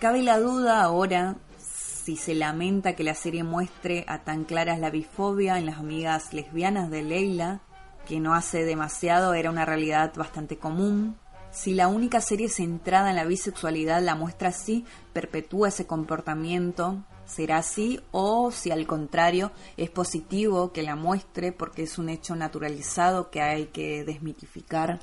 Cabe 0.00 0.22
la 0.22 0.38
duda 0.38 0.82
ahora 0.82 1.36
si 1.56 2.16
se 2.16 2.34
lamenta 2.34 2.94
que 2.94 3.02
la 3.02 3.14
serie 3.14 3.44
muestre 3.44 4.04
a 4.06 4.24
tan 4.24 4.44
claras 4.44 4.78
la 4.78 4.90
bifobia 4.90 5.56
en 5.56 5.64
las 5.64 5.78
amigas 5.78 6.34
lesbianas 6.34 6.90
de 6.90 7.02
Leila, 7.02 7.62
que 8.06 8.20
no 8.20 8.34
hace 8.34 8.66
demasiado 8.66 9.32
era 9.32 9.48
una 9.48 9.64
realidad 9.64 10.12
bastante 10.16 10.58
común. 10.58 11.16
Si 11.50 11.72
la 11.72 11.88
única 11.88 12.20
serie 12.20 12.50
centrada 12.50 13.08
en 13.08 13.16
la 13.16 13.24
bisexualidad 13.24 14.02
la 14.02 14.16
muestra 14.16 14.50
así, 14.50 14.84
perpetúa 15.14 15.68
ese 15.68 15.86
comportamiento, 15.86 17.02
será 17.26 17.58
así 17.58 18.00
o 18.10 18.50
si 18.50 18.70
al 18.70 18.86
contrario 18.86 19.52
es 19.76 19.90
positivo 19.90 20.72
que 20.72 20.82
la 20.82 20.96
muestre 20.96 21.52
porque 21.52 21.82
es 21.82 21.98
un 21.98 22.08
hecho 22.08 22.36
naturalizado 22.36 23.30
que 23.30 23.40
hay 23.40 23.66
que 23.66 24.04
desmitificar. 24.04 25.00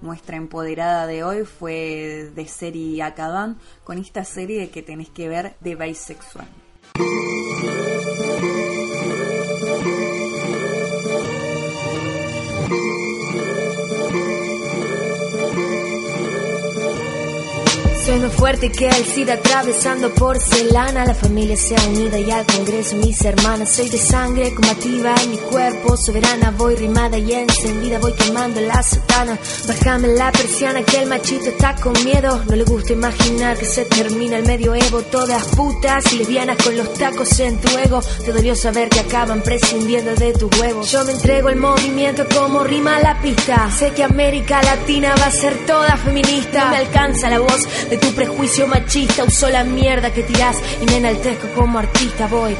Nuestra 0.00 0.36
empoderada 0.36 1.06
de 1.06 1.24
hoy 1.24 1.44
fue 1.44 2.30
de 2.34 2.46
serie 2.46 3.02
Acadán 3.02 3.58
con 3.84 3.98
esta 3.98 4.24
serie 4.24 4.70
que 4.70 4.82
tenés 4.82 5.08
que 5.10 5.28
ver 5.28 5.56
de 5.60 5.74
bisexual. 5.74 6.46
Soy 18.08 18.20
más 18.20 18.32
fuerte 18.32 18.72
que 18.72 18.88
el 18.88 19.04
SIDA 19.04 19.34
atravesando 19.34 20.08
porcelana. 20.14 21.04
La 21.04 21.12
familia 21.12 21.58
se 21.58 21.76
ha 21.76 21.88
unido 21.88 22.16
y 22.16 22.30
al 22.30 22.46
Congreso 22.46 22.96
mis 22.96 23.22
hermanas. 23.22 23.70
Soy 23.70 23.90
de 23.90 23.98
sangre 23.98 24.54
combativa 24.54 25.14
en 25.22 25.30
mi 25.32 25.36
cuerpo 25.36 25.94
soberana. 25.94 26.50
Voy 26.56 26.74
rimada 26.74 27.18
y 27.18 27.30
encendida, 27.34 27.98
voy 27.98 28.14
quemando 28.14 28.62
la 28.62 28.82
sotana. 28.82 29.38
Bájame 29.66 30.08
la 30.08 30.32
persiana 30.32 30.82
que 30.84 31.02
el 31.02 31.06
machito 31.10 31.50
está 31.50 31.74
con 31.74 31.92
miedo. 32.02 32.42
No 32.48 32.56
le 32.56 32.64
gusta 32.64 32.94
imaginar 32.94 33.58
que 33.58 33.66
se 33.66 33.84
termina 33.84 34.38
el 34.38 34.46
medioevo. 34.46 35.02
Todas 35.02 35.44
putas 35.48 36.10
y 36.10 36.16
lesbianas 36.16 36.56
con 36.64 36.78
los 36.78 36.94
tacos 36.94 37.38
en 37.40 37.60
tu 37.60 37.76
ego. 37.76 38.00
Te 38.24 38.32
dolió 38.32 38.56
saber 38.56 38.88
que 38.88 39.00
acaban 39.00 39.42
prescindiendo 39.42 40.14
de 40.14 40.32
tus 40.32 40.58
huevos. 40.58 40.90
Yo 40.90 41.04
me 41.04 41.12
entrego 41.12 41.50
el 41.50 41.56
movimiento 41.56 42.24
como 42.34 42.64
rima 42.64 43.00
la 43.00 43.20
pista. 43.20 43.70
Sé 43.70 43.90
que 43.90 44.02
América 44.02 44.62
Latina 44.62 45.14
va 45.20 45.26
a 45.26 45.30
ser 45.30 45.66
toda 45.66 45.94
feminista. 45.98 46.70
Me 46.70 46.78
alcanza 46.78 47.28
la 47.28 47.40
voz 47.40 47.68
de 47.90 47.97
tu 47.98 48.12
prejuicio 48.14 48.66
machista. 48.66 49.24
Uso 49.24 49.48
la 49.48 49.64
mierda 49.64 50.12
que 50.12 50.22
tirás 50.22 50.56
y 50.80 50.86
me 50.86 50.96
enaltezco 50.96 51.48
como 51.54 51.78
artista. 51.78 52.26
Voy. 52.26 52.56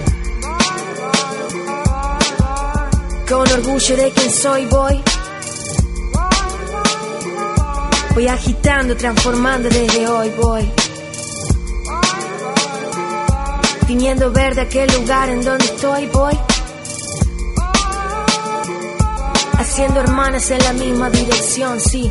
Con 3.28 3.50
orgullo 3.52 3.96
de 3.96 4.10
quien 4.10 4.32
soy, 4.32 4.66
voy. 4.66 5.02
Voy 8.14 8.26
agitando, 8.26 8.96
transformando 8.96 9.68
desde 9.68 10.08
hoy, 10.08 10.30
voy. 10.30 10.72
Tiñendo 13.86 14.32
verde 14.32 14.62
aquel 14.62 14.90
lugar 14.92 15.28
en 15.28 15.44
donde 15.44 15.64
estoy, 15.64 16.06
voy. 16.06 16.38
Haciendo 19.58 20.00
hermanas 20.00 20.50
en 20.50 20.58
la 20.64 20.72
misma 20.72 21.10
dirección, 21.10 21.80
sí. 21.80 22.10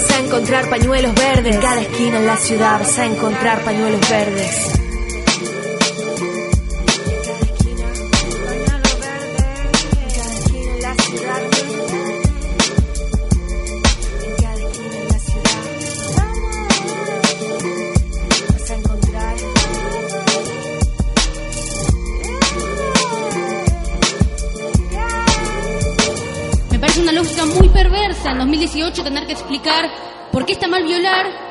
a 0.09 0.19
encontrar 0.19 0.69
pañuelos 0.69 1.13
verdes. 1.13 1.57
Cada 1.57 1.81
esquina 1.81 2.17
en 2.17 2.25
la 2.25 2.37
ciudad 2.37 2.79
vas 2.79 2.97
a 2.97 3.05
encontrar 3.05 3.63
pañuelos 3.63 4.01
verdes. 4.09 4.90
18 28.81 29.03
tener 29.03 29.27
que 29.27 29.33
explicar 29.33 29.89
por 30.31 30.43
qué 30.43 30.53
está 30.53 30.67
mal 30.67 30.83
violar 30.83 31.50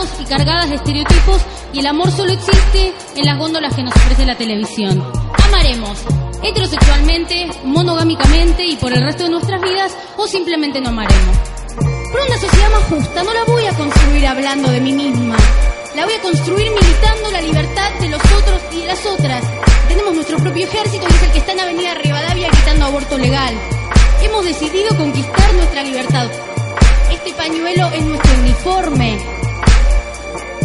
y 0.19 0.25
cargadas 0.25 0.69
de 0.69 0.75
estereotipos 0.75 1.41
y 1.73 1.79
el 1.79 1.87
amor 1.87 2.11
solo 2.11 2.31
existe 2.31 2.93
en 3.15 3.25
las 3.25 3.37
góndolas 3.37 3.75
que 3.75 3.83
nos 3.83 3.95
ofrece 3.95 4.25
la 4.25 4.35
televisión. 4.35 5.03
Amaremos 5.47 5.97
heterosexualmente, 6.43 7.47
monogámicamente 7.63 8.65
y 8.65 8.75
por 8.75 8.91
el 8.93 9.03
resto 9.03 9.23
de 9.23 9.29
nuestras 9.29 9.61
vidas 9.61 9.95
o 10.17 10.27
simplemente 10.27 10.81
no 10.81 10.89
amaremos. 10.89 11.37
Pero 11.77 12.25
una 12.25 12.37
sociedad 12.37 12.71
más 12.71 12.83
justa 12.83 13.23
no 13.23 13.33
la 13.33 13.43
voy 13.45 13.65
a 13.65 13.73
construir 13.73 14.27
hablando 14.27 14.71
de 14.71 14.81
mí 14.81 14.91
misma. 14.91 15.37
La 15.95 16.05
voy 16.05 16.13
a 16.13 16.21
construir 16.21 16.71
militando 16.71 17.31
la 17.31 17.41
libertad 17.41 17.91
de 17.99 18.09
los 18.09 18.21
otros 18.21 18.61
y 18.71 18.81
de 18.81 18.87
las 18.87 19.05
otras. 19.05 19.43
Tenemos 19.87 20.15
nuestro 20.15 20.37
propio 20.37 20.65
ejército 20.65 21.05
y 21.09 21.13
es 21.13 21.23
el 21.23 21.31
que 21.31 21.39
está 21.39 21.51
en 21.51 21.59
Avenida 21.59 21.93
Rivadavia 21.95 22.49
gritando 22.49 22.85
aborto 22.85 23.17
legal. 23.17 23.53
Hemos 24.23 24.45
decidido 24.45 24.95
conquistar 24.97 25.53
nuestra 25.53 25.83
libertad. 25.83 26.29
Este 27.11 27.33
pañuelo 27.33 27.87
es 27.91 28.03
nuestro 28.03 28.33
uniforme. 28.39 29.40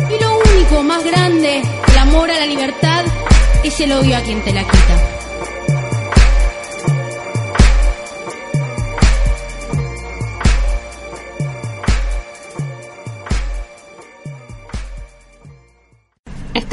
Y 0.09 0.23
lo 0.23 0.39
único 0.39 0.83
más 0.83 1.05
grande, 1.05 1.61
el 1.61 1.99
amor 1.99 2.31
a 2.31 2.39
la 2.39 2.47
libertad, 2.47 3.05
es 3.65 3.81
el 3.81 3.93
odio 3.93 4.17
a 4.17 4.21
quien 4.21 4.43
te 4.43 4.53
la 4.53 4.63
quita. 4.63 5.26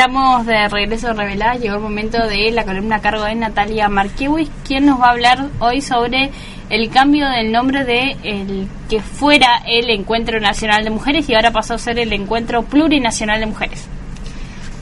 Estamos 0.03 0.45
de 0.45 0.67
regreso 0.67 1.11
a 1.11 1.13
Revelar, 1.13 1.61
llegó 1.61 1.75
el 1.75 1.81
momento 1.81 2.27
de 2.27 2.51
la 2.51 2.65
columna 2.65 2.97
a 2.97 3.01
cargo 3.01 3.23
de 3.23 3.35
Natalia 3.35 3.87
Markiewicz, 3.87 4.51
quien 4.67 4.85
nos 4.85 4.99
va 4.99 5.05
a 5.05 5.11
hablar 5.11 5.47
hoy 5.59 5.79
sobre 5.79 6.29
el 6.69 6.89
cambio 6.89 7.29
del 7.29 7.53
nombre 7.53 7.85
de 7.85 8.17
el 8.21 8.67
que 8.89 8.99
fuera 8.99 9.63
el 9.65 9.89
Encuentro 9.89 10.41
Nacional 10.41 10.83
de 10.83 10.89
Mujeres 10.89 11.29
y 11.29 11.35
ahora 11.35 11.51
pasó 11.51 11.75
a 11.75 11.77
ser 11.77 11.99
el 11.99 12.11
Encuentro 12.11 12.63
Plurinacional 12.63 13.39
de 13.39 13.45
Mujeres. 13.45 13.87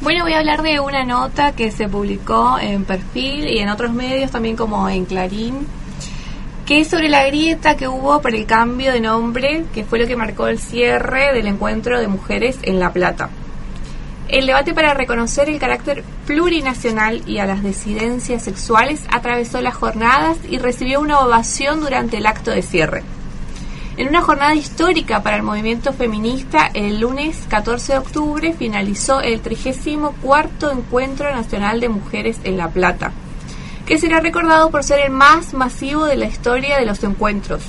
Bueno, 0.02 0.24
voy 0.24 0.34
a 0.34 0.40
hablar 0.40 0.64
de 0.64 0.80
una 0.80 1.04
nota 1.04 1.52
que 1.52 1.70
se 1.70 1.88
publicó 1.88 2.58
en 2.58 2.84
Perfil 2.84 3.48
y 3.48 3.60
en 3.60 3.70
otros 3.70 3.92
medios 3.92 4.32
también 4.32 4.56
como 4.56 4.90
en 4.90 5.06
Clarín, 5.06 5.68
que 6.66 6.80
es 6.80 6.88
sobre 6.88 7.10
la 7.10 7.28
grieta 7.28 7.78
que 7.78 7.88
hubo 7.88 8.24
por 8.24 8.34
el 8.34 8.48
cambio 8.48 8.92
de 8.92 9.02
nombre, 9.02 9.66
que 9.72 9.84
fue 9.84 10.00
lo 10.00 10.08
que 10.08 10.16
marcó 10.16 10.48
el 10.48 10.58
cierre 10.58 11.32
del 11.32 11.46
encuentro 11.46 12.00
de 12.00 12.08
mujeres 12.08 12.58
en 12.64 12.80
La 12.80 12.92
Plata. 12.92 13.30
El 14.32 14.48
debate 14.48 14.74
para 14.74 14.94
reconocer 14.94 15.50
el 15.50 15.60
carácter 15.60 16.06
plurinacional 16.26 17.22
y 17.28 17.40
a 17.40 17.46
las 17.46 17.62
disidencias 17.64 18.42
sexuales 18.42 19.04
atravesó 19.12 19.60
las 19.60 19.76
jornadas 19.76 20.38
y 20.50 20.58
recibió 20.58 21.02
una 21.02 21.20
ovación 21.20 21.82
durante 21.82 22.16
el 22.16 22.26
acto 22.26 22.50
de 22.50 22.62
cierre. 22.62 23.04
En 23.98 24.08
una 24.08 24.22
jornada 24.22 24.56
histórica 24.56 25.22
para 25.22 25.36
el 25.36 25.44
movimiento 25.44 25.92
feminista, 25.92 26.72
el 26.74 27.02
lunes 27.02 27.44
14 27.50 27.92
de 27.92 28.00
octubre 28.00 28.54
finalizó 28.54 29.20
el 29.20 29.42
34 29.42 30.72
Encuentro 30.72 31.30
Nacional 31.30 31.82
de 31.82 31.90
Mujeres 31.90 32.40
en 32.46 32.56
La 32.56 32.70
Plata, 32.70 33.12
que 33.86 33.98
será 33.98 34.22
recordado 34.22 34.72
por 34.72 34.86
ser 34.86 35.02
el 35.02 35.12
más 35.12 35.54
masivo 35.54 36.06
de 36.06 36.16
la 36.16 36.28
historia 36.28 36.80
de 36.80 36.86
los 36.86 37.04
encuentros. 37.04 37.64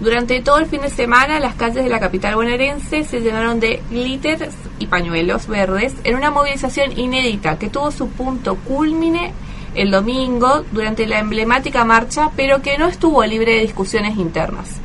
Durante 0.00 0.40
todo 0.40 0.58
el 0.58 0.66
fin 0.66 0.82
de 0.82 0.90
semana, 0.90 1.40
las 1.40 1.54
calles 1.54 1.82
de 1.82 1.88
la 1.88 2.00
capital 2.00 2.34
bonaerense 2.34 3.04
se 3.04 3.20
llenaron 3.20 3.60
de 3.60 3.82
glitters 3.90 4.54
y 4.78 4.86
pañuelos 4.88 5.46
verdes 5.46 5.94
en 6.04 6.16
una 6.16 6.30
movilización 6.30 6.98
inédita 6.98 7.58
que 7.58 7.70
tuvo 7.70 7.90
su 7.90 8.08
punto 8.10 8.56
culmine 8.56 9.32
el 9.74 9.90
domingo 9.90 10.64
durante 10.72 11.06
la 11.06 11.18
emblemática 11.18 11.84
marcha, 11.84 12.30
pero 12.36 12.60
que 12.60 12.76
no 12.76 12.88
estuvo 12.88 13.24
libre 13.24 13.54
de 13.54 13.60
discusiones 13.60 14.16
internas. 14.18 14.80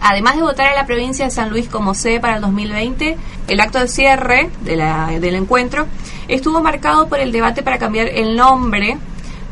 Además 0.00 0.36
de 0.36 0.42
votar 0.42 0.68
a 0.68 0.74
la 0.74 0.86
provincia 0.86 1.26
de 1.26 1.30
San 1.30 1.50
Luis 1.50 1.68
como 1.68 1.94
sede 1.94 2.20
para 2.20 2.36
el 2.36 2.40
2020, 2.40 3.16
el 3.48 3.60
acto 3.60 3.80
de 3.80 3.88
cierre 3.88 4.50
del 4.62 5.34
encuentro 5.34 5.86
estuvo 6.28 6.60
marcado 6.62 7.08
por 7.08 7.18
el 7.18 7.32
debate 7.32 7.62
para 7.62 7.78
cambiar 7.78 8.08
el 8.08 8.36
nombre 8.36 8.96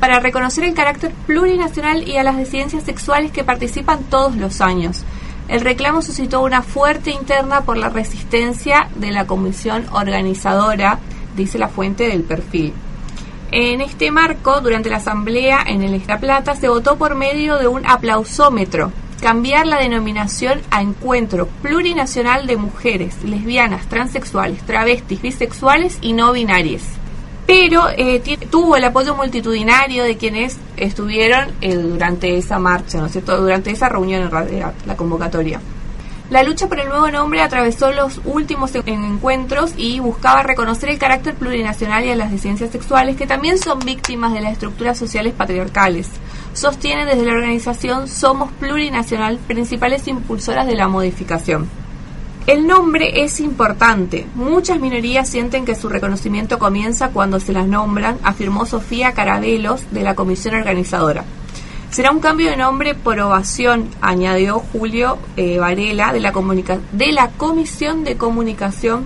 para 0.01 0.21
reconocer 0.21 0.65
el 0.65 0.75
carácter 0.75 1.13
plurinacional 1.27 2.07
y 2.07 2.17
a 2.17 2.23
las 2.23 2.37
disidencias 2.37 2.85
sexuales 2.85 3.33
que 3.33 3.45
participan 3.45 4.05
todos 4.05 4.37
los 4.37 4.61
años. 4.61 5.05
El 5.49 5.63
reclamo 5.63 6.03
suscitó 6.03 6.43
una 6.43 6.63
fuerte 6.63 7.11
interna 7.11 7.63
por 7.63 7.79
la 7.79 7.89
resistencia 7.89 8.89
de 8.97 9.11
la 9.11 9.27
comisión 9.27 9.87
organizadora, 9.93 10.99
dice 11.37 11.59
la 11.59 11.69
fuente 11.69 12.07
del 12.09 12.23
perfil. 12.23 12.75
En 13.51 13.81
este 13.81 14.11
marco, 14.11 14.61
durante 14.61 14.91
la 14.91 14.99
asamblea 14.99 15.63
en 15.67 15.83
el 15.83 15.95
Esta 15.95 16.19
Plata, 16.19 16.55
se 16.55 16.69
votó 16.69 16.99
por 16.99 17.15
medio 17.15 17.57
de 17.57 17.67
un 17.67 17.87
aplausómetro 17.87 18.93
cambiar 19.23 19.67
la 19.67 19.79
denominación 19.79 20.61
a 20.71 20.83
Encuentro 20.83 21.49
Plurinacional 21.63 22.47
de 22.47 22.57
Mujeres, 22.59 23.25
Lesbianas, 23.25 23.87
Transexuales, 23.89 24.63
Travestis, 24.65 25.23
Bisexuales 25.23 25.99
y 26.03 26.13
No 26.13 26.33
Binarias. 26.33 26.98
Pero 27.49 27.89
eh, 27.97 28.21
tuvo 28.51 28.77
el 28.77 28.85
apoyo 28.85 29.15
multitudinario 29.15 30.05
de 30.05 30.19
quienes 30.19 30.59
estuvieron 30.77 31.49
eh, 31.63 31.77
durante 31.77 32.37
esa 32.37 32.59
marcha, 32.59 32.99
¿no 32.99 33.07
es 33.07 33.13
cierto? 33.13 33.41
Durante 33.41 33.71
esa 33.71 33.89
reunión 33.89 34.21
en 34.21 34.31
realidad, 34.31 34.75
la 34.85 34.95
convocatoria. 34.99 35.59
La 36.29 36.43
lucha 36.43 36.69
por 36.69 36.79
el 36.79 36.91
nuevo 36.91 37.11
nombre 37.11 37.41
atravesó 37.41 37.91
los 37.91 38.21
últimos 38.27 38.75
encuentros 38.75 39.73
y 39.79 39.99
buscaba 39.99 40.43
reconocer 40.43 40.91
el 40.91 40.99
carácter 40.99 41.37
plurinacional 41.37 42.05
y 42.05 42.11
a 42.11 42.17
las 42.17 42.31
disidencias 42.31 42.71
sexuales 42.71 43.17
que 43.17 43.27
también 43.27 43.57
son 43.57 43.79
víctimas 43.79 44.35
de 44.35 44.43
las 44.43 44.53
estructuras 44.53 44.99
sociales 44.99 45.33
patriarcales. 45.33 46.11
Sostienen 46.53 47.07
desde 47.07 47.25
la 47.25 47.33
organización 47.33 48.09
Somos 48.09 48.53
Plurinacional 48.61 49.39
principales 49.39 50.07
impulsoras 50.07 50.67
de 50.67 50.77
la 50.77 50.87
modificación. 50.87 51.67
El 52.49 52.67
nombre 52.67 53.25
es 53.25 53.41
importante. 53.41 54.27
Muchas 54.35 54.81
minorías 54.81 55.29
sienten 55.29 55.67
que 55.67 55.75
su 55.75 55.91
reconocimiento 55.91 56.59
comienza 56.59 57.11
cuando 57.11 57.41
se 57.41 57.53
las 57.53 57.67
nombran, 57.67 58.17
afirmó 58.23 58.65
Sofía 58.65 59.13
Carabelos 59.13 59.83
de 59.91 60.03
la 60.03 60.15
comisión 60.15 60.55
organizadora. 60.55 61.25
Será 61.91 62.11
un 62.11 62.21
cambio 62.21 62.49
de 62.49 62.57
nombre 62.57 62.95
por 62.95 63.21
ovación, 63.21 63.91
añadió 64.01 64.61
Julio 64.61 65.19
eh, 65.37 65.59
Varela 65.59 66.15
de 66.15 66.21
la, 66.21 66.33
de 66.93 67.13
la 67.13 67.29
Comisión 67.33 68.05
de 68.05 68.17
Comunicación 68.17 69.05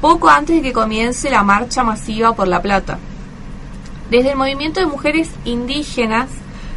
poco 0.00 0.30
antes 0.30 0.56
de 0.56 0.62
que 0.62 0.72
comience 0.72 1.28
la 1.28 1.42
marcha 1.42 1.84
masiva 1.84 2.34
por 2.34 2.48
La 2.48 2.62
Plata. 2.62 2.98
Desde 4.10 4.30
el 4.30 4.38
movimiento 4.38 4.80
de 4.80 4.86
mujeres 4.86 5.28
indígenas 5.44 6.30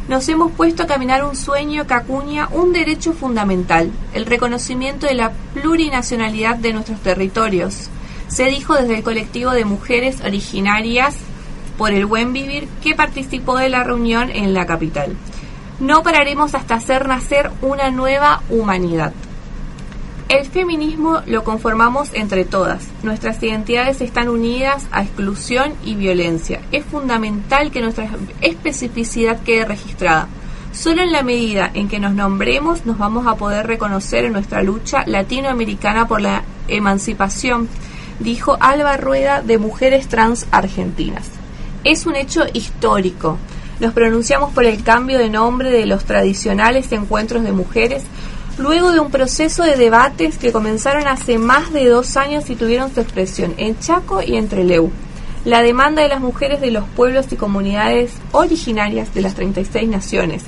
nos 0.08 0.28
hemos 0.28 0.52
puesto 0.52 0.84
a 0.84 0.86
caminar 0.86 1.24
un 1.24 1.34
sueño 1.34 1.86
que 1.86 1.94
acuña 1.94 2.48
un 2.52 2.72
derecho 2.72 3.12
fundamental, 3.12 3.90
el 4.14 4.26
reconocimiento 4.26 5.06
de 5.06 5.14
la 5.14 5.32
plurinacionalidad 5.54 6.56
de 6.56 6.72
nuestros 6.72 7.00
territorios. 7.00 7.90
Se 8.28 8.44
dijo 8.44 8.74
desde 8.74 8.96
el 8.96 9.02
colectivo 9.02 9.50
de 9.50 9.64
mujeres 9.64 10.20
originarias 10.20 11.16
por 11.76 11.92
el 11.92 12.06
buen 12.06 12.32
vivir 12.32 12.68
que 12.82 12.94
participó 12.94 13.56
de 13.56 13.68
la 13.68 13.84
reunión 13.84 14.30
en 14.30 14.54
la 14.54 14.66
capital. 14.66 15.16
No 15.80 16.02
pararemos 16.02 16.54
hasta 16.54 16.76
hacer 16.76 17.06
nacer 17.06 17.50
una 17.60 17.90
nueva 17.90 18.42
humanidad. 18.48 19.12
El 20.36 20.44
feminismo 20.44 21.22
lo 21.24 21.44
conformamos 21.44 22.10
entre 22.12 22.44
todas. 22.44 22.88
Nuestras 23.02 23.42
identidades 23.42 24.02
están 24.02 24.28
unidas 24.28 24.86
a 24.92 25.02
exclusión 25.02 25.72
y 25.82 25.94
violencia. 25.94 26.60
Es 26.72 26.84
fundamental 26.84 27.70
que 27.70 27.80
nuestra 27.80 28.10
especificidad 28.42 29.40
quede 29.40 29.64
registrada. 29.64 30.28
Solo 30.72 31.00
en 31.00 31.12
la 31.12 31.22
medida 31.22 31.70
en 31.72 31.88
que 31.88 32.00
nos 32.00 32.12
nombremos 32.12 32.84
nos 32.84 32.98
vamos 32.98 33.26
a 33.26 33.36
poder 33.36 33.66
reconocer 33.66 34.26
en 34.26 34.34
nuestra 34.34 34.62
lucha 34.62 35.04
latinoamericana 35.06 36.06
por 36.06 36.20
la 36.20 36.42
emancipación, 36.68 37.66
dijo 38.20 38.58
Alba 38.60 38.98
Rueda 38.98 39.40
de 39.40 39.56
Mujeres 39.56 40.06
Trans 40.06 40.46
Argentinas 40.50 41.30
es 41.86 42.04
un 42.04 42.16
hecho 42.16 42.42
histórico. 42.52 43.38
Nos 43.78 43.92
pronunciamos 43.92 44.52
por 44.52 44.64
el 44.64 44.82
cambio 44.82 45.18
de 45.18 45.30
nombre 45.30 45.70
de 45.70 45.86
los 45.86 46.04
tradicionales 46.04 46.90
encuentros 46.90 47.44
de 47.44 47.52
mujeres 47.52 48.02
luego 48.58 48.92
de 48.92 49.00
un 49.00 49.10
proceso 49.10 49.62
de 49.62 49.76
debates 49.76 50.38
que 50.38 50.52
comenzaron 50.52 51.06
hace 51.08 51.38
más 51.38 51.72
de 51.72 51.86
dos 51.88 52.16
años 52.16 52.48
y 52.48 52.56
tuvieron 52.56 52.92
su 52.94 53.00
expresión 53.00 53.54
en 53.58 53.78
Chaco 53.78 54.22
y 54.22 54.36
entre 54.36 54.64
Leu. 54.64 54.90
La 55.44 55.62
demanda 55.62 56.02
de 56.02 56.08
las 56.08 56.20
mujeres 56.20 56.60
de 56.60 56.70
los 56.70 56.84
pueblos 56.88 57.26
y 57.30 57.36
comunidades 57.36 58.12
originarias 58.32 59.14
de 59.14 59.22
las 59.22 59.34
36 59.34 59.88
naciones, 59.88 60.42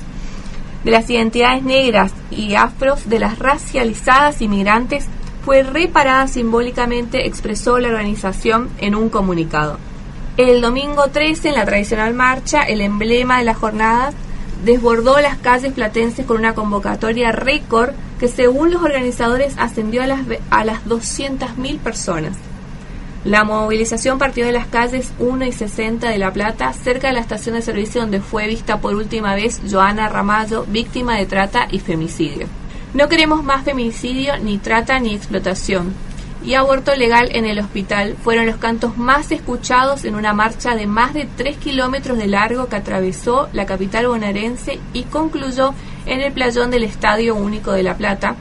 de 0.83 0.91
las 0.91 1.09
identidades 1.09 1.63
negras 1.63 2.11
y 2.31 2.55
afros, 2.55 3.07
de 3.07 3.19
las 3.19 3.39
racializadas 3.39 4.41
inmigrantes, 4.41 5.05
fue 5.45 5.63
reparada 5.63 6.27
simbólicamente, 6.27 7.25
expresó 7.25 7.79
la 7.79 7.87
organización 7.87 8.69
en 8.79 8.93
un 8.95 9.09
comunicado. 9.09 9.77
El 10.35 10.61
domingo 10.61 11.07
13, 11.07 11.49
en 11.49 11.55
la 11.55 11.65
tradicional 11.65 12.13
marcha, 12.13 12.63
el 12.63 12.81
emblema 12.81 13.39
de 13.39 13.45
la 13.45 13.53
jornada 13.53 14.13
desbordó 14.63 15.19
las 15.19 15.37
calles 15.37 15.73
platenses 15.73 16.25
con 16.25 16.37
una 16.37 16.53
convocatoria 16.53 17.31
récord 17.31 17.91
que 18.19 18.27
según 18.27 18.71
los 18.71 18.81
organizadores 18.81 19.53
ascendió 19.57 20.03
a 20.03 20.07
las, 20.07 20.21
a 20.49 20.63
las 20.63 20.85
200.000 20.85 21.79
personas. 21.79 22.37
La 23.25 23.43
movilización 23.43 24.17
partió 24.17 24.45
de 24.45 24.53
las 24.53 24.67
calles 24.67 25.11
1 25.19 25.45
y 25.45 25.51
60 25.51 26.09
de 26.09 26.17
La 26.17 26.31
Plata, 26.31 26.71
cerca 26.73 27.07
de 27.07 27.13
la 27.13 27.19
estación 27.19 27.55
de 27.55 27.61
servicio 27.61 28.01
donde 28.01 28.21
fue 28.21 28.47
vista 28.47 28.79
por 28.79 28.95
última 28.95 29.35
vez 29.35 29.61
Joana 29.69 30.07
Ramallo, 30.07 30.65
víctima 30.67 31.17
de 31.17 31.25
trata 31.25 31.67
y 31.69 31.79
femicidio. 31.79 32.47
No 32.93 33.09
queremos 33.09 33.43
más 33.43 33.65
femicidio, 33.65 34.37
ni 34.37 34.57
trata, 34.57 34.99
ni 34.99 35.13
explotación 35.13 35.93
y 36.43 36.53
aborto 36.53 36.95
legal 36.95 37.29
en 37.33 37.45
el 37.45 37.59
hospital 37.59 38.15
fueron 38.21 38.45
los 38.45 38.57
cantos 38.57 38.97
más 38.97 39.31
escuchados 39.31 40.05
en 40.05 40.15
una 40.15 40.33
marcha 40.33 40.75
de 40.75 40.87
más 40.87 41.13
de 41.13 41.27
3 41.35 41.57
kilómetros 41.57 42.17
de 42.17 42.27
largo 42.27 42.67
que 42.67 42.77
atravesó 42.77 43.49
la 43.51 43.65
capital 43.65 44.07
bonaerense 44.07 44.79
y 44.93 45.03
concluyó 45.03 45.73
en 46.05 46.21
el 46.21 46.31
playón 46.31 46.71
del 46.71 46.83
Estadio 46.83 47.35
Único 47.35 47.71
de 47.71 47.83
La 47.83 47.97
Plata 47.97 48.35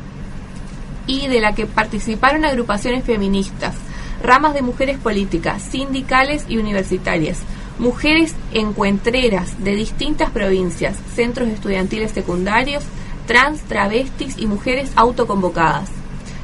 y 1.06 1.26
de 1.26 1.40
la 1.40 1.54
que 1.54 1.66
participaron 1.66 2.44
agrupaciones 2.44 3.04
feministas, 3.04 3.74
ramas 4.22 4.54
de 4.54 4.62
mujeres 4.62 4.98
políticas, 4.98 5.62
sindicales 5.62 6.44
y 6.48 6.58
universitarias, 6.58 7.38
mujeres 7.78 8.34
encuentreras 8.52 9.62
de 9.64 9.74
distintas 9.74 10.30
provincias, 10.30 10.96
centros 11.14 11.48
estudiantiles 11.48 12.12
secundarios, 12.12 12.84
trans, 13.26 13.60
travestis 13.62 14.38
y 14.38 14.46
mujeres 14.46 14.90
autoconvocadas. 14.96 15.90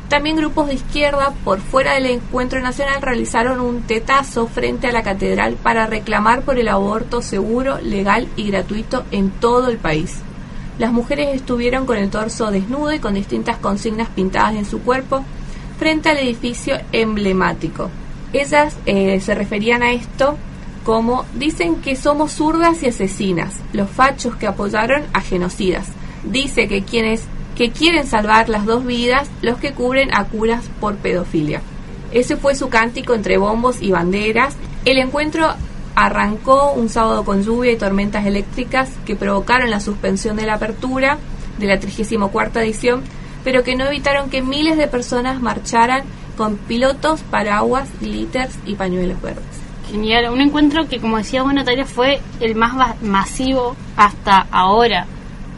También 0.09 0.36
grupos 0.36 0.68
de 0.68 0.74
izquierda 0.74 1.32
por 1.44 1.61
fuera 1.61 1.94
del 1.94 2.07
encuentro 2.07 2.61
nacional 2.61 3.00
realizaron 3.00 3.61
un 3.61 3.82
tetazo 3.82 4.46
frente 4.46 4.86
a 4.86 4.92
la 4.92 5.02
catedral 5.02 5.55
para 5.55 5.86
reclamar 5.86 6.42
por 6.42 6.59
el 6.59 6.68
aborto 6.68 7.22
seguro, 7.22 7.78
legal 7.80 8.28
y 8.36 8.50
gratuito 8.50 9.05
en 9.11 9.30
todo 9.30 9.68
el 9.68 9.78
país. 9.78 10.18
Las 10.78 10.92
mujeres 10.92 11.34
estuvieron 11.34 11.86
con 11.86 11.96
el 11.96 12.11
torso 12.11 12.50
desnudo 12.50 12.92
y 12.92 12.98
con 12.98 13.14
distintas 13.14 13.59
consignas 13.59 14.09
pintadas 14.09 14.55
en 14.55 14.66
su 14.66 14.82
cuerpo 14.82 15.24
frente 15.78 16.11
al 16.11 16.18
edificio 16.18 16.76
emblemático. 16.92 17.90
Ellas 18.32 18.76
eh, 18.84 19.20
se 19.20 19.34
referían 19.34 19.82
a 19.82 19.92
esto 19.92 20.36
como 20.84 21.24
dicen 21.34 21.76
que 21.76 21.96
somos 21.96 22.32
zurdas 22.32 22.82
y 22.82 22.88
asesinas, 22.88 23.55
los 23.72 23.88
fachos 23.88 24.36
que 24.36 24.46
apoyaron 24.46 25.05
a 25.14 25.22
genocidas. 25.22 25.86
Dice 26.24 26.68
que 26.68 26.82
quienes 26.82 27.22
que 27.57 27.70
quieren 27.70 28.07
salvar 28.07 28.48
las 28.48 28.66
dos 28.66 28.84
vidas 28.84 29.30
los 29.42 29.59
que 29.59 29.72
cubren 29.72 30.14
a 30.14 30.24
curas 30.24 30.68
por 30.80 30.96
pedofilia. 30.96 31.62
Ese 32.12 32.36
fue 32.36 32.55
su 32.55 32.68
cántico 32.68 33.14
entre 33.14 33.38
bombos 33.38 33.80
y 33.80 33.90
banderas. 33.90 34.57
El 34.84 34.98
encuentro 34.98 35.55
arrancó 35.94 36.72
un 36.72 36.88
sábado 36.88 37.24
con 37.24 37.42
lluvia 37.42 37.72
y 37.72 37.76
tormentas 37.76 38.26
eléctricas 38.26 38.90
que 39.05 39.16
provocaron 39.16 39.70
la 39.70 39.80
suspensión 39.80 40.36
de 40.36 40.46
la 40.46 40.55
apertura 40.55 41.18
de 41.59 41.66
la 41.66 41.78
34 41.78 42.61
edición, 42.61 43.02
pero 43.44 43.62
que 43.62 43.76
no 43.76 43.86
evitaron 43.86 44.30
que 44.30 44.42
miles 44.42 44.76
de 44.76 44.88
personas 44.88 45.40
marcharan 45.40 46.02
con 46.36 46.57
pilotos, 46.57 47.20
paraguas, 47.22 47.88
glitters 48.00 48.57
y 48.66 48.74
pañuelos 48.74 49.22
verdes. 49.22 49.44
Genial, 49.88 50.32
un 50.32 50.40
encuentro 50.40 50.88
que 50.88 50.98
como 50.98 51.18
decía 51.18 51.42
Buena 51.42 51.64
fue 51.84 52.20
el 52.40 52.57
más 52.57 53.00
masivo 53.02 53.76
hasta 53.96 54.46
ahora 54.50 55.07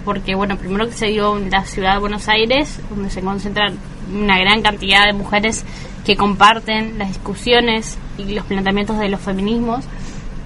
porque, 0.07 0.37
bueno, 0.37 0.57
primero 0.57 0.87
que 0.87 0.93
se 0.93 1.07
dio 1.07 1.37
en 1.37 1.51
la 1.51 1.65
ciudad 1.65 1.95
de 1.95 1.99
Buenos 1.99 2.29
Aires, 2.29 2.81
donde 2.89 3.11
se 3.11 3.21
concentran 3.21 3.77
una 4.15 4.39
gran 4.39 4.63
cantidad 4.63 5.05
de 5.05 5.13
mujeres 5.13 5.65
que 6.05 6.17
comparten 6.17 6.97
las 6.97 7.09
discusiones 7.09 7.99
y 8.17 8.33
los 8.33 8.47
planteamientos 8.47 9.01
de 9.01 9.09
los 9.09 9.21
feminismos. 9.21 9.85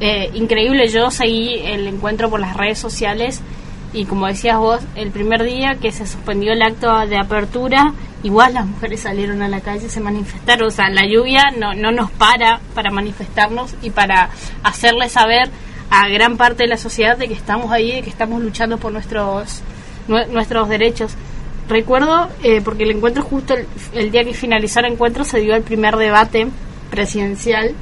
Eh, 0.01 0.31
increíble, 0.33 0.89
yo 0.89 1.11
seguí 1.11 1.61
el 1.63 1.87
encuentro 1.87 2.31
por 2.31 2.41
las 2.41 2.57
redes 2.57 2.79
sociales 2.79 3.43
y 3.93 4.07
como 4.07 4.27
decías 4.27 4.57
vos, 4.57 4.81
el 4.95 5.11
primer 5.11 5.43
día 5.43 5.75
que 5.75 5.93
se 5.93 6.07
suspendió 6.07 6.53
el 6.53 6.63
acto 6.63 7.07
de 7.07 7.19
apertura, 7.19 7.93
igual 8.23 8.55
las 8.55 8.65
mujeres 8.65 9.01
salieron 9.01 9.43
a 9.43 9.49
la 9.49 9.61
calle, 9.61 9.91
se 9.91 10.01
manifestaron, 10.01 10.69
o 10.69 10.71
sea, 10.71 10.89
la 10.89 11.05
lluvia 11.07 11.43
no, 11.59 11.75
no 11.75 11.91
nos 11.91 12.11
para 12.13 12.61
para 12.75 12.91
manifestarnos 12.91 13.75
y 13.83 13.91
para 13.91 14.31
hacerle 14.63 15.11
saber 15.11 15.51
a 15.91 16.09
gran 16.09 16.37
parte 16.37 16.63
de 16.63 16.69
la 16.69 16.77
sociedad 16.77 17.19
de 17.19 17.29
que 17.29 17.35
estamos 17.35 17.71
ahí, 17.73 17.93
de 17.93 18.03
que 18.03 18.11
estamos 18.11 18.43
luchando 18.43 18.79
por 18.79 18.93
nuestros, 18.93 19.61
nuestros 20.07 20.69
derechos. 20.69 21.13
Recuerdo, 21.69 22.29
eh, 22.43 22.61
porque 22.65 22.85
el 22.85 22.93
encuentro 22.93 23.23
justo 23.23 23.55
el, 23.93 24.11
día 24.11 24.25
que 24.25 24.35
finalizó 24.35 24.81
el 24.81 24.87
encuentro 24.87 25.25
se 25.25 25.41
dio 25.41 25.55
el 25.55 25.63
primer 25.63 25.97
debate 25.97 26.49
presidencial 26.91 27.75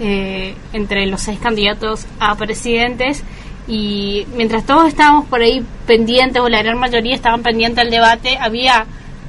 eh, 0.00 0.54
entre 0.72 1.06
los 1.06 1.22
seis 1.22 1.38
candidatos 1.38 2.06
a 2.18 2.34
presidentes 2.36 3.24
y 3.68 4.26
mientras 4.36 4.64
todos 4.64 4.86
estábamos 4.86 5.26
por 5.26 5.40
ahí 5.40 5.64
pendientes, 5.86 6.40
o 6.40 6.48
la 6.48 6.62
gran 6.62 6.78
mayoría 6.78 7.14
estaban 7.14 7.42
pendientes 7.42 7.84
del 7.84 7.90
debate, 7.90 8.38
había 8.40 8.86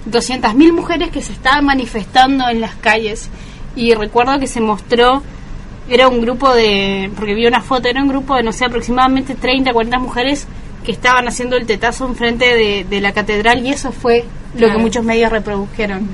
200.000 0.09 0.73
mujeres 0.73 1.09
que 1.09 1.21
se 1.21 1.34
estaban 1.34 1.65
manifestando 1.65 2.47
en 2.47 2.61
las 2.61 2.75
calles. 2.75 3.30
Y 3.75 3.93
recuerdo 3.93 4.39
que 4.39 4.47
se 4.47 4.61
mostró, 4.61 5.23
era 5.89 6.07
un 6.07 6.21
grupo 6.21 6.53
de, 6.53 7.09
porque 7.15 7.33
vi 7.33 7.45
una 7.45 7.61
foto, 7.61 7.88
era 7.88 8.01
un 8.01 8.09
grupo 8.09 8.35
de, 8.35 8.43
no 8.43 8.51
sé, 8.51 8.65
aproximadamente 8.65 9.35
30, 9.35 9.71
40 9.71 9.99
mujeres 9.99 10.47
que 10.83 10.91
estaban 10.91 11.27
haciendo 11.27 11.55
el 11.55 11.65
tetazo 11.65 12.07
enfrente 12.07 12.45
de, 12.55 12.85
de 12.89 13.01
la 13.01 13.11
catedral 13.13 13.65
y 13.65 13.69
eso 13.69 13.91
fue 13.91 14.25
lo 14.55 14.71
que 14.71 14.77
muchos 14.77 15.03
medios 15.03 15.31
reprodujeron. 15.31 16.07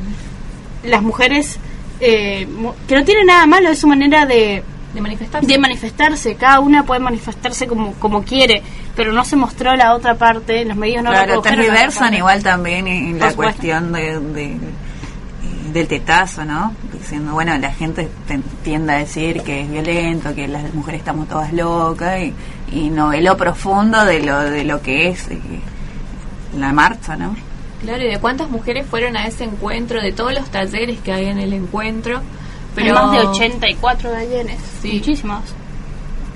Las 0.83 1.01
mujeres, 1.01 1.59
eh, 1.99 2.47
que 2.87 2.95
no 2.95 3.03
tiene 3.03 3.23
nada 3.25 3.45
malo, 3.45 3.69
es 3.69 3.79
su 3.79 3.87
manera 3.87 4.25
de, 4.25 4.63
de 4.93 5.01
manifestarse. 5.01 5.47
De 5.47 5.57
manifestarse, 5.57 6.35
cada 6.35 6.59
una 6.59 6.83
puede 6.83 6.99
manifestarse 6.99 7.67
como, 7.67 7.93
como 7.93 8.23
quiere, 8.23 8.61
pero 8.95 9.11
no 9.11 9.23
se 9.23 9.35
mostró 9.35 9.75
la 9.75 9.95
otra 9.95 10.15
parte, 10.15 10.65
los 10.65 10.77
medios 10.77 11.03
no 11.03 11.09
Claro, 11.09 11.41
tergiversan 11.41 12.13
igual 12.13 12.43
también 12.43 12.87
en 12.87 13.19
la 13.19 13.33
cuestión 13.33 13.91
de, 13.91 14.57
del 15.73 15.87
tetazo, 15.87 16.45
¿no? 16.45 16.73
Diciendo, 16.91 17.33
bueno, 17.33 17.57
la 17.57 17.71
gente 17.71 18.09
tiende 18.63 18.93
a 18.93 18.97
decir 18.99 19.41
que 19.41 19.61
es 19.61 19.71
violento, 19.71 20.33
que 20.35 20.47
las 20.47 20.73
mujeres 20.73 20.99
estamos 20.99 21.27
todas 21.27 21.51
locas 21.51 22.19
y, 22.21 22.33
y 22.71 22.89
no 22.89 23.09
ve 23.09 23.21
lo 23.21 23.35
profundo 23.35 24.05
de 24.05 24.21
lo, 24.21 24.39
de 24.39 24.63
lo 24.63 24.81
que 24.81 25.09
es 25.09 25.27
eh, 25.29 25.39
la 26.57 26.71
marcha, 26.71 27.15
¿no? 27.15 27.35
Claro, 27.81 28.03
y 28.03 28.07
de 28.07 28.19
cuántas 28.19 28.49
mujeres 28.49 28.85
fueron 28.87 29.17
a 29.17 29.27
ese 29.27 29.43
encuentro, 29.43 30.01
de 30.01 30.13
todos 30.13 30.33
los 30.33 30.49
talleres 30.49 30.99
que 30.99 31.11
hay 31.11 31.25
en 31.25 31.39
el 31.39 31.53
encuentro 31.53 32.21
pero 32.75 32.93
más 32.93 33.11
de 33.11 33.19
84 33.19 34.11
ballenes, 34.11 34.59
sí. 34.81 34.93
muchísimos. 34.93 35.43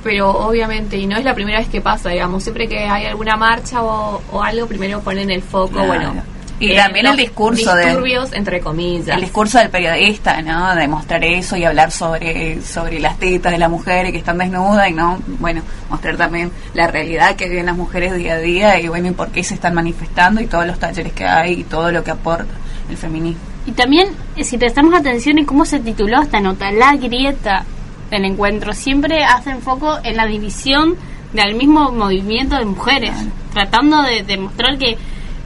Pero 0.03 0.29
obviamente, 0.29 0.97
y 0.97 1.07
no 1.07 1.17
es 1.17 1.25
la 1.25 1.33
primera 1.33 1.59
vez 1.59 1.67
que 1.67 1.81
pasa, 1.81 2.09
digamos, 2.09 2.43
siempre 2.43 2.67
que 2.67 2.79
hay 2.79 3.05
alguna 3.05 3.35
marcha 3.35 3.81
o, 3.83 4.21
o 4.31 4.43
algo, 4.43 4.67
primero 4.67 5.01
ponen 5.01 5.29
el 5.31 5.41
foco, 5.41 5.83
bueno. 5.85 6.13
Y 6.59 6.75
también 6.75 7.05
el 7.05 7.17
discurso 7.17 7.75
disturbios, 7.75 8.33
entre 8.33 8.59
comillas. 8.59 9.15
El 9.15 9.21
discurso 9.21 9.59
del 9.59 9.69
periodista, 9.69 10.41
¿no? 10.41 10.75
De 10.75 10.87
mostrar 10.87 11.23
eso 11.23 11.55
y 11.55 11.63
hablar 11.63 11.91
sobre, 11.91 12.61
sobre 12.61 12.99
las 12.99 13.19
tetas 13.19 13.51
de 13.51 13.59
la 13.59 13.69
mujer 13.69 14.07
y 14.07 14.11
que 14.11 14.17
están 14.17 14.39
desnudas 14.39 14.89
y 14.89 14.93
no, 14.93 15.19
bueno, 15.39 15.61
mostrar 15.89 16.17
también 16.17 16.51
la 16.73 16.87
realidad 16.87 17.35
que 17.35 17.47
viven 17.47 17.67
las 17.67 17.77
mujeres 17.77 18.15
día 18.15 18.33
a 18.33 18.39
día 18.39 18.79
y 18.79 18.87
bueno, 18.87 19.09
y 19.09 19.11
por 19.11 19.29
qué 19.29 19.43
se 19.43 19.53
están 19.53 19.75
manifestando 19.75 20.41
y 20.41 20.47
todos 20.47 20.65
los 20.65 20.79
talleres 20.79 21.13
que 21.13 21.25
hay 21.25 21.59
y 21.59 21.63
todo 21.63 21.91
lo 21.91 22.03
que 22.03 22.11
aporta 22.11 22.53
el 22.89 22.97
feminismo. 22.97 23.41
Y 23.67 23.73
también, 23.73 24.07
eh, 24.35 24.43
si 24.43 24.57
prestamos 24.57 24.93
atención 24.93 25.37
en 25.37 25.45
cómo 25.45 25.65
se 25.65 25.79
tituló 25.79 26.21
esta 26.21 26.39
nota, 26.39 26.71
La 26.71 26.95
grieta 26.95 27.65
del 28.09 28.25
encuentro, 28.25 28.73
siempre 28.73 29.23
hace 29.23 29.53
foco 29.55 29.99
en 30.03 30.15
la 30.15 30.25
división 30.25 30.95
del 31.33 31.55
mismo 31.55 31.91
movimiento 31.91 32.55
de 32.55 32.65
mujeres, 32.65 33.11
tratando 33.53 34.01
de 34.01 34.23
demostrar 34.23 34.77
que, 34.77 34.97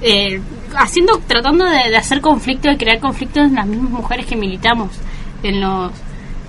eh, 0.02 0.40
haciendo, 0.78 1.20
tratando 1.28 1.66
de, 1.66 1.96
hacer 1.96 2.22
conflicto, 2.22 2.70
de 2.70 2.78
crear 2.78 3.00
conflictos 3.00 3.46
en 3.46 3.56
las 3.56 3.68
mismas 3.68 3.92
mujeres 3.92 4.26
que 4.26 4.36
militamos 4.36 4.90
en 5.44 5.62
los, 5.62 5.92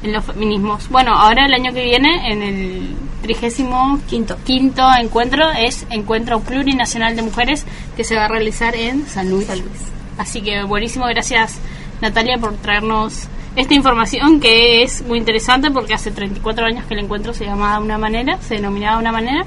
en 0.02 0.12
los 0.12 0.24
feminismos. 0.24 0.88
Bueno, 0.88 1.14
ahora 1.14 1.46
el 1.46 1.54
año 1.54 1.72
que 1.72 1.84
viene, 1.84 2.32
en 2.32 2.42
el 2.42 2.96
trigésimo 3.22 4.00
quinto. 4.08 4.36
quinto 4.44 4.82
encuentro, 4.98 5.50
es 5.52 5.86
Encuentro 5.90 6.40
Plurinacional 6.40 7.16
de 7.16 7.22
Mujeres 7.22 7.64
que 7.96 8.04
se 8.04 8.16
va 8.16 8.24
a 8.24 8.28
realizar 8.28 8.74
en 8.74 9.06
San 9.06 9.30
Luis. 9.30 9.46
San 9.46 9.60
Luis. 9.60 9.80
Así 10.18 10.42
que 10.42 10.62
buenísimo, 10.64 11.06
gracias 11.06 11.58
Natalia 12.00 12.36
por 12.38 12.54
traernos 12.56 13.28
esta 13.54 13.74
información 13.74 14.40
que 14.40 14.82
es 14.82 15.02
muy 15.02 15.18
interesante 15.18 15.70
porque 15.70 15.94
hace 15.94 16.10
34 16.10 16.66
años 16.66 16.84
que 16.86 16.94
el 16.94 17.00
encuentro 17.00 17.32
se 17.32 17.44
llamaba 17.44 17.78
de 17.78 17.84
una 17.84 17.98
manera, 17.98 18.38
se 18.40 18.54
denominaba 18.56 18.96
de 18.96 19.02
una 19.02 19.12
manera 19.12 19.44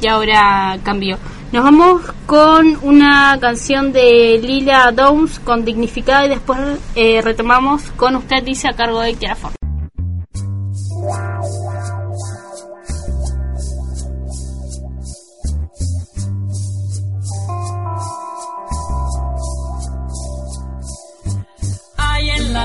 y 0.00 0.06
ahora 0.06 0.78
cambió. 0.82 1.18
Nos 1.52 1.64
vamos 1.64 2.02
con 2.26 2.78
una 2.82 3.38
canción 3.40 3.92
de 3.92 4.40
Lila 4.42 4.92
Downs 4.92 5.38
con 5.38 5.64
Dignificada 5.64 6.26
y 6.26 6.28
después 6.28 6.58
eh, 6.94 7.22
retomamos 7.22 7.82
con 7.96 8.16
Usted 8.16 8.42
Dice 8.42 8.68
a 8.68 8.72
cargo 8.72 9.00
de 9.00 9.14
Kiara 9.14 9.36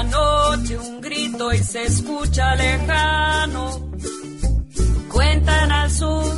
noche 0.03 0.77
un 0.77 1.01
grito 1.01 1.53
y 1.53 1.57
se 1.57 1.84
escucha 1.84 2.55
lejano. 2.55 3.91
Cuentan 5.11 5.71
al 5.71 5.91
sur, 5.91 6.34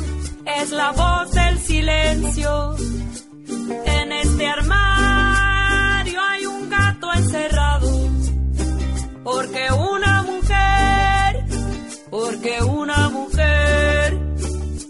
es 0.60 0.70
la 0.70 0.92
voz 0.92 1.32
del 1.32 1.58
silencio. 1.58 2.76
En 3.84 4.12
este 4.12 4.46
armario 4.46 6.20
hay 6.30 6.46
un 6.46 6.70
gato 6.70 7.12
encerrado. 7.12 7.90
Porque 9.22 9.68
una 9.72 10.22
mujer, 10.22 11.44
porque 12.10 12.62
una 12.62 13.08
mujer 13.08 14.18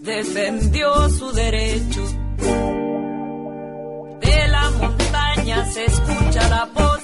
defendió 0.02 1.08
su 1.10 1.32
derecho. 1.32 2.04
De 4.20 4.48
la 4.48 4.70
montaña 4.70 5.64
se 5.70 5.84
escucha 5.84 6.48
la 6.48 6.64
voz 6.74 7.03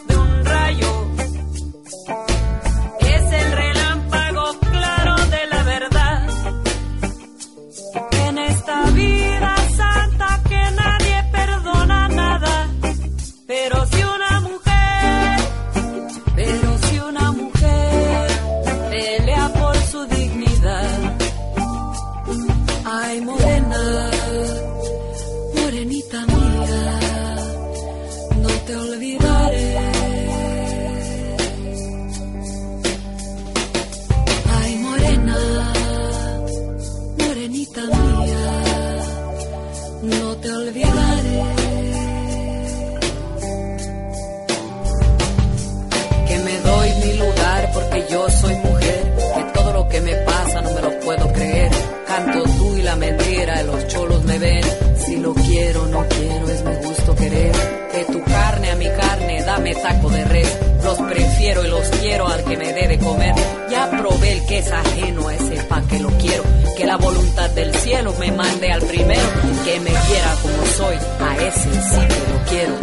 saco 59.83 60.09
de 60.11 60.25
red. 60.25 60.47
Los 60.83 60.99
prefiero 60.99 61.65
y 61.65 61.69
los 61.69 61.89
quiero 62.01 62.29
al 62.29 62.45
que 62.45 62.57
me 62.57 62.73
debe 62.73 62.99
comer. 62.99 63.35
Ya 63.71 63.91
probé 63.91 64.33
el 64.33 64.47
que 64.47 64.59
es 64.59 64.71
ajeno 64.71 65.29
a 65.29 65.35
ese 65.35 65.63
pa' 65.65 65.83
que 65.83 65.99
lo 65.99 66.09
quiero. 66.19 66.43
Que 66.77 66.87
la 66.87 66.97
voluntad 66.97 67.51
del 67.51 67.75
cielo 67.75 68.15
me 68.19 68.33
mande 68.33 68.73
al 68.73 68.83
primero. 68.83 69.29
Que 69.65 69.81
me 69.81 69.91
quiera 69.91 70.35
como 70.43 70.67
soy. 70.77 70.97
A 70.97 71.37
ese 71.37 71.73
sí 71.73 72.01
que 72.09 72.33
lo 72.33 72.45
quiero. 72.49 72.75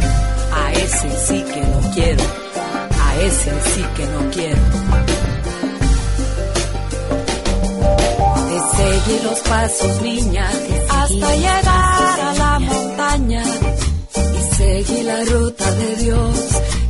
A 0.54 0.74
ese 0.74 1.10
sí 1.26 1.46
que 1.54 1.62
lo 1.62 1.94
quiero. 1.94 2.24
A 3.02 3.16
ese 3.22 3.52
sí 3.74 3.86
que 3.96 4.06
no 4.06 4.32
quiero. 4.32 4.62
Seguí 8.78 9.20
los 9.24 9.40
pasos, 9.40 10.02
niña, 10.04 10.48
hasta 10.90 11.36
llegar 11.36 11.68
a 11.68 12.34
la 12.38 12.60
montaña 12.60 13.44
seguí 14.58 15.04
la 15.04 15.24
ruta 15.24 15.72
de 15.72 15.96
Dios 15.98 16.62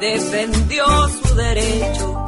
defendió 0.00 0.84
su 1.08 1.34
derecho. 1.34 2.26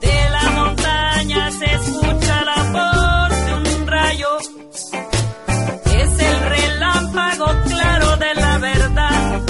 De 0.00 0.30
la 0.30 0.50
montaña 0.50 1.50
se 1.50 1.64
escucha 1.64 2.44
la 2.44 2.62
voz 2.76 3.46
de 3.46 3.54
un 3.54 3.86
rayo. 3.86 4.38
Es 5.86 6.18
el 6.20 6.40
relámpago 6.50 7.46
claro 7.64 8.16
de 8.18 8.34
la 8.34 8.58
verdad. 8.58 9.42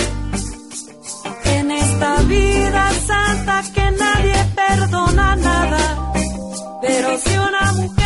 En 1.45 1.71
esta 1.73 2.15
vida 2.23 2.91
santa 3.07 3.63
que 3.75 3.91
nadie 3.91 4.45
perdona 4.55 5.37
nada. 5.37 6.13
Pero 6.83 7.19
si 7.19 7.37
una 7.37 7.73
mujer, 7.73 7.98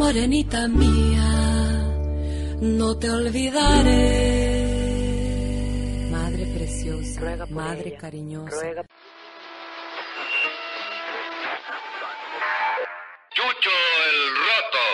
morenita 0.00 0.66
mía, 0.66 1.30
no 2.78 2.98
te 2.98 3.10
olvidaré. 3.10 3.98
Madre 6.10 6.44
preciosa, 6.56 7.46
madre 7.50 7.98
cariñosa. 8.00 8.66
Chucho 13.36 13.74
el 14.10 14.18
Roto. 14.46 14.86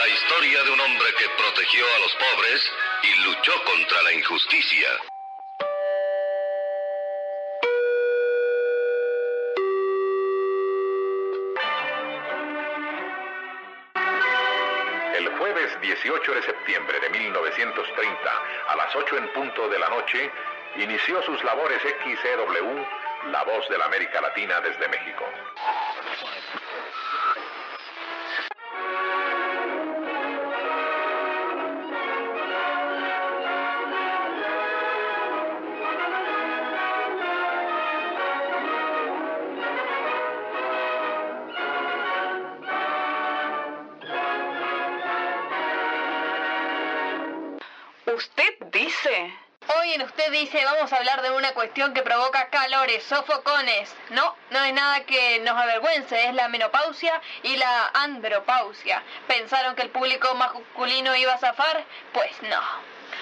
La 0.00 0.08
historia 0.08 0.58
de 0.64 0.70
un 0.70 0.80
hombre 0.80 1.08
que 1.18 1.26
protegió 1.36 1.84
a 1.94 1.98
los 2.04 2.12
pobres 2.24 2.60
y 3.04 3.10
luchó 3.26 3.52
contra 3.66 4.02
la 4.02 4.12
injusticia. 4.14 5.11
18 15.82 16.34
de 16.34 16.42
septiembre 16.42 17.00
de 17.00 17.10
1930, 17.10 18.30
a 18.68 18.76
las 18.76 18.94
8 18.94 19.16
en 19.18 19.28
punto 19.32 19.68
de 19.68 19.78
la 19.80 19.88
noche, 19.88 20.30
inició 20.76 21.20
sus 21.22 21.42
labores 21.42 21.82
XCW, 21.82 23.30
La 23.30 23.42
Voz 23.42 23.68
de 23.68 23.78
la 23.78 23.86
América 23.86 24.20
Latina 24.20 24.60
desde 24.60 24.88
México. 24.88 25.24
Vamos 50.60 50.92
a 50.92 50.96
hablar 50.96 51.22
de 51.22 51.30
una 51.30 51.52
cuestión 51.54 51.94
que 51.94 52.02
provoca 52.02 52.48
calores, 52.50 53.02
sofocones. 53.04 53.94
No, 54.10 54.36
no 54.50 54.62
es 54.62 54.74
nada 54.74 55.04
que 55.04 55.40
nos 55.40 55.56
avergüence, 55.56 56.28
es 56.28 56.34
la 56.34 56.48
menopausia 56.48 57.20
y 57.42 57.56
la 57.56 57.88
andropausia. 57.94 59.02
¿Pensaron 59.26 59.74
que 59.74 59.82
el 59.82 59.90
público 59.90 60.34
masculino 60.34 61.16
iba 61.16 61.32
a 61.32 61.38
zafar? 61.38 61.84
Pues 62.12 62.30
no. 62.42 62.60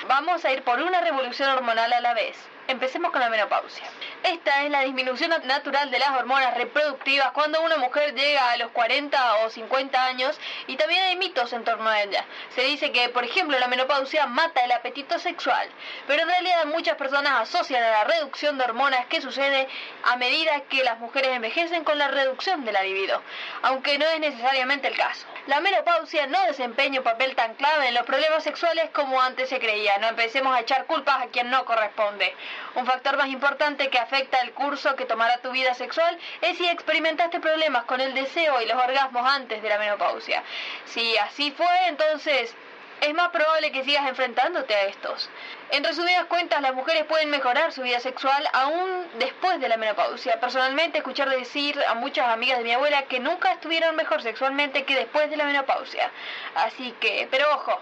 Vamos 0.09 0.45
a 0.45 0.53
ir 0.53 0.63
por 0.63 0.81
una 0.81 1.01
revolución 1.01 1.51
hormonal 1.51 1.93
a 1.93 2.01
la 2.01 2.15
vez. 2.15 2.37
Empecemos 2.71 3.11
con 3.11 3.21
la 3.21 3.31
menopausia. 3.31 3.83
Esta 4.23 4.63
es 4.63 4.71
la 4.71 4.83
disminución 4.83 5.33
natural 5.43 5.91
de 5.91 5.99
las 5.99 6.11
hormonas 6.11 6.57
reproductivas 6.57 7.33
cuando 7.33 7.61
una 7.63 7.79
mujer 7.79 8.15
llega 8.15 8.53
a 8.53 8.57
los 8.59 8.71
40 8.71 9.39
o 9.39 9.51
50 9.51 10.05
años 10.05 10.39
y 10.69 10.77
también 10.77 11.03
hay 11.03 11.17
mitos 11.17 11.53
en 11.53 11.65
torno 11.65 11.91
a 11.91 12.01
ella. 12.01 12.25
Se 12.55 12.63
dice 12.63 12.93
que, 12.93 13.09
por 13.09 13.25
ejemplo, 13.25 13.59
la 13.59 13.67
menopausia 13.67 14.27
mata 14.27 14.61
el 14.61 14.71
apetito 14.71 15.19
sexual, 15.19 15.69
pero 16.07 16.23
en 16.23 16.29
realidad 16.29 16.65
muchas 16.67 16.95
personas 16.95 17.41
asocian 17.41 17.83
a 17.83 17.91
la 17.91 18.05
reducción 18.05 18.57
de 18.57 18.63
hormonas 18.63 19.07
que 19.07 19.21
sucede 19.21 19.67
a 20.05 20.17
medida 20.17 20.61
que 20.69 20.85
las 20.85 21.01
mujeres 21.01 21.33
envejecen 21.33 21.83
con 21.83 21.99
la 21.99 22.07
reducción 22.07 22.65
de 22.65 22.71
la 22.71 22.85
libido, 22.85 23.21
aunque 23.63 23.99
no 23.99 24.07
es 24.07 24.21
necesariamente 24.21 24.87
el 24.87 24.97
caso. 24.97 25.27
La 25.49 25.61
menopausia 25.61 26.29
no 26.29 26.41
desempeña 26.47 27.01
un 27.01 27.05
papel 27.05 27.35
tan 27.35 27.55
clave 27.55 27.89
en 27.89 27.95
los 27.95 28.05
problemas 28.05 28.45
sexuales 28.45 28.91
como 28.93 29.21
antes 29.21 29.49
se 29.49 29.59
creía. 29.59 29.99
No 29.99 30.07
empecemos 30.07 30.55
a 30.55 30.61
echar 30.61 30.87
culpas 30.87 31.23
a 31.23 31.27
quien 31.27 31.51
no 31.51 31.65
corresponde. 31.65 32.33
Un 32.75 32.87
factor 32.87 33.17
más 33.17 33.29
importante 33.29 33.89
que 33.89 33.99
afecta 33.99 34.39
el 34.41 34.53
curso 34.53 34.97
que 34.97 35.07
tomará 35.07 35.39
tu 35.39 35.51
vida 35.51 35.75
sexual 35.75 36.19
es 36.41 36.57
si 36.59 36.69
experimentaste 36.69 37.41
problemas 37.41 37.85
con 37.85 38.01
el 38.01 38.15
deseo 38.15 38.61
y 38.61 38.67
los 38.67 38.83
orgasmos 38.83 39.29
antes 39.29 39.63
de 39.63 39.69
la 39.69 39.79
menopausia. 39.79 40.43
Si 40.85 41.17
así 41.19 41.51
fue, 41.51 41.89
entonces 41.89 42.55
es 43.01 43.15
más 43.15 43.31
probable 43.31 43.73
que 43.73 43.83
sigas 43.85 44.07
enfrentándote 44.07 44.75
a 44.75 44.83
estos. 44.83 45.31
En 45.71 45.85
resumidas 45.85 46.27
cuentas, 46.27 46.61
las 46.61 46.75
mujeres 46.75 47.05
pueden 47.05 47.31
mejorar 47.31 47.73
su 47.73 47.83
vida 47.83 48.01
sexual 48.01 48.47
aún 48.53 49.07
después 49.19 49.61
de 49.61 49.69
la 49.69 49.77
menopausia. 49.77 50.39
Personalmente, 50.39 50.99
escuchar 50.99 51.31
decir 51.31 51.83
a 51.89 51.95
muchas 51.95 52.29
amigas 52.29 52.59
de 52.59 52.65
mi 52.65 52.73
abuela 52.73 53.03
que 53.03 53.21
nunca 53.21 53.53
estuvieron 53.53 53.97
mejor 53.97 54.23
sexualmente 54.23 54.85
que 54.85 54.95
después 54.95 55.31
de 55.31 55.37
la 55.37 55.45
menopausia. 55.45 56.11
Así 56.55 56.95
que, 57.01 57.27
pero 57.31 57.51
ojo, 57.55 57.81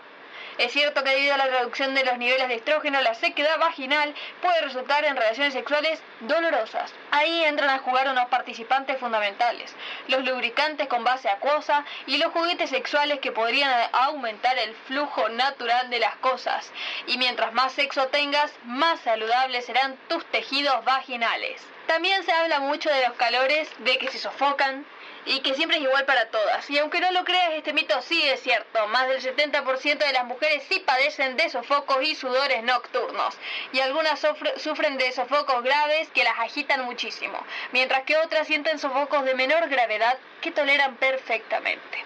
es 0.59 0.73
cierto 0.73 1.05
que 1.05 1.11
debido 1.11 1.35
a 1.35 1.39
la 1.39 1.47
reducción 1.47 1.95
de 1.95 2.05
los 2.05 2.19
niveles 2.19 2.49
de 2.49 2.57
estrógeno, 2.57 3.01
la 3.01 3.15
sequedad 3.15 3.59
vaginal 3.59 4.13
puede 4.43 4.61
resultar 4.61 5.05
en 5.05 5.17
relaciones 5.17 5.55
sexuales 5.55 6.03
dolorosas. 6.21 6.93
Ahí 7.13 7.45
entran 7.45 7.71
a 7.71 7.79
jugar 7.79 8.09
unos 8.09 8.27
participantes 8.27 8.99
fundamentales, 8.99 9.75
los 10.09 10.25
lubricantes 10.25 10.89
con 10.89 11.05
base 11.05 11.29
acuosa 11.29 11.85
y 12.07 12.19
los 12.19 12.33
juguetes 12.33 12.71
sexuales 12.71 13.21
que 13.21 13.33
podrían 13.33 13.73
aumentar 13.93 14.59
el 14.59 14.75
flujo 14.87 15.29
natural 15.29 15.91
de 15.91 16.01
las 16.01 16.17
cosas. 16.17 16.73
Y 17.07 17.19
mientras 17.19 17.53
más 17.53 17.73
sexo 17.73 18.09
tengas, 18.09 18.53
más 18.65 18.99
saludables 19.01 19.65
serán 19.65 19.97
tus 20.09 20.25
tejidos 20.27 20.85
vaginales. 20.85 21.63
También 21.87 22.23
se 22.25 22.33
habla 22.33 22.61
mucho 22.61 22.91
de 22.91 23.07
los 23.09 23.17
calores, 23.17 23.71
de 23.79 23.97
que 23.97 24.11
se 24.11 24.19
sofocan, 24.19 24.85
y 25.29 25.41
que 25.41 25.55
siempre 25.55 25.77
es 25.77 25.83
igual 25.83 26.07
para 26.07 26.27
todas. 26.31 26.69
Y 26.71 26.79
aunque 26.79 27.01
no 27.01 27.13
lo 27.13 27.25
creas, 27.25 27.53
este 27.53 27.75
mito 27.75 28.01
sí 28.03 28.23
es 28.29 28.41
cierto. 28.41 28.87
Más 28.89 29.09
del 29.09 29.23
70% 29.23 29.99
de 29.99 30.13
las 30.13 30.25
mujeres 30.25 30.63
sí 30.69 30.81
padecen 30.81 31.37
de 31.37 31.51
sofocos 31.51 32.03
y 32.03 32.15
sudores 32.15 32.63
nocturnos. 32.63 33.37
Y 33.73 33.81
algunas 33.81 34.27
sufren 34.57 34.97
de 34.97 35.13
sofocos 35.13 35.63
graves 35.63 36.09
que 36.15 36.25
las 36.25 36.39
agitan 36.39 36.85
muchísimo, 36.85 37.39
mientras 37.73 38.05
que 38.05 38.17
otras 38.17 38.47
sienten 38.47 38.79
sofocos 38.79 39.25
de 39.25 39.35
menor 39.35 39.69
gravedad 39.69 40.19
que 40.41 40.51
toleran 40.51 40.97
perfectamente. 40.97 42.05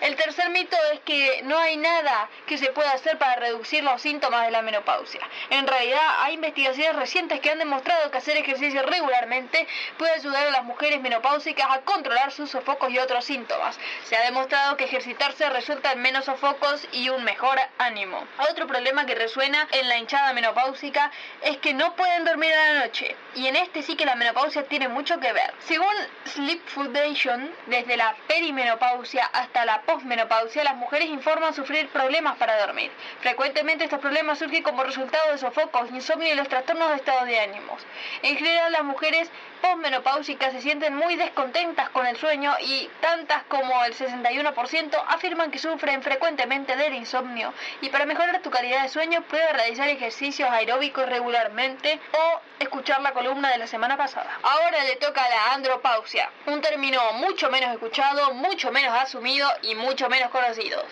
El 0.00 0.14
tercer 0.14 0.50
mito 0.50 0.76
es 0.92 1.00
que 1.00 1.42
no 1.42 1.58
hay 1.58 1.76
nada 1.76 2.28
que 2.46 2.56
se 2.56 2.70
pueda 2.70 2.92
hacer 2.92 3.18
para 3.18 3.36
reducir 3.36 3.82
los 3.82 4.00
síntomas 4.00 4.44
de 4.44 4.52
la 4.52 4.62
menopausia. 4.62 5.20
En 5.50 5.66
realidad 5.66 6.00
hay 6.20 6.34
investigaciones 6.34 6.94
recientes 6.94 7.40
que 7.40 7.50
han 7.50 7.58
demostrado 7.58 8.10
que 8.10 8.18
hacer 8.18 8.36
ejercicio 8.36 8.82
regularmente 8.82 9.66
puede 9.96 10.12
ayudar 10.12 10.46
a 10.46 10.50
las 10.50 10.64
mujeres 10.64 11.00
menopáusicas 11.00 11.66
a 11.70 11.80
controlar 11.80 12.30
sus 12.30 12.50
sofocos 12.50 12.90
y 12.90 12.98
otros 12.98 13.24
síntomas. 13.24 13.78
Se 14.04 14.16
ha 14.16 14.22
demostrado 14.22 14.76
que 14.76 14.84
ejercitarse 14.84 15.48
resulta 15.50 15.92
en 15.92 16.00
menos 16.00 16.26
sofocos 16.26 16.86
y 16.92 17.08
un 17.08 17.24
mejor 17.24 17.58
ánimo. 17.78 18.22
Otro 18.50 18.66
problema 18.66 19.04
que 19.04 19.16
resuena 19.16 19.66
en 19.72 19.88
la 19.88 19.98
hinchada 19.98 20.32
menopáusica 20.32 21.10
es 21.42 21.56
que 21.58 21.74
no 21.74 21.96
pueden 21.96 22.24
dormir 22.24 22.52
a 22.52 22.72
la 22.72 22.80
noche. 22.86 23.16
Y 23.34 23.48
en 23.48 23.56
este 23.56 23.82
sí 23.82 23.96
que 23.96 24.06
la 24.06 24.14
menopausia 24.14 24.64
tiene 24.64 24.88
mucho 24.88 25.18
que 25.18 25.32
ver. 25.32 25.52
Según 25.60 25.94
Sleep 26.24 26.64
Foundation, 26.68 27.50
desde 27.66 27.96
la 27.96 28.14
perimenopausia 28.28 29.26
hasta 29.32 29.64
la 29.64 29.82
posmenopausia, 29.88 30.64
las 30.64 30.76
mujeres 30.76 31.08
informan 31.08 31.54
sufrir 31.54 31.88
problemas 31.88 32.36
para 32.36 32.60
dormir. 32.60 32.90
Frecuentemente 33.22 33.84
estos 33.84 34.00
problemas 34.00 34.38
surgen 34.38 34.62
como 34.62 34.84
resultado 34.84 35.32
de 35.32 35.38
sofocos, 35.38 35.90
insomnio 35.90 36.30
y 36.30 36.36
los 36.36 36.46
trastornos 36.46 36.90
de 36.90 36.96
estado 36.96 37.24
de 37.24 37.40
ánimos. 37.40 37.80
En 38.22 38.36
general 38.36 38.70
las 38.70 38.84
mujeres 38.84 39.30
posmenopáusicas 39.60 40.52
se 40.52 40.60
sienten 40.60 40.94
muy 40.94 41.16
descontentas 41.16 41.88
con 41.90 42.06
el 42.06 42.16
sueño 42.16 42.54
y 42.60 42.88
tantas 43.00 43.42
como 43.44 43.84
el 43.84 43.94
61% 43.94 45.04
afirman 45.08 45.50
que 45.50 45.58
sufren 45.58 46.02
frecuentemente 46.02 46.76
del 46.76 46.94
insomnio 46.94 47.52
y 47.80 47.88
para 47.88 48.06
mejorar 48.06 48.40
tu 48.40 48.50
calidad 48.50 48.82
de 48.82 48.88
sueño 48.88 49.22
prueba 49.22 49.52
realizar 49.52 49.88
ejercicios 49.88 50.50
aeróbicos 50.50 51.08
regularmente 51.08 52.00
o 52.12 52.40
escuchar 52.58 53.00
la 53.00 53.12
columna 53.12 53.50
de 53.50 53.58
la 53.58 53.66
semana 53.66 53.96
pasada. 53.96 54.38
Ahora 54.42 54.84
le 54.84 54.96
toca 54.96 55.28
la 55.28 55.54
andropausia, 55.54 56.30
un 56.46 56.60
término 56.60 57.00
mucho 57.14 57.50
menos 57.50 57.72
escuchado, 57.72 58.34
mucho 58.34 58.70
menos 58.70 58.94
asumido 58.94 59.48
y 59.62 59.74
mucho 59.74 60.08
menos 60.08 60.30
conocido. 60.30 60.84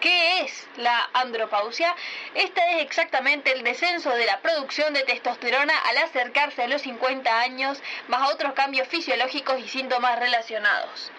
¿Qué 0.00 0.40
es 0.40 0.66
la 0.78 1.10
andropausia? 1.12 1.94
Esta 2.34 2.70
es 2.70 2.82
exactamente 2.82 3.52
el 3.52 3.62
descenso 3.62 4.08
de 4.10 4.24
la 4.24 4.40
producción 4.40 4.94
de 4.94 5.02
testosterona 5.02 5.78
al 5.78 5.98
acercarse 5.98 6.62
a 6.62 6.68
los 6.68 6.80
50 6.82 7.38
años, 7.38 7.82
más 8.08 8.32
otros 8.32 8.54
cambios 8.54 8.88
fisiológicos 8.88 9.60
y 9.60 9.68
síntomas 9.68 10.18
relacionados. 10.18 11.12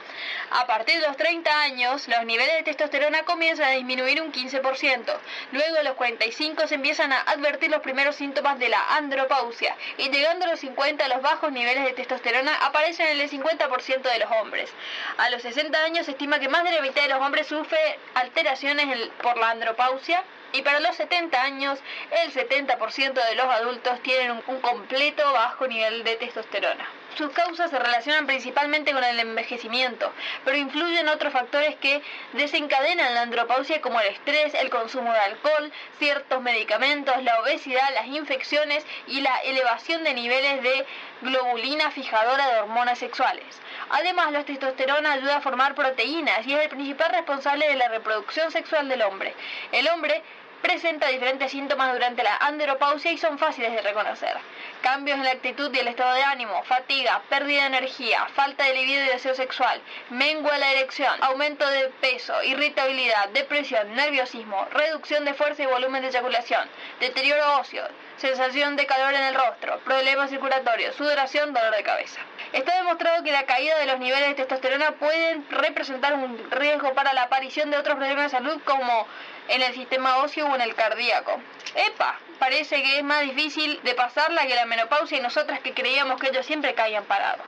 A 0.52 0.68
partir 0.68 1.00
de 1.00 1.08
los 1.08 1.18
30 1.18 1.62
años, 1.62 2.08
los 2.08 2.26
niveles 2.26 2.56
de 2.56 2.64
testosterona 2.64 3.24
comienzan 3.24 3.70
a 3.70 3.72
disminuir 3.72 4.22
un 4.22 4.32
15%. 4.32 5.18
Luego 5.52 5.78
a 5.78 5.84
los 5.84 5.96
45 5.96 6.68
se 6.68 6.76
empiezan 6.76 7.14
a 7.14 7.22
advertir 7.22 7.70
los 7.72 7.82
primeros 7.82 8.16
síntomas 8.16 8.60
de 8.60 8.70
la 8.70 8.96
andropausia 8.98 9.76
y 9.98 10.10
llegando 10.10 10.46
a 10.46 10.50
los 10.50 10.60
50 10.60 11.08
los 11.08 11.22
bajos 11.22 11.52
niveles 11.52 11.84
de 11.86 11.94
testosterona 11.94 12.56
aparecen 12.66 13.08
en 13.08 13.22
el 13.22 13.30
50% 13.30 14.02
de 14.02 14.20
los 14.20 14.32
hombres. 14.32 14.72
A 15.18 15.30
los 15.30 15.42
60 15.42 15.84
años 15.84 16.06
se 16.06 16.12
estima 16.12 16.40
que 16.40 16.50
más 16.50 16.64
de 16.64 16.72
la 16.72 16.82
mitad 16.82 17.02
de 17.04 17.10
los 17.10 17.22
hombres 17.22 17.48
sufre 17.48 17.80
alteraciones 18.14 19.10
por 19.22 19.38
la 19.38 19.52
andropausia 19.52 20.24
y 20.54 20.62
para 20.62 20.80
los 20.80 20.96
70 20.96 21.42
años 21.42 21.80
el 22.24 22.34
70% 22.34 23.14
de 23.14 23.36
los 23.36 23.46
adultos 23.46 24.02
tienen 24.02 24.42
un 24.48 24.62
completo 24.62 25.32
bajo 25.34 25.68
nivel 25.68 26.04
de 26.04 26.16
testosterona. 26.18 27.01
Sus 27.18 27.32
causas 27.32 27.70
se 27.70 27.78
relacionan 27.78 28.26
principalmente 28.26 28.94
con 28.94 29.04
el 29.04 29.20
envejecimiento, 29.20 30.12
pero 30.46 30.58
influyen 30.58 31.10
otros 31.10 31.34
factores 31.34 31.76
que 31.76 32.02
desencadenan 32.34 33.14
la 33.14 33.24
andropausia 33.24 33.82
como 33.82 34.00
el 34.00 34.08
estrés, 34.08 34.54
el 34.54 34.70
consumo 34.70 35.12
de 35.12 35.20
alcohol, 35.20 35.72
ciertos 36.00 36.42
medicamentos, 36.42 37.22
la 37.24 37.40
obesidad, 37.42 37.94
las 37.94 38.08
infecciones 38.08 38.86
y 39.08 39.22
la 39.22 39.38
elevación 39.40 40.04
de 40.04 40.14
niveles 40.14 40.64
de 40.64 40.86
globulina 41.22 41.92
fijadora 41.92 42.48
de 42.48 42.60
hormonas 42.62 43.00
sexuales. 43.00 43.46
Además, 43.90 44.32
la 44.32 44.46
testosterona 44.46 45.12
ayuda 45.12 45.38
a 45.38 45.42
formar 45.42 45.76
proteínas 45.76 46.48
y 46.48 46.54
es 46.54 46.62
el 46.62 46.70
principal 46.70 47.12
responsable 47.12 47.68
de 47.68 47.76
la 47.76 47.90
reproducción 47.90 48.52
sexual 48.52 48.88
del 48.88 49.02
hombre. 49.02 49.34
El 49.72 49.88
hombre 49.90 50.24
presenta 50.62 51.08
diferentes 51.08 51.52
síntomas 51.52 51.94
durante 51.94 52.24
la 52.24 52.38
andropausia 52.38 53.12
y 53.12 53.18
son 53.18 53.38
fáciles 53.38 53.72
de 53.72 53.82
reconocer. 53.82 54.36
Cambios 54.82 55.18
en 55.18 55.26
la 55.26 55.32
actitud 55.32 55.74
y 55.74 55.80
el 55.80 55.88
estado 55.88 56.14
de 56.14 56.24
ánimo, 56.24 56.64
fatiga, 56.64 57.22
pérdida 57.30 57.62
de 57.62 57.68
energía, 57.68 58.26
falta 58.36 58.66
de 58.66 58.74
libido 58.74 59.04
y 59.04 59.10
deseo 59.10 59.36
sexual, 59.36 59.82
mengua 60.10 60.58
la 60.58 60.72
erección, 60.72 61.14
aumento 61.22 61.68
de 61.68 61.90
peso, 62.02 62.42
irritabilidad, 62.44 63.30
depresión, 63.30 63.94
nerviosismo, 63.96 64.66
reducción 64.72 65.26
de 65.26 65.34
fuerza 65.34 65.64
y 65.64 65.68
volumen 65.68 66.02
de 66.02 66.10
eyaculación, 66.10 66.68
deterioro 67.00 67.60
óseo, 67.60 67.88
sensación 68.18 68.76
de 68.76 68.86
calor 68.86 69.14
en 69.14 69.24
el 69.24 69.36
rostro, 69.36 69.80
problemas 69.80 70.30
circulatorios, 70.30 70.96
sudoración, 70.96 71.54
dolor 71.54 71.76
de 71.76 71.84
cabeza. 71.84 72.22
Está 72.54 72.78
demostrado 72.78 73.24
que 73.24 73.32
la 73.32 73.46
caída 73.46 73.78
de 73.80 73.86
los 73.86 74.00
niveles 74.00 74.30
de 74.30 74.36
testosterona 74.36 74.92
pueden 74.94 75.46
representar 75.50 76.14
un 76.14 76.38
riesgo 76.52 76.94
para 76.94 77.14
la 77.14 77.24
aparición 77.24 77.72
de 77.72 77.78
otros 77.78 77.96
problemas 77.96 78.26
de 78.26 78.38
salud 78.38 78.62
como 78.66 79.08
en 79.48 79.62
el 79.62 79.74
sistema 79.74 80.18
óseo 80.18 80.48
o 80.48 80.56
en 80.56 80.62
el 80.62 80.76
cardíaco. 80.76 81.40
¡Epa! 81.76 82.20
Parece 82.40 82.82
que 82.82 82.98
es 82.98 83.04
más 83.04 83.22
difícil 83.22 83.80
de 83.84 83.94
pasarla 83.94 84.48
que 84.48 84.56
la 84.56 84.66
menopausia 84.66 85.18
y 85.18 85.22
nosotras 85.22 85.60
que 85.60 85.74
creíamos 85.74 86.20
que 86.20 86.30
ellos 86.30 86.46
siempre 86.46 86.74
caían 86.74 87.06
parados. 87.06 87.48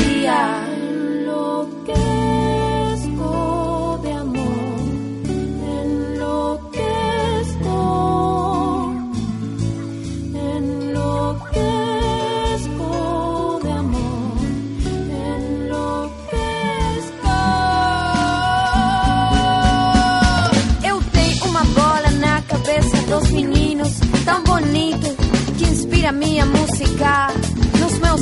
fantasía 0.00 0.66
lo 1.24 1.68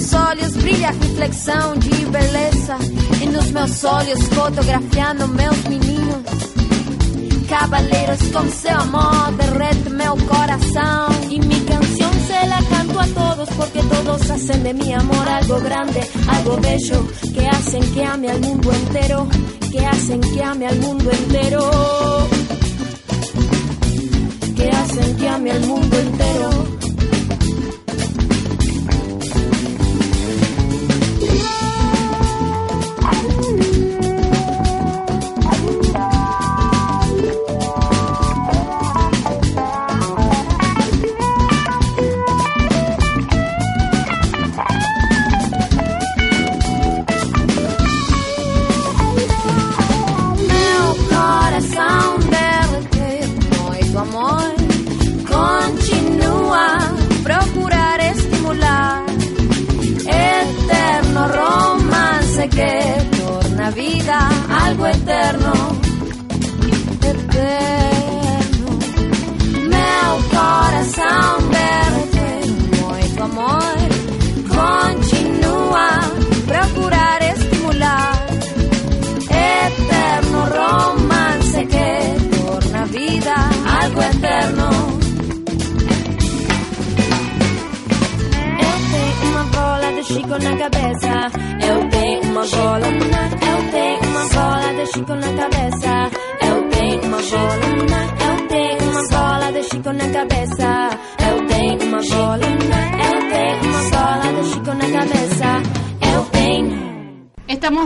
seus 0.09 0.15
olhos 0.15 0.57
brilha 0.57 0.89
a 0.89 0.93
reflexão 0.93 1.77
de 1.77 2.07
beleza. 2.07 2.77
E 3.23 3.27
nos 3.27 3.51
meus 3.51 3.85
olhos 3.85 4.21
fotografiando 4.29 5.29
meus 5.29 5.65
meninos. 5.65 6.25
Cabaleiros 7.49 8.21
com 8.33 8.49
seu 8.51 8.77
amor 8.77 9.33
derrete 9.37 9.91
meu 9.91 10.17
coração. 10.27 11.09
E 11.31 11.39
mi 11.41 11.61
canção 11.61 12.13
se 12.27 12.47
la 12.47 12.63
canto 12.63 12.99
a 12.99 13.07
todos 13.07 13.49
porque 13.57 13.81
todos 13.83 14.31
hacen 14.31 14.63
de 14.63 14.73
mi 14.75 14.93
amor 14.93 15.29
algo 15.29 15.61
grande, 15.61 16.01
algo 16.29 16.57
bello. 16.57 17.09
Que 17.35 17.47
hacen 17.47 17.83
que 17.93 18.03
ame 18.03 18.31
al 18.31 18.41
mundo 18.41 18.73
entero. 18.73 19.29
Que 19.71 19.85
hacen 19.85 20.21
que 20.21 20.43
ame 20.43 20.67
al 20.67 20.79
mundo 20.79 21.11
entero. 21.11 21.71
Que 24.57 24.69
hacen 24.69 25.17
que 25.17 25.29
ame 25.29 25.51
al 25.51 25.61
mundo 25.67 25.99
entero 25.99 26.68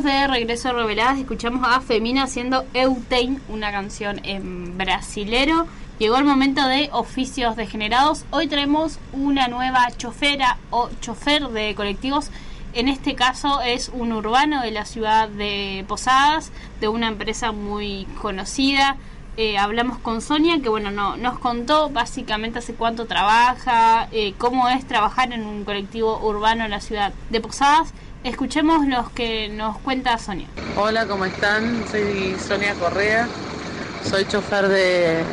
De 0.02 0.26
regreso 0.26 0.70
a 0.70 0.72
Reveladas, 0.72 1.18
escuchamos 1.18 1.64
a 1.64 1.80
Femina 1.80 2.24
haciendo 2.24 2.64
Eutein, 2.74 3.40
una 3.48 3.70
canción 3.70 4.20
en 4.24 4.76
brasilero. 4.76 5.68
Llegó 6.00 6.16
el 6.16 6.24
momento 6.24 6.66
de 6.66 6.88
oficios 6.92 7.54
degenerados. 7.54 8.24
Hoy 8.32 8.48
traemos 8.48 8.98
una 9.12 9.46
nueva 9.46 9.86
chofera 9.96 10.58
o 10.70 10.90
chofer 11.00 11.46
de 11.50 11.76
colectivos. 11.76 12.30
En 12.74 12.88
este 12.88 13.14
caso 13.14 13.60
es 13.60 13.90
un 13.90 14.12
urbano 14.12 14.60
de 14.62 14.72
la 14.72 14.86
ciudad 14.86 15.28
de 15.28 15.84
Posadas, 15.86 16.50
de 16.80 16.88
una 16.88 17.06
empresa 17.06 17.52
muy 17.52 18.08
conocida. 18.20 18.96
Eh, 19.36 19.56
hablamos 19.56 19.98
con 19.98 20.20
Sonia, 20.20 20.60
que 20.60 20.68
bueno, 20.68 20.90
no, 20.90 21.16
nos 21.16 21.38
contó 21.38 21.90
básicamente 21.90 22.58
hace 22.58 22.74
cuánto 22.74 23.06
trabaja, 23.06 24.08
eh, 24.10 24.34
cómo 24.36 24.68
es 24.68 24.84
trabajar 24.84 25.32
en 25.32 25.44
un 25.44 25.64
colectivo 25.64 26.18
urbano 26.26 26.64
en 26.64 26.72
la 26.72 26.80
ciudad 26.80 27.12
de 27.30 27.40
Posadas. 27.40 27.94
Escuchemos 28.24 28.86
los 28.86 29.11
que 29.11 29.49
nos 29.49 29.78
cuenta 29.78 30.16
Sonia. 30.16 30.47
Hola, 30.77 31.07
¿cómo 31.07 31.24
están? 31.24 31.85
Soy 31.90 32.36
Sonia 32.39 32.73
Correa, 32.74 33.27
soy 34.09 34.24
chofer 34.27 34.69
de 34.69 35.24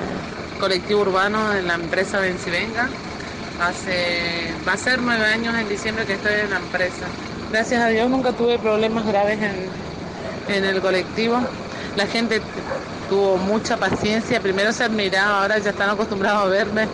colectivo 0.60 1.02
urbano 1.02 1.53
en 1.53 1.68
la 1.68 1.76
empresa 1.76 2.20
Vencivenga. 2.20 2.90
Hace, 3.61 4.52
va 4.68 4.74
a 4.74 4.78
ser 4.78 5.02
nueve 5.03 5.24
años 5.24 5.53
en 5.56 5.70
diciembre 5.70 6.06
que 6.06 6.14
estoy 6.14 6.34
en 6.44 6.49
la 6.49 6.57
empresa. 6.57 7.06
Gracias 7.52 7.80
a 7.80 7.88
Dios 7.90 8.10
nunca 8.10 8.32
tuve 8.32 8.57
problemas 8.57 9.06
graves 9.06 9.38
en, 9.40 10.56
en 10.56 10.66
el 10.66 10.82
colectivo. 10.82 11.40
La 11.95 12.07
gente 12.07 12.41
tuvo 13.07 13.38
mucha 13.38 13.78
paciencia, 13.78 14.40
primero 14.40 14.74
se 14.74 14.86
admiraba, 14.86 15.44
ahora 15.44 15.60
ya 15.60 15.70
están 15.70 15.91
acostumbrados 15.91 16.44
a 16.44 16.45
verme. 16.48 16.88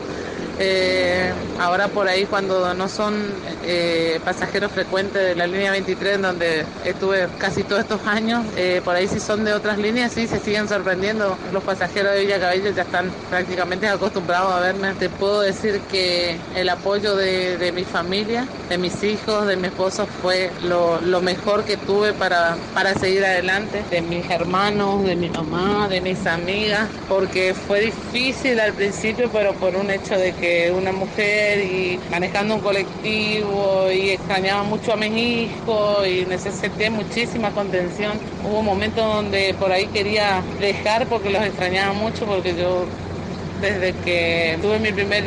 Eh, 0.59 1.31
ahora 1.59 1.87
por 1.89 2.07
ahí 2.07 2.25
cuando 2.25 2.73
no 2.73 2.87
son 2.87 3.15
eh, 3.63 4.19
pasajeros 4.23 4.71
frecuentes 4.71 5.21
de 5.21 5.35
la 5.35 5.47
línea 5.47 5.71
23 5.71 6.15
en 6.15 6.21
donde 6.21 6.65
estuve 6.85 7.27
casi 7.39 7.63
todos 7.63 7.81
estos 7.81 8.05
años, 8.07 8.45
eh, 8.55 8.81
por 8.83 8.95
ahí 8.95 9.07
si 9.07 9.19
son 9.19 9.43
de 9.43 9.53
otras 9.53 9.77
líneas 9.77 10.13
sí 10.13 10.27
se 10.27 10.39
siguen 10.39 10.67
sorprendiendo. 10.67 11.37
Los 11.51 11.63
pasajeros 11.63 12.13
de 12.13 12.21
Villa 12.21 12.39
Cabello 12.39 12.71
ya 12.71 12.83
están 12.83 13.11
prácticamente 13.29 13.87
acostumbrados 13.87 14.53
a 14.53 14.59
verme. 14.59 14.93
Te 14.93 15.09
puedo 15.09 15.41
decir 15.41 15.81
que 15.91 16.37
el 16.55 16.69
apoyo 16.69 17.15
de, 17.15 17.57
de 17.57 17.71
mi 17.71 17.83
familia, 17.83 18.47
de 18.69 18.77
mis 18.77 19.03
hijos, 19.03 19.47
de 19.47 19.57
mi 19.57 19.67
esposo 19.67 20.07
fue 20.21 20.51
lo, 20.63 21.01
lo 21.01 21.21
mejor 21.21 21.63
que 21.65 21.77
tuve 21.77 22.13
para, 22.13 22.57
para 22.73 22.93
seguir 22.95 23.25
adelante, 23.25 23.83
de 23.89 24.01
mis 24.01 24.29
hermanos, 24.29 25.03
de 25.03 25.15
mi 25.15 25.29
mamá, 25.29 25.87
de 25.89 26.01
mis 26.01 26.25
amigas, 26.25 26.87
porque 27.09 27.53
fue 27.53 27.81
difícil 27.81 28.59
al 28.59 28.73
principio, 28.73 29.29
pero 29.31 29.53
por 29.53 29.75
un 29.75 29.89
hecho 29.89 30.15
de 30.17 30.33
que 30.33 30.44
una 30.75 30.91
mujer 30.91 31.59
y 31.59 31.99
manejando 32.09 32.55
un 32.55 32.61
colectivo 32.61 33.89
y 33.91 34.09
extrañaba 34.09 34.63
mucho 34.63 34.93
a 34.93 35.05
hijos 35.05 36.07
y 36.07 36.25
necesité 36.25 36.89
muchísima 36.89 37.51
contención. 37.51 38.13
Hubo 38.43 38.61
momentos 38.61 39.03
donde 39.03 39.55
por 39.59 39.71
ahí 39.71 39.87
quería 39.87 40.41
dejar 40.59 41.07
porque 41.07 41.29
los 41.29 41.43
extrañaba 41.43 41.93
mucho 41.93 42.25
porque 42.25 42.55
yo 42.55 42.85
desde 43.61 43.93
que 44.03 44.57
tuve 44.61 44.79
mi 44.79 44.91
primer 44.91 45.23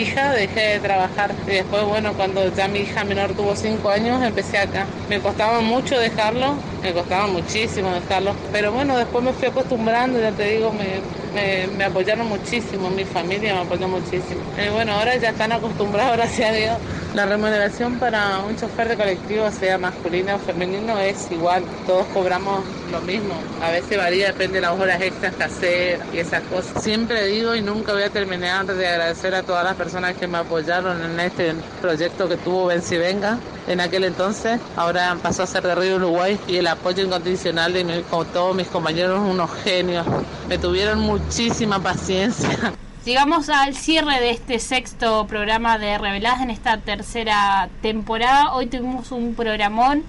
hija 0.00 0.32
dejé 0.32 0.60
de 0.60 0.80
trabajar. 0.80 1.32
Y 1.46 1.50
después 1.50 1.84
bueno 1.84 2.12
cuando 2.14 2.54
ya 2.54 2.68
mi 2.68 2.80
hija 2.80 3.04
menor 3.04 3.32
tuvo 3.32 3.54
cinco 3.56 3.90
años 3.90 4.22
empecé 4.22 4.58
acá. 4.58 4.86
Me 5.08 5.20
costaba 5.20 5.60
mucho 5.60 5.98
dejarlo 5.98 6.56
me 6.86 6.92
costaba 6.92 7.26
muchísimo 7.26 7.92
dejarlo. 7.92 8.34
Pero 8.52 8.72
bueno 8.72 8.96
después 8.96 9.24
me 9.24 9.32
fui 9.32 9.48
acostumbrando 9.48 10.20
ya 10.20 10.30
te 10.30 10.44
digo 10.44 10.72
me, 10.72 11.66
me, 11.76 11.84
apoyaron 11.84 12.28
muchísimo 12.28 12.90
mi 12.90 13.04
familia 13.04 13.54
me 13.54 13.60
apoyó 13.62 13.88
muchísimo. 13.88 14.40
Y 14.64 14.70
bueno 14.70 14.92
ahora 14.92 15.16
ya 15.16 15.30
están 15.30 15.52
acostumbrados 15.52 16.12
gracias 16.16 16.50
a 16.50 16.52
Dios. 16.52 16.78
La 17.14 17.24
remuneración 17.24 17.98
para 17.98 18.40
un 18.40 18.56
chofer 18.56 18.88
de 18.88 18.96
colectivo 18.96 19.50
sea 19.50 19.78
masculino 19.78 20.36
o 20.36 20.38
femenino 20.38 20.98
es 20.98 21.30
igual. 21.30 21.64
Todos 21.86 22.06
cobramos 22.08 22.62
lo 22.92 23.00
mismo. 23.00 23.34
A 23.62 23.70
veces 23.70 23.96
varía 23.96 24.28
depende 24.28 24.56
de 24.56 24.60
las 24.60 24.78
horas 24.78 25.00
extras 25.00 25.34
que 25.34 25.44
hacer 25.44 26.00
y 26.12 26.18
esas 26.18 26.42
cosas. 26.42 26.82
Siempre 26.82 27.26
digo 27.26 27.54
y 27.54 27.62
nunca 27.62 27.92
voy 27.92 28.02
a 28.02 28.10
terminar 28.10 28.66
de 28.66 28.86
agradecer 28.86 29.34
a 29.34 29.42
todas 29.42 29.64
las 29.64 29.74
personas 29.74 29.85
que 30.18 30.26
me 30.26 30.38
apoyaron 30.38 31.00
en 31.00 31.20
este 31.20 31.54
proyecto 31.80 32.28
que 32.28 32.36
tuvo 32.36 32.66
Vencivenga 32.66 33.38
en 33.68 33.80
aquel 33.80 34.02
entonces. 34.04 34.60
Ahora 34.76 35.16
pasó 35.22 35.44
a 35.44 35.46
ser 35.46 35.62
de 35.62 35.76
Río 35.76 35.96
Uruguay 35.96 36.38
y 36.48 36.56
el 36.56 36.66
apoyo 36.66 37.04
incondicional 37.04 37.72
de 37.72 37.84
mi, 37.84 38.02
como 38.02 38.24
todos 38.24 38.56
mis 38.56 38.66
compañeros, 38.66 39.20
unos 39.20 39.48
genios. 39.62 40.04
Me 40.48 40.58
tuvieron 40.58 40.98
muchísima 41.00 41.78
paciencia. 41.78 42.72
Llegamos 43.04 43.48
al 43.48 43.76
cierre 43.76 44.20
de 44.20 44.30
este 44.30 44.58
sexto 44.58 45.24
programa 45.28 45.78
de 45.78 45.96
Reveladas 45.98 46.40
en 46.40 46.50
esta 46.50 46.78
tercera 46.78 47.68
temporada. 47.80 48.54
Hoy 48.54 48.66
tuvimos 48.66 49.12
un 49.12 49.36
programón 49.36 50.02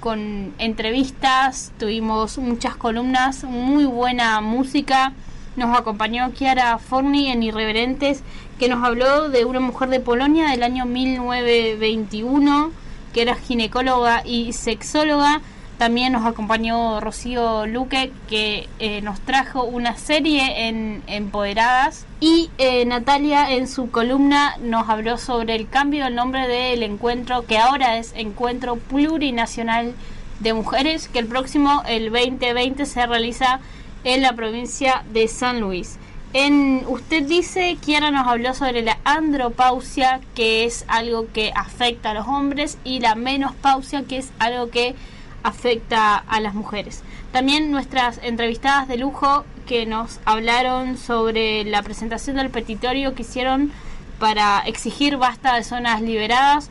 con 0.00 0.54
entrevistas, 0.58 1.72
tuvimos 1.78 2.38
muchas 2.38 2.76
columnas, 2.76 3.44
muy 3.44 3.84
buena 3.84 4.40
música. 4.40 5.12
Nos 5.56 5.76
acompañó 5.76 6.30
Kiara 6.32 6.78
Forni 6.78 7.30
en 7.32 7.42
Irreverentes, 7.42 8.22
que 8.58 8.68
nos 8.68 8.84
habló 8.84 9.28
de 9.28 9.44
una 9.44 9.60
mujer 9.60 9.88
de 9.88 10.00
Polonia 10.00 10.48
del 10.48 10.64
año 10.64 10.84
1921, 10.84 12.72
que 13.14 13.22
era 13.22 13.36
ginecóloga 13.36 14.22
y 14.24 14.52
sexóloga. 14.52 15.40
También 15.78 16.12
nos 16.12 16.26
acompañó 16.26 17.00
Rocío 17.00 17.66
Luque, 17.66 18.10
que 18.28 18.68
eh, 18.80 19.00
nos 19.00 19.20
trajo 19.20 19.62
una 19.62 19.96
serie 19.96 20.68
en 20.68 21.04
Empoderadas. 21.06 22.04
Y 22.18 22.50
eh, 22.58 22.84
Natalia 22.84 23.52
en 23.52 23.68
su 23.68 23.92
columna 23.92 24.56
nos 24.60 24.88
habló 24.88 25.18
sobre 25.18 25.54
el 25.54 25.68
cambio 25.68 26.04
del 26.04 26.16
nombre 26.16 26.48
del 26.48 26.82
encuentro, 26.82 27.46
que 27.46 27.58
ahora 27.58 27.96
es 27.98 28.12
Encuentro 28.16 28.74
Plurinacional 28.74 29.94
de 30.40 30.52
Mujeres, 30.52 31.06
que 31.06 31.20
el 31.20 31.26
próximo, 31.26 31.84
el 31.86 32.10
2020, 32.10 32.84
se 32.86 33.06
realiza 33.06 33.60
en 34.02 34.22
la 34.22 34.32
provincia 34.32 35.04
de 35.12 35.28
San 35.28 35.60
Luis. 35.60 35.98
En, 36.34 36.84
usted 36.88 37.22
dice, 37.22 37.78
Kiara 37.80 38.10
nos 38.10 38.26
habló 38.26 38.52
sobre 38.52 38.82
la 38.82 38.98
andropausia, 39.04 40.20
que 40.34 40.64
es 40.64 40.84
algo 40.86 41.26
que 41.32 41.52
afecta 41.54 42.10
a 42.10 42.14
los 42.14 42.28
hombres, 42.28 42.76
y 42.84 43.00
la 43.00 43.14
menopausia, 43.14 44.02
que 44.02 44.18
es 44.18 44.30
algo 44.38 44.68
que 44.70 44.94
afecta 45.42 46.16
a 46.16 46.40
las 46.40 46.54
mujeres. 46.54 47.02
También 47.32 47.70
nuestras 47.70 48.20
entrevistadas 48.22 48.88
de 48.88 48.98
lujo 48.98 49.44
que 49.66 49.86
nos 49.86 50.20
hablaron 50.24 50.98
sobre 50.98 51.64
la 51.64 51.82
presentación 51.82 52.36
del 52.36 52.50
petitorio 52.50 53.14
que 53.14 53.22
hicieron 53.22 53.72
para 54.18 54.60
exigir 54.66 55.16
basta 55.16 55.54
de 55.54 55.64
zonas 55.64 56.02
liberadas, 56.02 56.70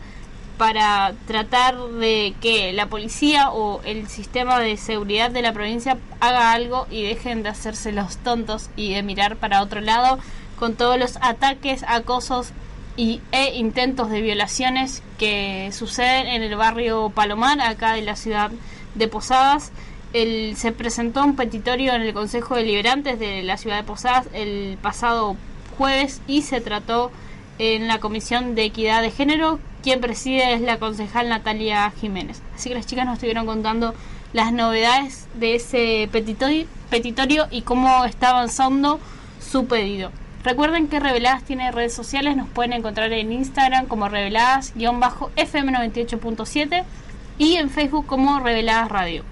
para 0.58 1.14
tratar 1.28 1.78
de 1.78 2.34
que 2.42 2.74
la 2.74 2.88
policía 2.88 3.52
o 3.52 3.82
el 3.84 4.08
sistema 4.08 4.60
de 4.60 4.78
seguridad 4.78 5.30
de 5.30 5.42
la 5.42 5.54
provincia 5.54 5.98
haga 6.20 6.52
algo 6.52 6.88
y 6.90 7.04
dejen 7.04 7.44
de 7.44 7.50
hacerse 7.50 7.92
los 7.92 8.18
tontos 8.18 8.70
y 8.76 8.94
de 8.94 9.04
mirar 9.04 9.38
para 9.38 9.62
otro 9.62 9.82
lado 9.82 10.20
con 10.58 10.76
todos 10.76 10.98
los 10.98 11.18
ataques, 11.22 11.84
acosos 11.88 12.52
y, 12.96 13.22
e 13.32 13.56
intentos 13.56 14.10
de 14.10 14.22
violaciones 14.22 15.04
que 15.20 15.70
suceden 15.72 16.28
en 16.28 16.42
el 16.42 16.56
barrio 16.56 17.12
Palomar, 17.14 17.62
acá 17.62 17.94
de 17.94 18.02
la 18.02 18.16
ciudad 18.16 18.52
de 18.96 19.08
Posadas. 19.08 19.72
El, 20.14 20.56
se 20.58 20.72
presentó 20.72 21.24
un 21.24 21.36
petitorio 21.36 21.94
en 21.94 22.02
el 22.02 22.14
Consejo 22.14 22.56
Deliberantes 22.56 23.20
de 23.20 23.44
la 23.44 23.58
ciudad 23.58 23.78
de 23.78 23.84
Posadas 23.84 24.28
el 24.34 24.78
pasado 24.82 25.36
jueves 25.78 26.22
y 26.28 26.42
se 26.42 26.60
trató 26.60 27.12
en 27.60 27.88
la 27.88 28.00
Comisión 28.00 28.56
de 28.56 28.66
Equidad 28.66 29.02
de 29.02 29.12
Género. 29.12 29.60
Quien 29.88 30.02
preside 30.02 30.54
es 30.54 30.60
la 30.60 30.80
concejal 30.80 31.30
Natalia 31.30 31.90
Jiménez. 31.92 32.42
Así 32.54 32.68
que 32.68 32.76
las 32.76 32.86
chicas 32.86 33.06
nos 33.06 33.14
estuvieron 33.14 33.46
contando 33.46 33.94
las 34.34 34.52
novedades 34.52 35.30
de 35.36 35.56
ese 35.56 36.10
petitorio, 36.12 37.48
y 37.52 37.62
cómo 37.62 38.04
está 38.04 38.32
avanzando 38.32 39.00
su 39.40 39.66
pedido. 39.66 40.12
Recuerden 40.44 40.90
que 40.90 41.00
Reveladas 41.00 41.44
tiene 41.44 41.72
redes 41.72 41.94
sociales, 41.94 42.36
nos 42.36 42.50
pueden 42.50 42.74
encontrar 42.74 43.14
en 43.14 43.32
Instagram 43.32 43.86
como 43.86 44.10
Reveladas-FM98.7 44.10 46.84
y 47.38 47.56
en 47.56 47.70
Facebook 47.70 48.08
como 48.08 48.42
Reveladas 48.42 48.90
Radio. 48.90 49.24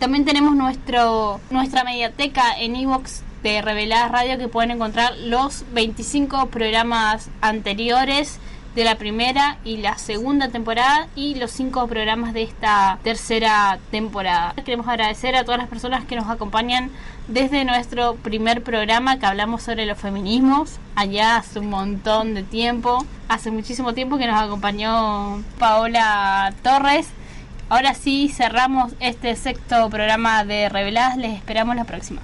También 0.00 0.24
tenemos 0.24 0.56
nuestro 0.56 1.40
nuestra 1.50 1.84
mediateca 1.84 2.58
en 2.58 2.74
iVoox 2.74 3.20
de 3.44 3.62
Reveladas 3.62 4.10
Radio 4.10 4.36
que 4.36 4.48
pueden 4.48 4.72
encontrar 4.72 5.16
los 5.16 5.64
25 5.72 6.46
programas 6.46 7.30
anteriores 7.40 8.40
de 8.74 8.84
la 8.84 8.96
primera 8.96 9.58
y 9.64 9.78
la 9.78 9.98
segunda 9.98 10.48
temporada 10.48 11.08
y 11.16 11.34
los 11.34 11.50
cinco 11.50 11.86
programas 11.86 12.32
de 12.32 12.42
esta 12.42 12.98
tercera 13.02 13.78
temporada. 13.90 14.54
Queremos 14.64 14.88
agradecer 14.88 15.34
a 15.36 15.44
todas 15.44 15.58
las 15.58 15.68
personas 15.68 16.04
que 16.04 16.16
nos 16.16 16.28
acompañan 16.28 16.90
desde 17.28 17.64
nuestro 17.64 18.16
primer 18.16 18.62
programa 18.62 19.18
que 19.18 19.26
hablamos 19.26 19.62
sobre 19.62 19.86
los 19.86 19.98
feminismos, 19.98 20.78
allá 20.96 21.36
hace 21.36 21.60
un 21.60 21.70
montón 21.70 22.34
de 22.34 22.42
tiempo, 22.42 23.04
hace 23.28 23.50
muchísimo 23.50 23.94
tiempo 23.94 24.18
que 24.18 24.26
nos 24.26 24.40
acompañó 24.40 25.42
Paola 25.58 26.52
Torres. 26.62 27.08
Ahora 27.68 27.94
sí 27.94 28.28
cerramos 28.28 28.92
este 28.98 29.36
sexto 29.36 29.88
programa 29.90 30.44
de 30.44 30.68
Reveladas, 30.68 31.16
les 31.16 31.36
esperamos 31.36 31.76
la 31.76 31.84
próxima. 31.84 32.20